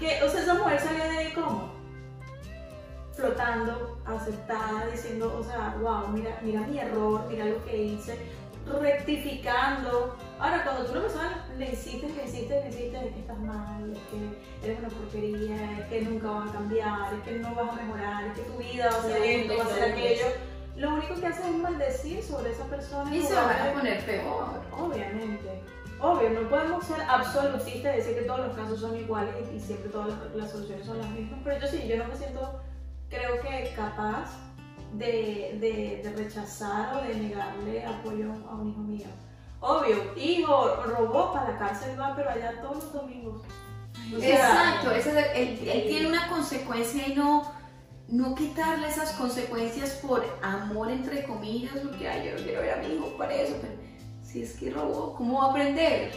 Que, 0.00 0.22
o 0.22 0.28
sea, 0.28 0.42
esa 0.42 0.54
mujer 0.54 0.80
salió 0.80 1.04
de 1.04 1.18
ahí 1.18 1.32
como 1.32 1.72
flotando, 3.14 3.98
aceptada, 4.04 4.86
diciendo, 4.90 5.36
o 5.38 5.42
sea, 5.42 5.76
wow, 5.80 6.08
mira, 6.08 6.38
mira 6.42 6.60
mi 6.60 6.78
error, 6.78 7.24
mira 7.28 7.44
lo 7.46 7.64
que 7.64 7.76
hice, 7.76 8.18
rectificando. 8.80 10.16
Ahora, 10.38 10.64
cuando 10.64 10.84
tú 10.84 10.88
a 10.88 10.92
una 10.92 11.02
persona 11.02 11.46
le 11.56 11.70
insistes, 11.70 12.14
le 12.16 12.22
insistes, 12.24 12.64
le 12.64 12.70
insistes 12.70 13.02
de 13.02 13.10
que 13.10 13.20
estás 13.20 13.38
mal, 13.38 13.92
es 13.92 13.98
que 14.10 14.66
eres 14.66 14.78
una 14.80 14.88
porquería, 14.88 15.78
es 15.78 15.86
que 15.86 16.02
nunca 16.02 16.30
vas 16.30 16.50
a 16.50 16.52
cambiar, 16.52 17.14
es 17.14 17.20
que 17.22 17.38
no 17.38 17.54
vas 17.54 17.72
a 17.72 17.82
mejorar, 17.82 18.24
es 18.24 18.38
que 18.38 18.42
tu 18.42 18.58
vida 18.58 18.90
va 18.90 18.98
a 18.98 19.02
ser 19.02 19.22
esto, 19.22 19.56
va 19.58 19.64
a 19.64 19.74
ser 19.74 19.92
aquello, 19.92 20.26
lo 20.76 20.94
único 20.94 21.14
que 21.14 21.26
hace 21.26 21.48
es 21.48 21.56
maldecir 21.56 22.22
sobre 22.22 22.50
esa 22.50 22.64
persona. 22.64 23.14
Y 23.14 23.22
se 23.22 23.34
van 23.34 23.68
a 23.68 23.72
poner 23.72 24.04
peor. 24.04 24.60
Obviamente. 24.76 25.62
Obvio, 26.00 26.30
no 26.30 26.48
podemos 26.48 26.84
ser 26.84 27.00
absolutistas 27.08 27.94
y 27.94 27.96
decir 27.98 28.14
que 28.16 28.22
todos 28.22 28.48
los 28.48 28.56
casos 28.56 28.80
son 28.80 28.98
iguales 28.98 29.34
y 29.54 29.60
siempre 29.60 29.88
todas 29.90 30.08
las, 30.08 30.34
las 30.34 30.50
soluciones 30.50 30.84
son 30.84 30.98
las 30.98 31.08
mismas, 31.10 31.40
pero 31.44 31.60
yo 31.60 31.66
sí, 31.68 31.86
yo 31.88 31.96
no 31.96 32.08
me 32.08 32.16
siento, 32.16 32.60
creo 33.14 33.40
que 33.40 33.72
capaz 33.74 34.30
de, 34.94 35.56
de- 35.60 36.00
de 36.02 36.12
rechazar 36.16 36.96
o 36.96 37.02
de 37.02 37.14
negarle 37.14 37.84
apoyo 37.84 38.32
a 38.50 38.54
un 38.54 38.70
hijo 38.70 38.80
mío. 38.80 39.06
Obvio, 39.60 39.96
hijo, 40.16 40.76
robó 40.84 41.32
para 41.32 41.52
la 41.52 41.58
cárcel 41.58 41.98
va, 41.98 42.14
pero 42.14 42.30
allá 42.30 42.60
todos 42.60 42.84
los 42.84 42.92
domingos. 42.92 43.42
O 44.14 44.20
sea, 44.20 44.34
Exacto, 44.34 44.90
ese 44.90 45.10
es 45.10 45.16
el- 45.16 45.36
él, 45.58 45.68
él 45.68 45.84
tiene 45.88 46.08
una 46.08 46.28
consecuencia 46.28 47.08
y 47.08 47.14
no, 47.14 47.50
no 48.08 48.34
quitarle 48.34 48.88
esas 48.88 49.12
consecuencias 49.12 49.90
por 50.06 50.22
amor, 50.42 50.90
entre 50.90 51.24
comillas, 51.24 51.72
porque 51.82 52.08
ay, 52.08 52.28
yo 52.28 52.36
no 52.38 52.44
quiero 52.44 52.60
ver 52.60 52.74
a 52.74 52.76
mi 52.82 52.94
hijo 52.94 53.06
por 53.16 53.32
eso, 53.32 53.54
pero 53.60 53.72
si 54.22 54.42
es 54.42 54.52
que 54.54 54.70
robó, 54.70 55.14
¿cómo 55.14 55.38
va 55.40 55.46
a 55.46 55.50
aprender? 55.50 56.12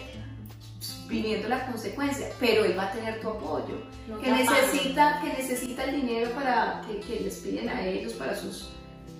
Viviendo 1.07 1.47
la 1.47 1.65
consecuencia, 1.67 2.29
pero 2.39 2.65
él 2.65 2.77
va 2.77 2.83
a 2.87 2.91
tener 2.91 3.21
tu 3.21 3.29
apoyo. 3.29 3.75
No 4.07 4.19
que 4.19 4.29
necesita, 4.31 5.21
que 5.23 5.41
necesita 5.41 5.83
el 5.85 6.01
dinero 6.01 6.31
para 6.31 6.81
que, 6.85 6.99
que 6.99 7.21
les 7.21 7.35
piden 7.37 7.69
a 7.69 7.85
ellos 7.85 8.13
para 8.13 8.35
sus 8.35 8.69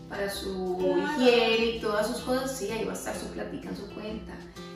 para 0.09 0.29
su 0.29 0.77
Claro. 0.77 1.21
higiene 1.21 1.65
y 1.65 1.79
todas 1.81 2.07
sus 2.07 2.17
cosas, 2.19 2.57
sí, 2.57 2.69
ahí 2.71 2.85
va 2.85 2.93
a 2.93 2.95
estar 2.95 3.15
su 3.15 3.27
platica 3.27 3.69
en 3.69 3.75
su 3.77 3.89
cuenta. 3.93 4.33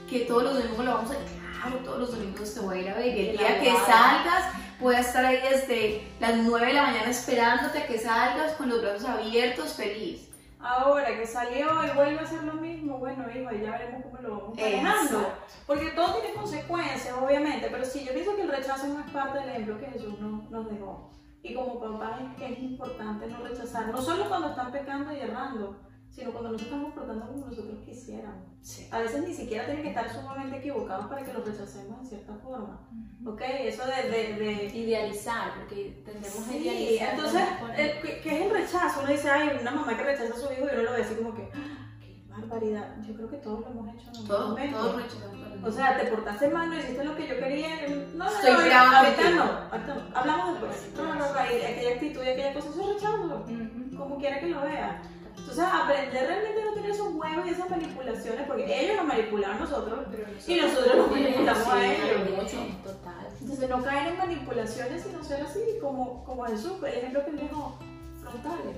Que 0.10 0.21
todos 0.21 0.43
los 0.43 0.54
domingos 0.56 0.86
lo 0.86 0.93
vamos 0.93 1.12
a 1.12 1.15
claro, 1.15 1.78
todos 1.86 2.00
los 2.00 2.12
domingos 2.12 2.54
te 2.54 2.60
voy 2.60 2.78
a 2.80 2.82
ir 2.82 2.89
a 2.89 2.93
ver. 2.95 3.17
Y 3.17 3.30
el 3.30 3.38
día 3.38 3.60
que 3.62 3.71
salgas, 3.71 4.54
voy 4.80 4.95
a 4.95 5.00
estar 5.00 5.24
ahí 5.26 5.38
desde 5.50 6.02
las 6.19 6.36
9 6.36 6.67
de 6.67 6.74
la 6.74 6.84
mañana 6.84 7.10
esperándote 7.10 7.78
a 7.80 7.88
que 7.88 7.97
salgas 7.97 8.54
con 8.54 8.67
los 8.69 8.82
brazos 8.82 9.06
abiertos, 9.06 9.74
feliz. 9.74 10.28
Ahora 10.63 11.08
que 11.08 11.26
salió 11.26 11.67
y 11.86 11.95
vuelve 11.95 12.19
a 12.19 12.24
hacer 12.24 12.43
lo 12.43 12.54
mismo, 12.54 12.97
bueno, 13.00 13.26
hijo, 13.30 13.52
ya 13.52 13.71
veremos 13.71 14.04
cómo 14.04 14.17
lo 14.21 14.38
vamos 14.38 14.56
manejando. 14.58 15.17
Exacto. 15.19 15.34
Porque 15.65 15.89
todo 15.91 16.13
tiene 16.19 16.36
consecuencias, 16.36 17.15
obviamente, 17.19 17.67
pero 17.71 17.84
sí, 17.84 18.04
yo 18.06 18.13
pienso 18.13 18.36
que 18.36 18.43
el 18.43 18.50
rechazo 18.52 18.88
no 18.88 19.00
es 19.00 19.10
parte 19.12 19.39
del 19.39 19.50
ejemplo 19.50 19.80
que 19.80 19.88
Jesús 19.88 20.19
no- 20.19 20.47
nos 20.50 20.69
dejó. 20.69 21.10
Y 21.43 21.56
como 21.56 21.80
papá 21.80 22.19
es, 22.39 22.52
es 22.52 22.60
importante 22.60 23.26
no 23.28 23.38
rechazar, 23.43 23.88
no 23.88 24.00
solo 24.02 24.30
cuando 24.30 24.50
están 24.50 24.71
pecando 24.71 25.12
y 25.12 25.19
errando, 25.21 25.80
sino 26.12 26.32
cuando 26.32 26.52
no 26.52 26.58
se 26.60 26.65
están 26.65 26.84
comportando 26.84 27.26
como 27.28 27.45
nosotros 27.47 27.80
quisiéramos. 27.86 28.45
A 28.91 29.00
veces 29.00 29.24
ni 29.26 29.34
siquiera 29.34 29.65
tienen 29.65 29.82
que 29.84 29.89
estar 29.89 30.12
sumamente 30.13 30.58
equivocados 30.58 31.08
para 31.08 31.24
que 31.26 31.34
los 31.34 31.47
rechacemos 31.47 32.02
de 32.04 32.10
cierta 32.10 32.34
forma. 32.36 32.88
¿Ok? 33.26 33.41
Eso 33.41 33.84
de- 33.86 34.10
de- 34.10 34.34
de 34.36 34.65
Idealizar, 34.78 35.54
porque 35.56 36.02
tendemos 36.06 36.39
a 36.47 36.52
Sí, 36.52 36.58
idealizar. 36.58 37.10
entonces, 37.13 37.41
¿no? 37.62 37.74
El- 37.74 38.02
¿qué 38.02 38.19
qué 38.21 38.30
es 38.36 38.45
el 38.45 38.52
rechazo? 38.52 39.00
Uno 39.02 39.10
dice, 39.12 39.30
ay, 39.30 39.58
una 39.62 39.71
mamá 39.71 39.95
que 39.97 40.04
rechaza 40.04 40.34
a 40.34 40.38
su 40.38 40.52
hijo 40.54 40.65
y 40.65 40.74
uno 40.74 40.84
lo 40.84 40.91
ve 40.93 41.02
así 41.02 41.15
como 41.15 41.34
que, 41.34 41.50
"Ah, 41.54 41.97
qué 42.02 42.26
barbaridad. 42.30 42.95
Yo 43.08 43.13
creo 43.15 43.30
que 43.30 43.38
todos 43.38 43.62
lo 43.62 43.69
hemos 43.69 43.88
hecho 43.95 44.04
en 44.10 44.15
algún 44.15 44.28
Todo, 44.28 44.47
momento. 44.50 44.78
todo 44.78 44.97
rechazamos. 44.97 45.41
O 45.63 45.71
sea, 45.71 45.97
te 46.00 46.08
portaste 46.08 46.47
mal, 46.50 46.69
no 46.69 46.78
hiciste 46.80 47.04
lo 47.04 47.15
que 47.15 47.28
yo 47.28 47.38
quería. 47.39 47.67
No, 48.15 48.26
no, 48.26 48.32
Estoy 48.32 48.52
no, 48.52 48.65
brava 48.65 49.00
ahorita 49.00 49.30
no, 49.30 49.43
ahorita 49.43 49.95
no. 49.95 50.17
Hablamos 50.17 50.60
después. 50.62 50.91
No, 50.97 51.04
no, 51.04 51.15
no, 51.34 51.39
aquella 51.39 51.93
actitud 51.95 52.24
y 52.24 52.30
aquella 52.30 52.54
cosa, 52.54 52.69
eso 52.69 52.82
es 52.82 52.95
rechazo, 52.95 53.45
Ujú. 53.47 53.95
como 53.97 54.17
quiera 54.17 54.39
que 54.39 54.47
lo 54.47 54.62
vea. 54.62 55.02
Entonces, 55.37 55.63
aprender 55.63 56.27
realmente 56.27 56.61
a 56.61 56.65
no 56.65 56.73
tener 56.73 56.91
esos 56.91 57.13
juegos 57.13 57.45
y 57.45 57.49
esas 57.49 57.69
manipulaciones, 57.69 58.47
porque 58.47 58.84
ellos 58.84 58.97
nos 58.97 59.05
manipulaban 59.05 59.57
a 59.57 59.59
nosotros, 59.61 59.99
y 60.47 60.55
nosotros 60.55 60.95
los 60.95 61.11
manipulamos 61.11 61.67
a 61.67 61.86
ellos. 61.86 62.29
mucho, 62.29 62.57
total. 62.84 63.27
Entonces 63.39 63.69
no 63.69 63.84
caer 63.84 64.13
en 64.13 64.17
manipulaciones, 64.17 65.03
sino 65.03 65.23
ser 65.23 65.41
así 65.41 65.59
como, 65.82 66.23
como 66.23 66.45
Jesús, 66.45 66.73
el 66.84 66.93
ejemplo 66.93 67.25
que 67.25 67.32
dejó, 67.32 67.77
frontales. 68.21 68.77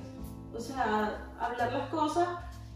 O 0.56 0.60
sea, 0.60 1.30
hablar 1.39 1.74
las 1.74 1.89
cosas 1.89 2.28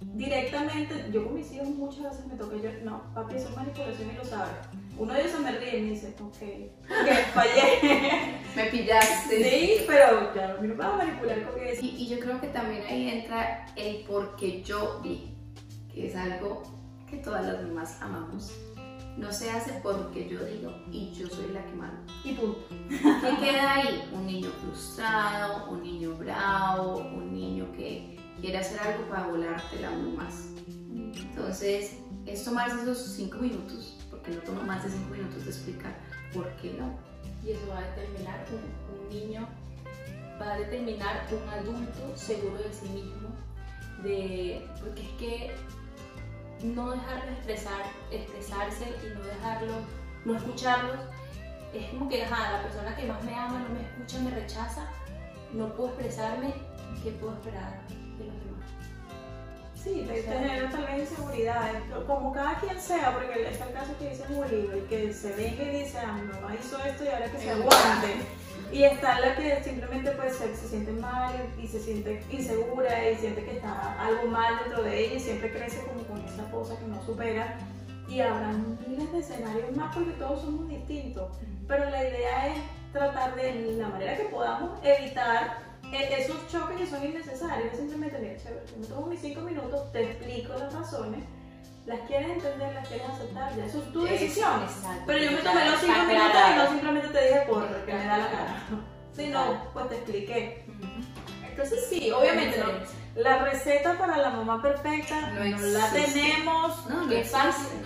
directamente. 0.02 1.10
Yo 1.12 1.24
con 1.24 1.36
mis 1.36 1.52
hijos 1.52 1.70
muchas 1.70 2.04
veces 2.04 2.26
me 2.28 2.36
toca, 2.36 2.56
yo, 2.58 2.70
no, 2.84 3.02
papi, 3.14 3.36
eso 3.36 3.50
es 3.50 3.56
manipulación 3.56 4.12
y 4.12 4.14
lo 4.14 4.26
sabe. 4.26 4.52
Uno 4.98 5.14
de 5.14 5.22
ellos 5.22 5.34
se 5.34 5.40
me 5.40 5.52
ríe 5.52 5.78
y 5.78 5.82
me 5.82 5.90
dice, 5.92 6.16
ok, 6.20 6.24
ok, 6.84 7.34
fallé. 7.34 8.38
Me 8.56 8.66
pillaste. 8.72 9.50
sí, 9.50 9.84
pero 9.86 10.34
ya 10.34 10.56
no 10.56 10.62
me 10.62 10.74
vas 10.74 10.94
a 10.94 10.98
manipular 10.98 11.44
con 11.44 11.62
eso. 11.62 11.86
Y, 11.86 11.90
y 11.90 12.08
yo 12.08 12.20
creo 12.20 12.42
que 12.42 12.48
también 12.48 12.82
ahí 12.88 13.08
entra 13.08 13.68
el 13.76 14.04
por 14.06 14.36
qué 14.36 14.64
yo 14.64 15.00
vi. 15.04 15.36
es 15.96 16.16
algo 16.16 16.64
que 17.08 17.18
todas 17.18 17.46
las 17.46 17.62
mamás 17.62 18.02
amamos. 18.02 18.52
No 19.16 19.32
se 19.32 19.50
hace 19.50 19.74
porque 19.84 20.28
yo 20.28 20.44
digo 20.46 20.72
y 20.92 21.12
yo 21.12 21.28
soy 21.28 21.52
la 21.52 21.64
que 21.66 21.74
mando. 21.74 22.02
Y 22.24 22.34
punto. 22.34 22.60
¿Qué 22.90 23.46
queda 23.46 23.76
ahí? 23.76 24.10
Un 24.14 24.26
niño 24.26 24.50
frustrado, 24.62 25.70
un 25.72 25.84
niño 25.84 26.16
bravo, 26.16 26.98
un 26.98 27.34
niño 27.34 27.72
que 27.74 28.18
quiere 28.40 28.58
hacer 28.60 28.80
algo 28.80 29.08
para 29.10 29.28
volártela 29.28 29.90
aún 29.90 30.16
más. 30.16 30.50
Entonces, 30.92 31.98
es 32.28 32.44
tomarse 32.44 32.82
esos 32.84 33.00
cinco 33.16 33.38
minutos, 33.38 33.97
porque 34.28 34.36
no 34.36 34.42
toma 34.44 34.64
más 34.64 34.84
de 34.84 34.90
cinco 34.90 35.12
minutos 35.12 35.46
de 35.46 35.52
explicar 35.52 35.94
por 36.34 36.50
qué 36.58 36.74
no. 36.74 36.96
Y 37.44 37.52
eso 37.52 37.68
va 37.70 37.80
a 37.80 37.82
determinar 37.82 38.46
un, 38.52 39.10
niño, 39.10 39.48
va 40.42 40.54
a 40.54 40.58
determinar 40.60 41.26
un 41.32 41.50
adulto 41.50 42.16
seguro 42.16 42.58
de 42.58 42.74
sí 42.74 42.90
mismo, 42.90 43.30
de, 44.04 44.68
porque 44.82 45.02
es 45.02 45.10
que 45.12 45.56
no 46.66 46.92
dejarlo 46.92 47.32
expresar, 47.32 47.86
expresarse 48.12 48.86
y 49.04 49.18
no 49.18 49.24
dejarlo, 49.24 49.74
no 50.26 50.36
escucharlos, 50.36 51.00
es 51.74 51.90
como 51.92 52.10
que 52.10 52.24
ajá, 52.24 52.54
la 52.54 52.64
persona 52.64 52.96
que 52.96 53.06
más 53.06 53.24
me 53.24 53.34
ama 53.34 53.60
no 53.60 53.70
me 53.74 53.82
escucha, 53.82 54.20
me 54.20 54.32
rechaza, 54.32 54.90
no 55.54 55.74
puedo 55.74 55.90
expresarme, 55.90 56.54
¿qué 57.02 57.12
puedo 57.12 57.34
esperar? 57.34 57.82
Sí, 59.88 60.06
te 60.06 60.22
genera 60.22 60.70
tal 60.70 60.86
vez 60.86 61.10
inseguridades, 61.10 61.82
como 62.06 62.34
cada 62.34 62.60
quien 62.60 62.80
sea, 62.80 63.14
porque 63.14 63.48
está 63.50 63.68
el 63.68 63.74
caso 63.74 63.98
que 63.98 64.10
dice 64.10 64.24
el 64.30 64.86
que 64.90 65.14
se 65.14 65.32
venga 65.34 65.64
y 65.64 65.84
dice, 65.84 65.98
ah, 66.00 66.12
mi 66.14 66.28
mamá 66.28 66.56
hizo 66.60 66.78
esto 66.84 67.06
y 67.06 67.08
ahora 67.08 67.32
que 67.32 67.38
se 67.38 67.52
aguante. 67.52 68.16
Y 68.72 68.84
está 68.84 69.20
la 69.22 69.36
que 69.38 69.64
simplemente 69.64 70.12
pues 70.12 70.36
se, 70.36 70.54
se 70.58 70.68
siente 70.68 70.92
mal 70.92 71.34
y 71.62 71.68
se 71.68 71.80
siente 71.80 72.22
insegura 72.30 73.10
y 73.10 73.16
siente 73.16 73.46
que 73.46 73.58
está 73.58 73.96
algo 74.06 74.28
mal 74.28 74.60
dentro 74.66 74.84
de 74.84 75.06
ella 75.06 75.16
y 75.16 75.20
siempre 75.22 75.54
crece 75.54 75.82
como 75.84 76.04
con 76.04 76.22
esa 76.26 76.52
cosa 76.52 76.78
que 76.78 76.86
no 76.86 77.02
supera. 77.06 77.58
Y 78.10 78.20
habrá 78.20 78.52
miles 78.86 79.12
de 79.14 79.20
escenarios 79.20 79.74
más 79.76 79.96
porque 79.96 80.12
todos 80.12 80.42
somos 80.42 80.68
distintos. 80.68 81.32
Pero 81.66 81.90
la 81.90 82.04
idea 82.04 82.48
es 82.48 82.58
tratar 82.92 83.36
de 83.36 83.54
la 83.78 83.88
manera 83.88 84.18
que 84.18 84.26
podamos 84.26 84.80
evitar 84.84 85.67
esos 85.94 86.48
choques 86.48 86.78
que 86.78 86.88
son 86.88 87.04
innecesarios. 87.04 87.74
Es 87.74 87.80
simplemente, 87.80 88.18
mira, 88.20 88.38
chévere, 88.38 88.66
me 88.80 88.88
tomo 88.88 89.08
mis 89.08 89.20
cinco 89.22 89.42
minutos, 89.42 89.92
te 89.92 90.04
explico 90.04 90.54
las 90.58 90.74
razones, 90.74 91.24
las 91.86 92.00
quieres 92.02 92.30
entender, 92.30 92.74
las 92.74 92.88
quieres 92.88 93.08
aceptar, 93.10 93.56
ya 93.56 93.66
eso 93.66 93.80
es 93.80 93.94
tu 93.94 94.04
decisión. 94.04 94.64
Exacto. 94.64 95.04
Pero 95.08 95.20
yo 95.24 95.32
me 95.32 95.38
tomé 95.38 95.66
los 95.66 95.80
cinco 95.80 96.00
minutos 96.08 96.42
y 96.52 96.58
no 96.58 96.70
simplemente 96.70 97.08
te 97.10 97.28
dije 97.28 97.44
por 97.48 97.86
que 97.86 97.94
me 97.94 98.06
da 98.06 98.18
la 98.18 98.28
gana. 98.28 98.66
Sino, 99.16 99.72
pues 99.74 99.90
te 99.90 99.96
expliqué. 99.96 100.66
Entonces 101.50 101.88
sí, 101.90 102.12
obviamente 102.12 102.60
no. 102.60 102.66
La 103.22 103.40
receta 103.40 103.98
para 103.98 104.18
la 104.18 104.30
mamá 104.30 104.62
perfecta 104.62 105.32
No 105.32 105.44
no, 105.44 105.58
la 105.58 105.90
tenemos. 105.90 106.88
No, 106.88 107.06
no 107.08 107.12
es 107.12 107.32
fácil. 107.32 107.80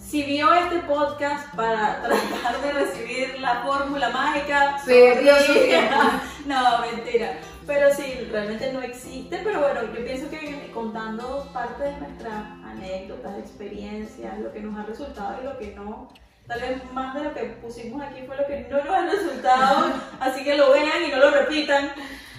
Si 0.00 0.22
vio 0.22 0.52
este 0.54 0.78
podcast 0.80 1.54
para 1.54 2.00
tratar 2.02 2.62
de 2.62 2.72
recibir 2.72 3.38
la 3.40 3.62
fórmula 3.62 4.08
mágica, 4.08 4.78
Perdió 4.86 5.36
su 5.46 5.52
tiempo. 5.52 5.96
No, 6.50 6.80
mentira. 6.80 7.38
Pero 7.66 7.94
sí, 7.94 8.28
realmente 8.30 8.72
no 8.72 8.82
existe. 8.82 9.40
Pero 9.44 9.60
bueno, 9.60 9.82
yo 9.94 10.04
pienso 10.04 10.28
que 10.28 10.70
contando 10.74 11.48
parte 11.52 11.84
de 11.84 11.96
nuestras 11.98 12.44
anécdotas, 12.64 13.38
experiencias, 13.38 14.38
lo 14.40 14.52
que 14.52 14.60
nos 14.60 14.76
ha 14.76 14.82
resultado 14.82 15.40
y 15.40 15.44
lo 15.44 15.58
que 15.58 15.74
no, 15.74 16.08
tal 16.46 16.60
vez 16.60 16.92
más 16.92 17.14
de 17.14 17.24
lo 17.24 17.34
que 17.34 17.44
pusimos 17.62 18.02
aquí 18.02 18.22
fue 18.26 18.36
lo 18.36 18.46
que 18.46 18.66
no 18.68 18.78
nos 18.78 18.94
ha 18.94 19.06
resultado. 19.06 19.92
así 20.20 20.42
que 20.42 20.56
lo 20.56 20.72
vean 20.72 21.04
y 21.06 21.10
no 21.10 21.18
lo 21.18 21.30
repitan. 21.30 21.92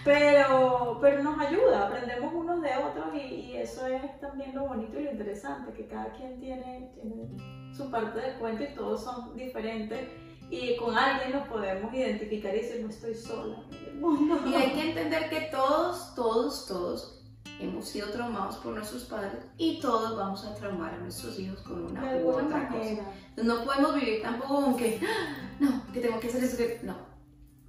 Pero, 0.03 0.97
pero 0.99 1.21
nos 1.21 1.39
ayuda, 1.39 1.85
aprendemos 1.85 2.33
unos 2.33 2.61
de 2.63 2.71
otros 2.75 3.13
y, 3.13 3.19
y 3.19 3.57
eso 3.57 3.85
es 3.85 4.19
también 4.19 4.55
lo 4.55 4.67
bonito 4.67 4.99
y 4.99 5.03
lo 5.03 5.11
interesante, 5.11 5.73
que 5.73 5.85
cada 5.85 6.11
quien 6.13 6.39
tiene, 6.39 6.89
tiene 6.95 7.29
su 7.71 7.91
parte 7.91 8.19
del 8.19 8.33
cuento 8.37 8.63
y 8.63 8.73
todos 8.73 9.03
son 9.03 9.37
diferentes 9.37 10.09
y 10.51 10.75
con 10.77 10.95
alguien 10.97 11.31
nos 11.31 11.47
podemos 11.47 11.93
identificar 11.93 12.53
y 12.53 12.59
decir 12.59 12.81
no 12.83 12.89
estoy 12.89 13.15
sola 13.15 13.57
en 13.71 13.87
el 13.87 13.95
mundo. 13.95 14.39
Y 14.47 14.53
hay 14.53 14.71
que 14.73 14.89
entender 14.89 15.29
que 15.29 15.41
todos, 15.51 16.13
todos, 16.13 16.67
todos 16.67 17.17
hemos 17.59 17.87
sido 17.87 18.09
traumados 18.09 18.57
por 18.57 18.73
nuestros 18.75 19.03
padres 19.05 19.33
y 19.57 19.79
todos 19.79 20.17
vamos 20.17 20.43
a 20.45 20.53
traumar 20.55 20.93
a 20.93 20.97
nuestros 20.97 21.39
hijos 21.39 21.59
con 21.61 21.85
una 21.91 22.13
de 22.13 22.23
u 22.23 22.29
otra 22.29 22.67
cosa. 22.67 22.79
manera. 22.79 23.03
Entonces, 23.29 23.45
no 23.45 23.63
podemos 23.63 23.95
vivir 23.95 24.21
tampoco 24.21 24.61
con 24.61 24.77
que, 24.77 24.99
"Ah, 25.03 25.37
no, 25.59 25.83
que 25.93 25.99
tengo 26.01 26.19
que 26.19 26.27
hacer 26.27 26.43
eso, 26.43 26.57
que 26.57 26.79
no. 26.83 26.95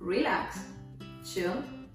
Relax, 0.00 0.56
chill, 1.22 1.88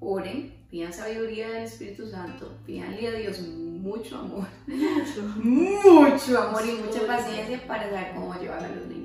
oren, 0.00 0.66
pidan 0.70 0.92
sabiduría 0.92 1.48
del 1.48 1.62
Espíritu 1.64 2.06
Santo, 2.08 2.52
pídanle 2.66 3.06
a 3.08 3.12
Dios 3.12 3.38
mucho 3.40 4.18
amor, 4.18 4.46
Mucho. 4.66 5.22
mucho 5.36 6.42
amor 6.42 6.62
y 6.66 6.72
mucha 6.82 7.06
paciencia 7.06 7.64
para 7.66 7.88
saber 7.88 8.12
cómo 8.14 8.34
llevar 8.34 8.64
a 8.64 8.68
los 8.68 8.86
niños. 8.86 8.95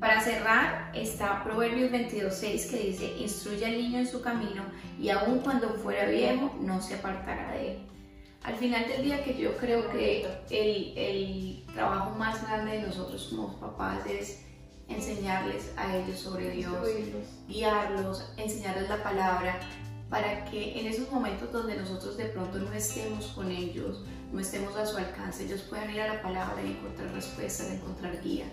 Para 0.00 0.20
cerrar 0.20 0.90
está 0.94 1.44
Proverbios 1.44 1.90
22.6 1.90 2.70
que 2.70 2.78
dice, 2.78 3.16
instruye 3.18 3.64
al 3.64 3.78
niño 3.78 3.98
en 4.00 4.06
su 4.06 4.20
camino 4.20 4.64
y 4.98 5.08
aun 5.08 5.38
cuando 5.38 5.70
fuera 5.74 6.06
viejo 6.06 6.52
no 6.60 6.82
se 6.82 6.96
apartará 6.96 7.52
de 7.52 7.72
él. 7.72 7.78
Al 8.42 8.56
final 8.56 8.86
del 8.88 9.04
día 9.04 9.24
que 9.24 9.38
yo 9.38 9.56
creo 9.56 9.88
que 9.90 10.26
el, 10.50 10.98
el 10.98 11.64
trabajo 11.72 12.10
más 12.18 12.42
grande 12.42 12.72
de 12.72 12.82
nosotros 12.82 13.28
como 13.30 13.58
papás 13.58 14.04
es 14.06 14.44
enseñarles 14.88 15.72
a 15.76 15.96
ellos 15.96 16.18
sobre 16.18 16.50
Dios, 16.50 16.86
guiarlos, 17.48 18.32
enseñarles 18.36 18.88
la 18.88 19.02
palabra, 19.02 19.60
para 20.10 20.44
que 20.44 20.78
en 20.78 20.86
esos 20.86 21.10
momentos 21.10 21.50
donde 21.50 21.76
nosotros 21.76 22.16
de 22.16 22.26
pronto 22.26 22.58
no 22.58 22.72
estemos 22.72 23.28
con 23.28 23.50
ellos, 23.50 24.04
no 24.30 24.40
estemos 24.40 24.76
a 24.76 24.84
su 24.84 24.98
alcance, 24.98 25.44
ellos 25.44 25.62
puedan 25.62 25.90
ir 25.90 26.02
a 26.02 26.14
la 26.14 26.22
palabra 26.22 26.62
y 26.62 26.72
encontrar 26.72 27.12
respuestas, 27.12 27.70
encontrar 27.70 28.20
guía. 28.22 28.44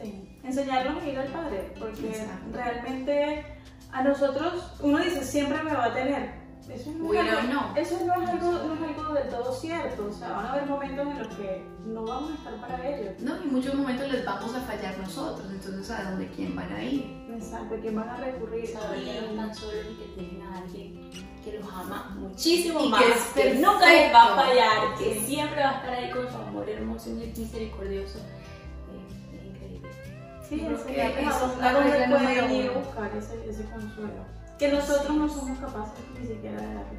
Sí. 0.00 0.38
Enseñarlos 0.44 1.02
a 1.02 1.06
ir 1.08 1.18
al 1.18 1.28
Padre, 1.28 1.74
porque 1.78 2.08
Exacto. 2.08 2.46
realmente 2.52 3.44
a 3.92 4.02
nosotros, 4.02 4.72
uno 4.80 4.98
dice 4.98 5.24
siempre 5.24 5.62
me 5.62 5.74
va 5.74 5.86
a 5.86 5.94
tener. 5.94 6.48
Eso 6.68 6.92
no, 6.98 7.14
es 7.14 7.20
algo, 7.20 7.48
know. 7.48 7.76
eso 7.76 7.98
no 8.04 8.22
es 8.22 8.28
algo, 8.28 8.52
no 8.52 8.74
es 8.74 8.98
algo 8.98 9.14
del 9.14 9.28
todo 9.30 9.52
cierto. 9.54 10.06
O 10.06 10.12
sea, 10.12 10.32
van 10.32 10.46
a 10.46 10.52
haber 10.52 10.66
momentos 10.66 11.06
en 11.06 11.18
los 11.18 11.28
que 11.28 11.64
no 11.86 12.04
vamos 12.04 12.32
a 12.32 12.34
estar 12.34 12.60
para 12.60 12.88
ellos. 12.88 13.20
No, 13.20 13.42
y 13.42 13.46
muchos 13.46 13.74
momentos 13.74 14.12
les 14.12 14.24
vamos 14.24 14.54
a 14.54 14.60
fallar 14.60 14.98
nosotros, 14.98 15.46
entonces 15.50 15.90
¿a 15.90 16.10
dónde 16.10 16.28
quién 16.36 16.54
van 16.54 16.70
a 16.70 16.84
ir? 16.84 17.26
Exacto, 17.34 17.74
¿a 17.74 17.78
quién 17.78 17.96
van 17.96 18.08
a 18.10 18.16
recurrir? 18.18 18.66
Saber 18.66 19.02
que 19.02 19.20
no 19.20 19.28
están 19.28 19.54
solos 19.54 19.86
y 19.90 19.94
que 19.96 20.04
tienen 20.14 20.42
a 20.42 20.58
alguien 20.58 21.10
que 21.42 21.58
los 21.58 21.72
ama 21.72 22.14
muchísimo 22.18 22.84
Y 22.84 22.88
más, 22.88 23.02
que 23.02 23.48
es 23.48 23.54
que 23.54 23.54
nunca 23.54 23.90
les 23.90 24.12
va 24.12 24.24
a 24.24 24.36
fallar, 24.36 24.98
que 24.98 25.20
siempre 25.20 25.62
va 25.62 25.70
a 25.70 25.74
estar 25.76 25.90
ahí 25.94 26.10
con 26.10 26.30
su 26.30 26.36
amor 26.36 26.68
hermoso 26.68 27.10
y 27.10 27.12
misericordioso. 27.14 28.18
Es. 30.50 30.80
Sí, 30.80 30.92
creo 30.94 31.14
que 31.14 31.22
esa 31.22 31.44
a 31.44 31.86
es 31.86 32.08
pueden 32.10 32.50
ir 32.50 32.70
buscar 32.70 33.10
ese, 33.16 33.48
ese 33.48 33.64
consuelo. 33.64 34.24
Que 34.58 34.72
nosotros 34.72 35.16
no 35.16 35.28
somos 35.28 35.58
capaces 35.58 36.04
ni 36.18 36.26
siquiera 36.26 36.60
de 36.60 36.74
darle. 36.74 36.98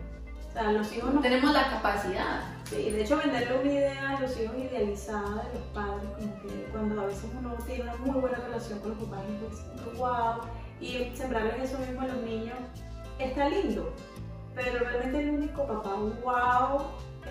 O 0.50 0.52
sea, 0.52 0.72
los 0.72 0.93
hijos 0.93 1.14
no 1.14 1.22
Tenemos 1.22 1.54
la 1.54 1.70
capacidad. 1.70 2.41
Sí, 2.66 2.91
de 2.91 3.02
hecho 3.02 3.18
venderle 3.18 3.60
una 3.60 3.72
idea 3.72 4.10
a 4.10 4.20
los 4.20 4.39
hijos 4.39 4.56
idealizada 4.58 5.43
de 5.43 5.60
los 5.60 5.68
padres, 5.74 6.10
como 6.16 6.41
que 6.41 6.70
cuando 6.72 7.02
a 7.02 7.06
veces 7.06 7.26
uno 7.38 7.56
tiene 7.66 7.84
una 7.84 7.95
muy 7.97 8.22
buena 8.22 8.38
relación 8.38 8.80
con 8.80 8.89
los 8.91 9.04
papás 9.04 9.24
y 9.28 9.84
pues, 9.84 9.97
wow, 9.97 10.41
y 10.80 11.12
sembrarles 11.16 11.72
eso 11.72 11.80
mismo 11.80 12.02
a 12.02 12.08
los 12.08 12.18
niños, 12.18 12.58
está 13.20 13.50
lindo, 13.50 13.93
pero 14.56 14.80
realmente 14.80 15.20
el 15.20 15.30
único 15.32 15.68
papá 15.68 15.95
wow 15.95 16.82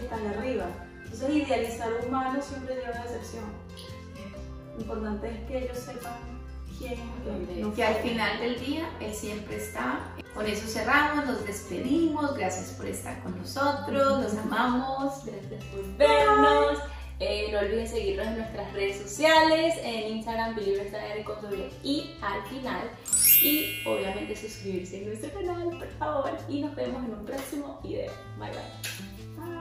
está 0.01 0.16
allá 0.16 0.31
arriba. 0.39 0.66
Entonces 1.05 1.31
idealizar 1.31 1.89
humanos 2.07 2.45
siempre 2.45 2.77
lleva 2.77 3.01
a 3.01 3.03
decepción. 3.05 3.45
Lo 4.79 4.83
importante 4.83 5.29
es 5.29 5.41
que 5.49 5.59
ellos 5.64 5.76
sepan 5.76 6.14
quién 6.79 6.93
es 6.93 7.74
Que 7.74 7.85
al 7.85 7.97
final 7.97 8.39
del 8.39 8.61
día 8.64 8.89
Él 9.01 9.12
siempre 9.12 9.57
está. 9.57 10.14
Con 10.35 10.47
eso 10.47 10.68
cerramos, 10.68 11.26
nos 11.26 11.45
despedimos. 11.45 12.37
Gracias 12.37 12.70
por 12.76 12.87
estar 12.87 13.20
con 13.24 13.37
nosotros, 13.37 14.22
los 14.22 14.35
amamos. 14.37 15.24
Gracias 15.24 15.64
por 15.64 15.97
vernos. 15.97 16.79
Eh, 17.20 17.49
no 17.51 17.59
olviden 17.59 17.89
seguirnos 17.89 18.29
en 18.29 18.39
nuestras 18.39 18.72
redes 18.72 19.03
sociales, 19.03 19.74
en 19.83 20.18
Instagram, 20.18 20.55
Believers 20.55 20.93
con 21.24 21.43
doble 21.43 21.68
I 21.83 22.14
al 22.22 22.45
final. 22.45 22.89
Y 23.43 23.83
obviamente 23.85 24.37
suscribirse 24.37 25.03
a 25.03 25.09
nuestro 25.09 25.33
canal, 25.33 25.70
por 25.70 25.89
favor. 25.99 26.39
Y 26.49 26.62
nos 26.62 26.76
vemos 26.76 27.05
en 27.05 27.14
un 27.14 27.24
próximo 27.24 27.81
video. 27.83 28.12
Bye 28.39 28.51
bye. 28.51 29.59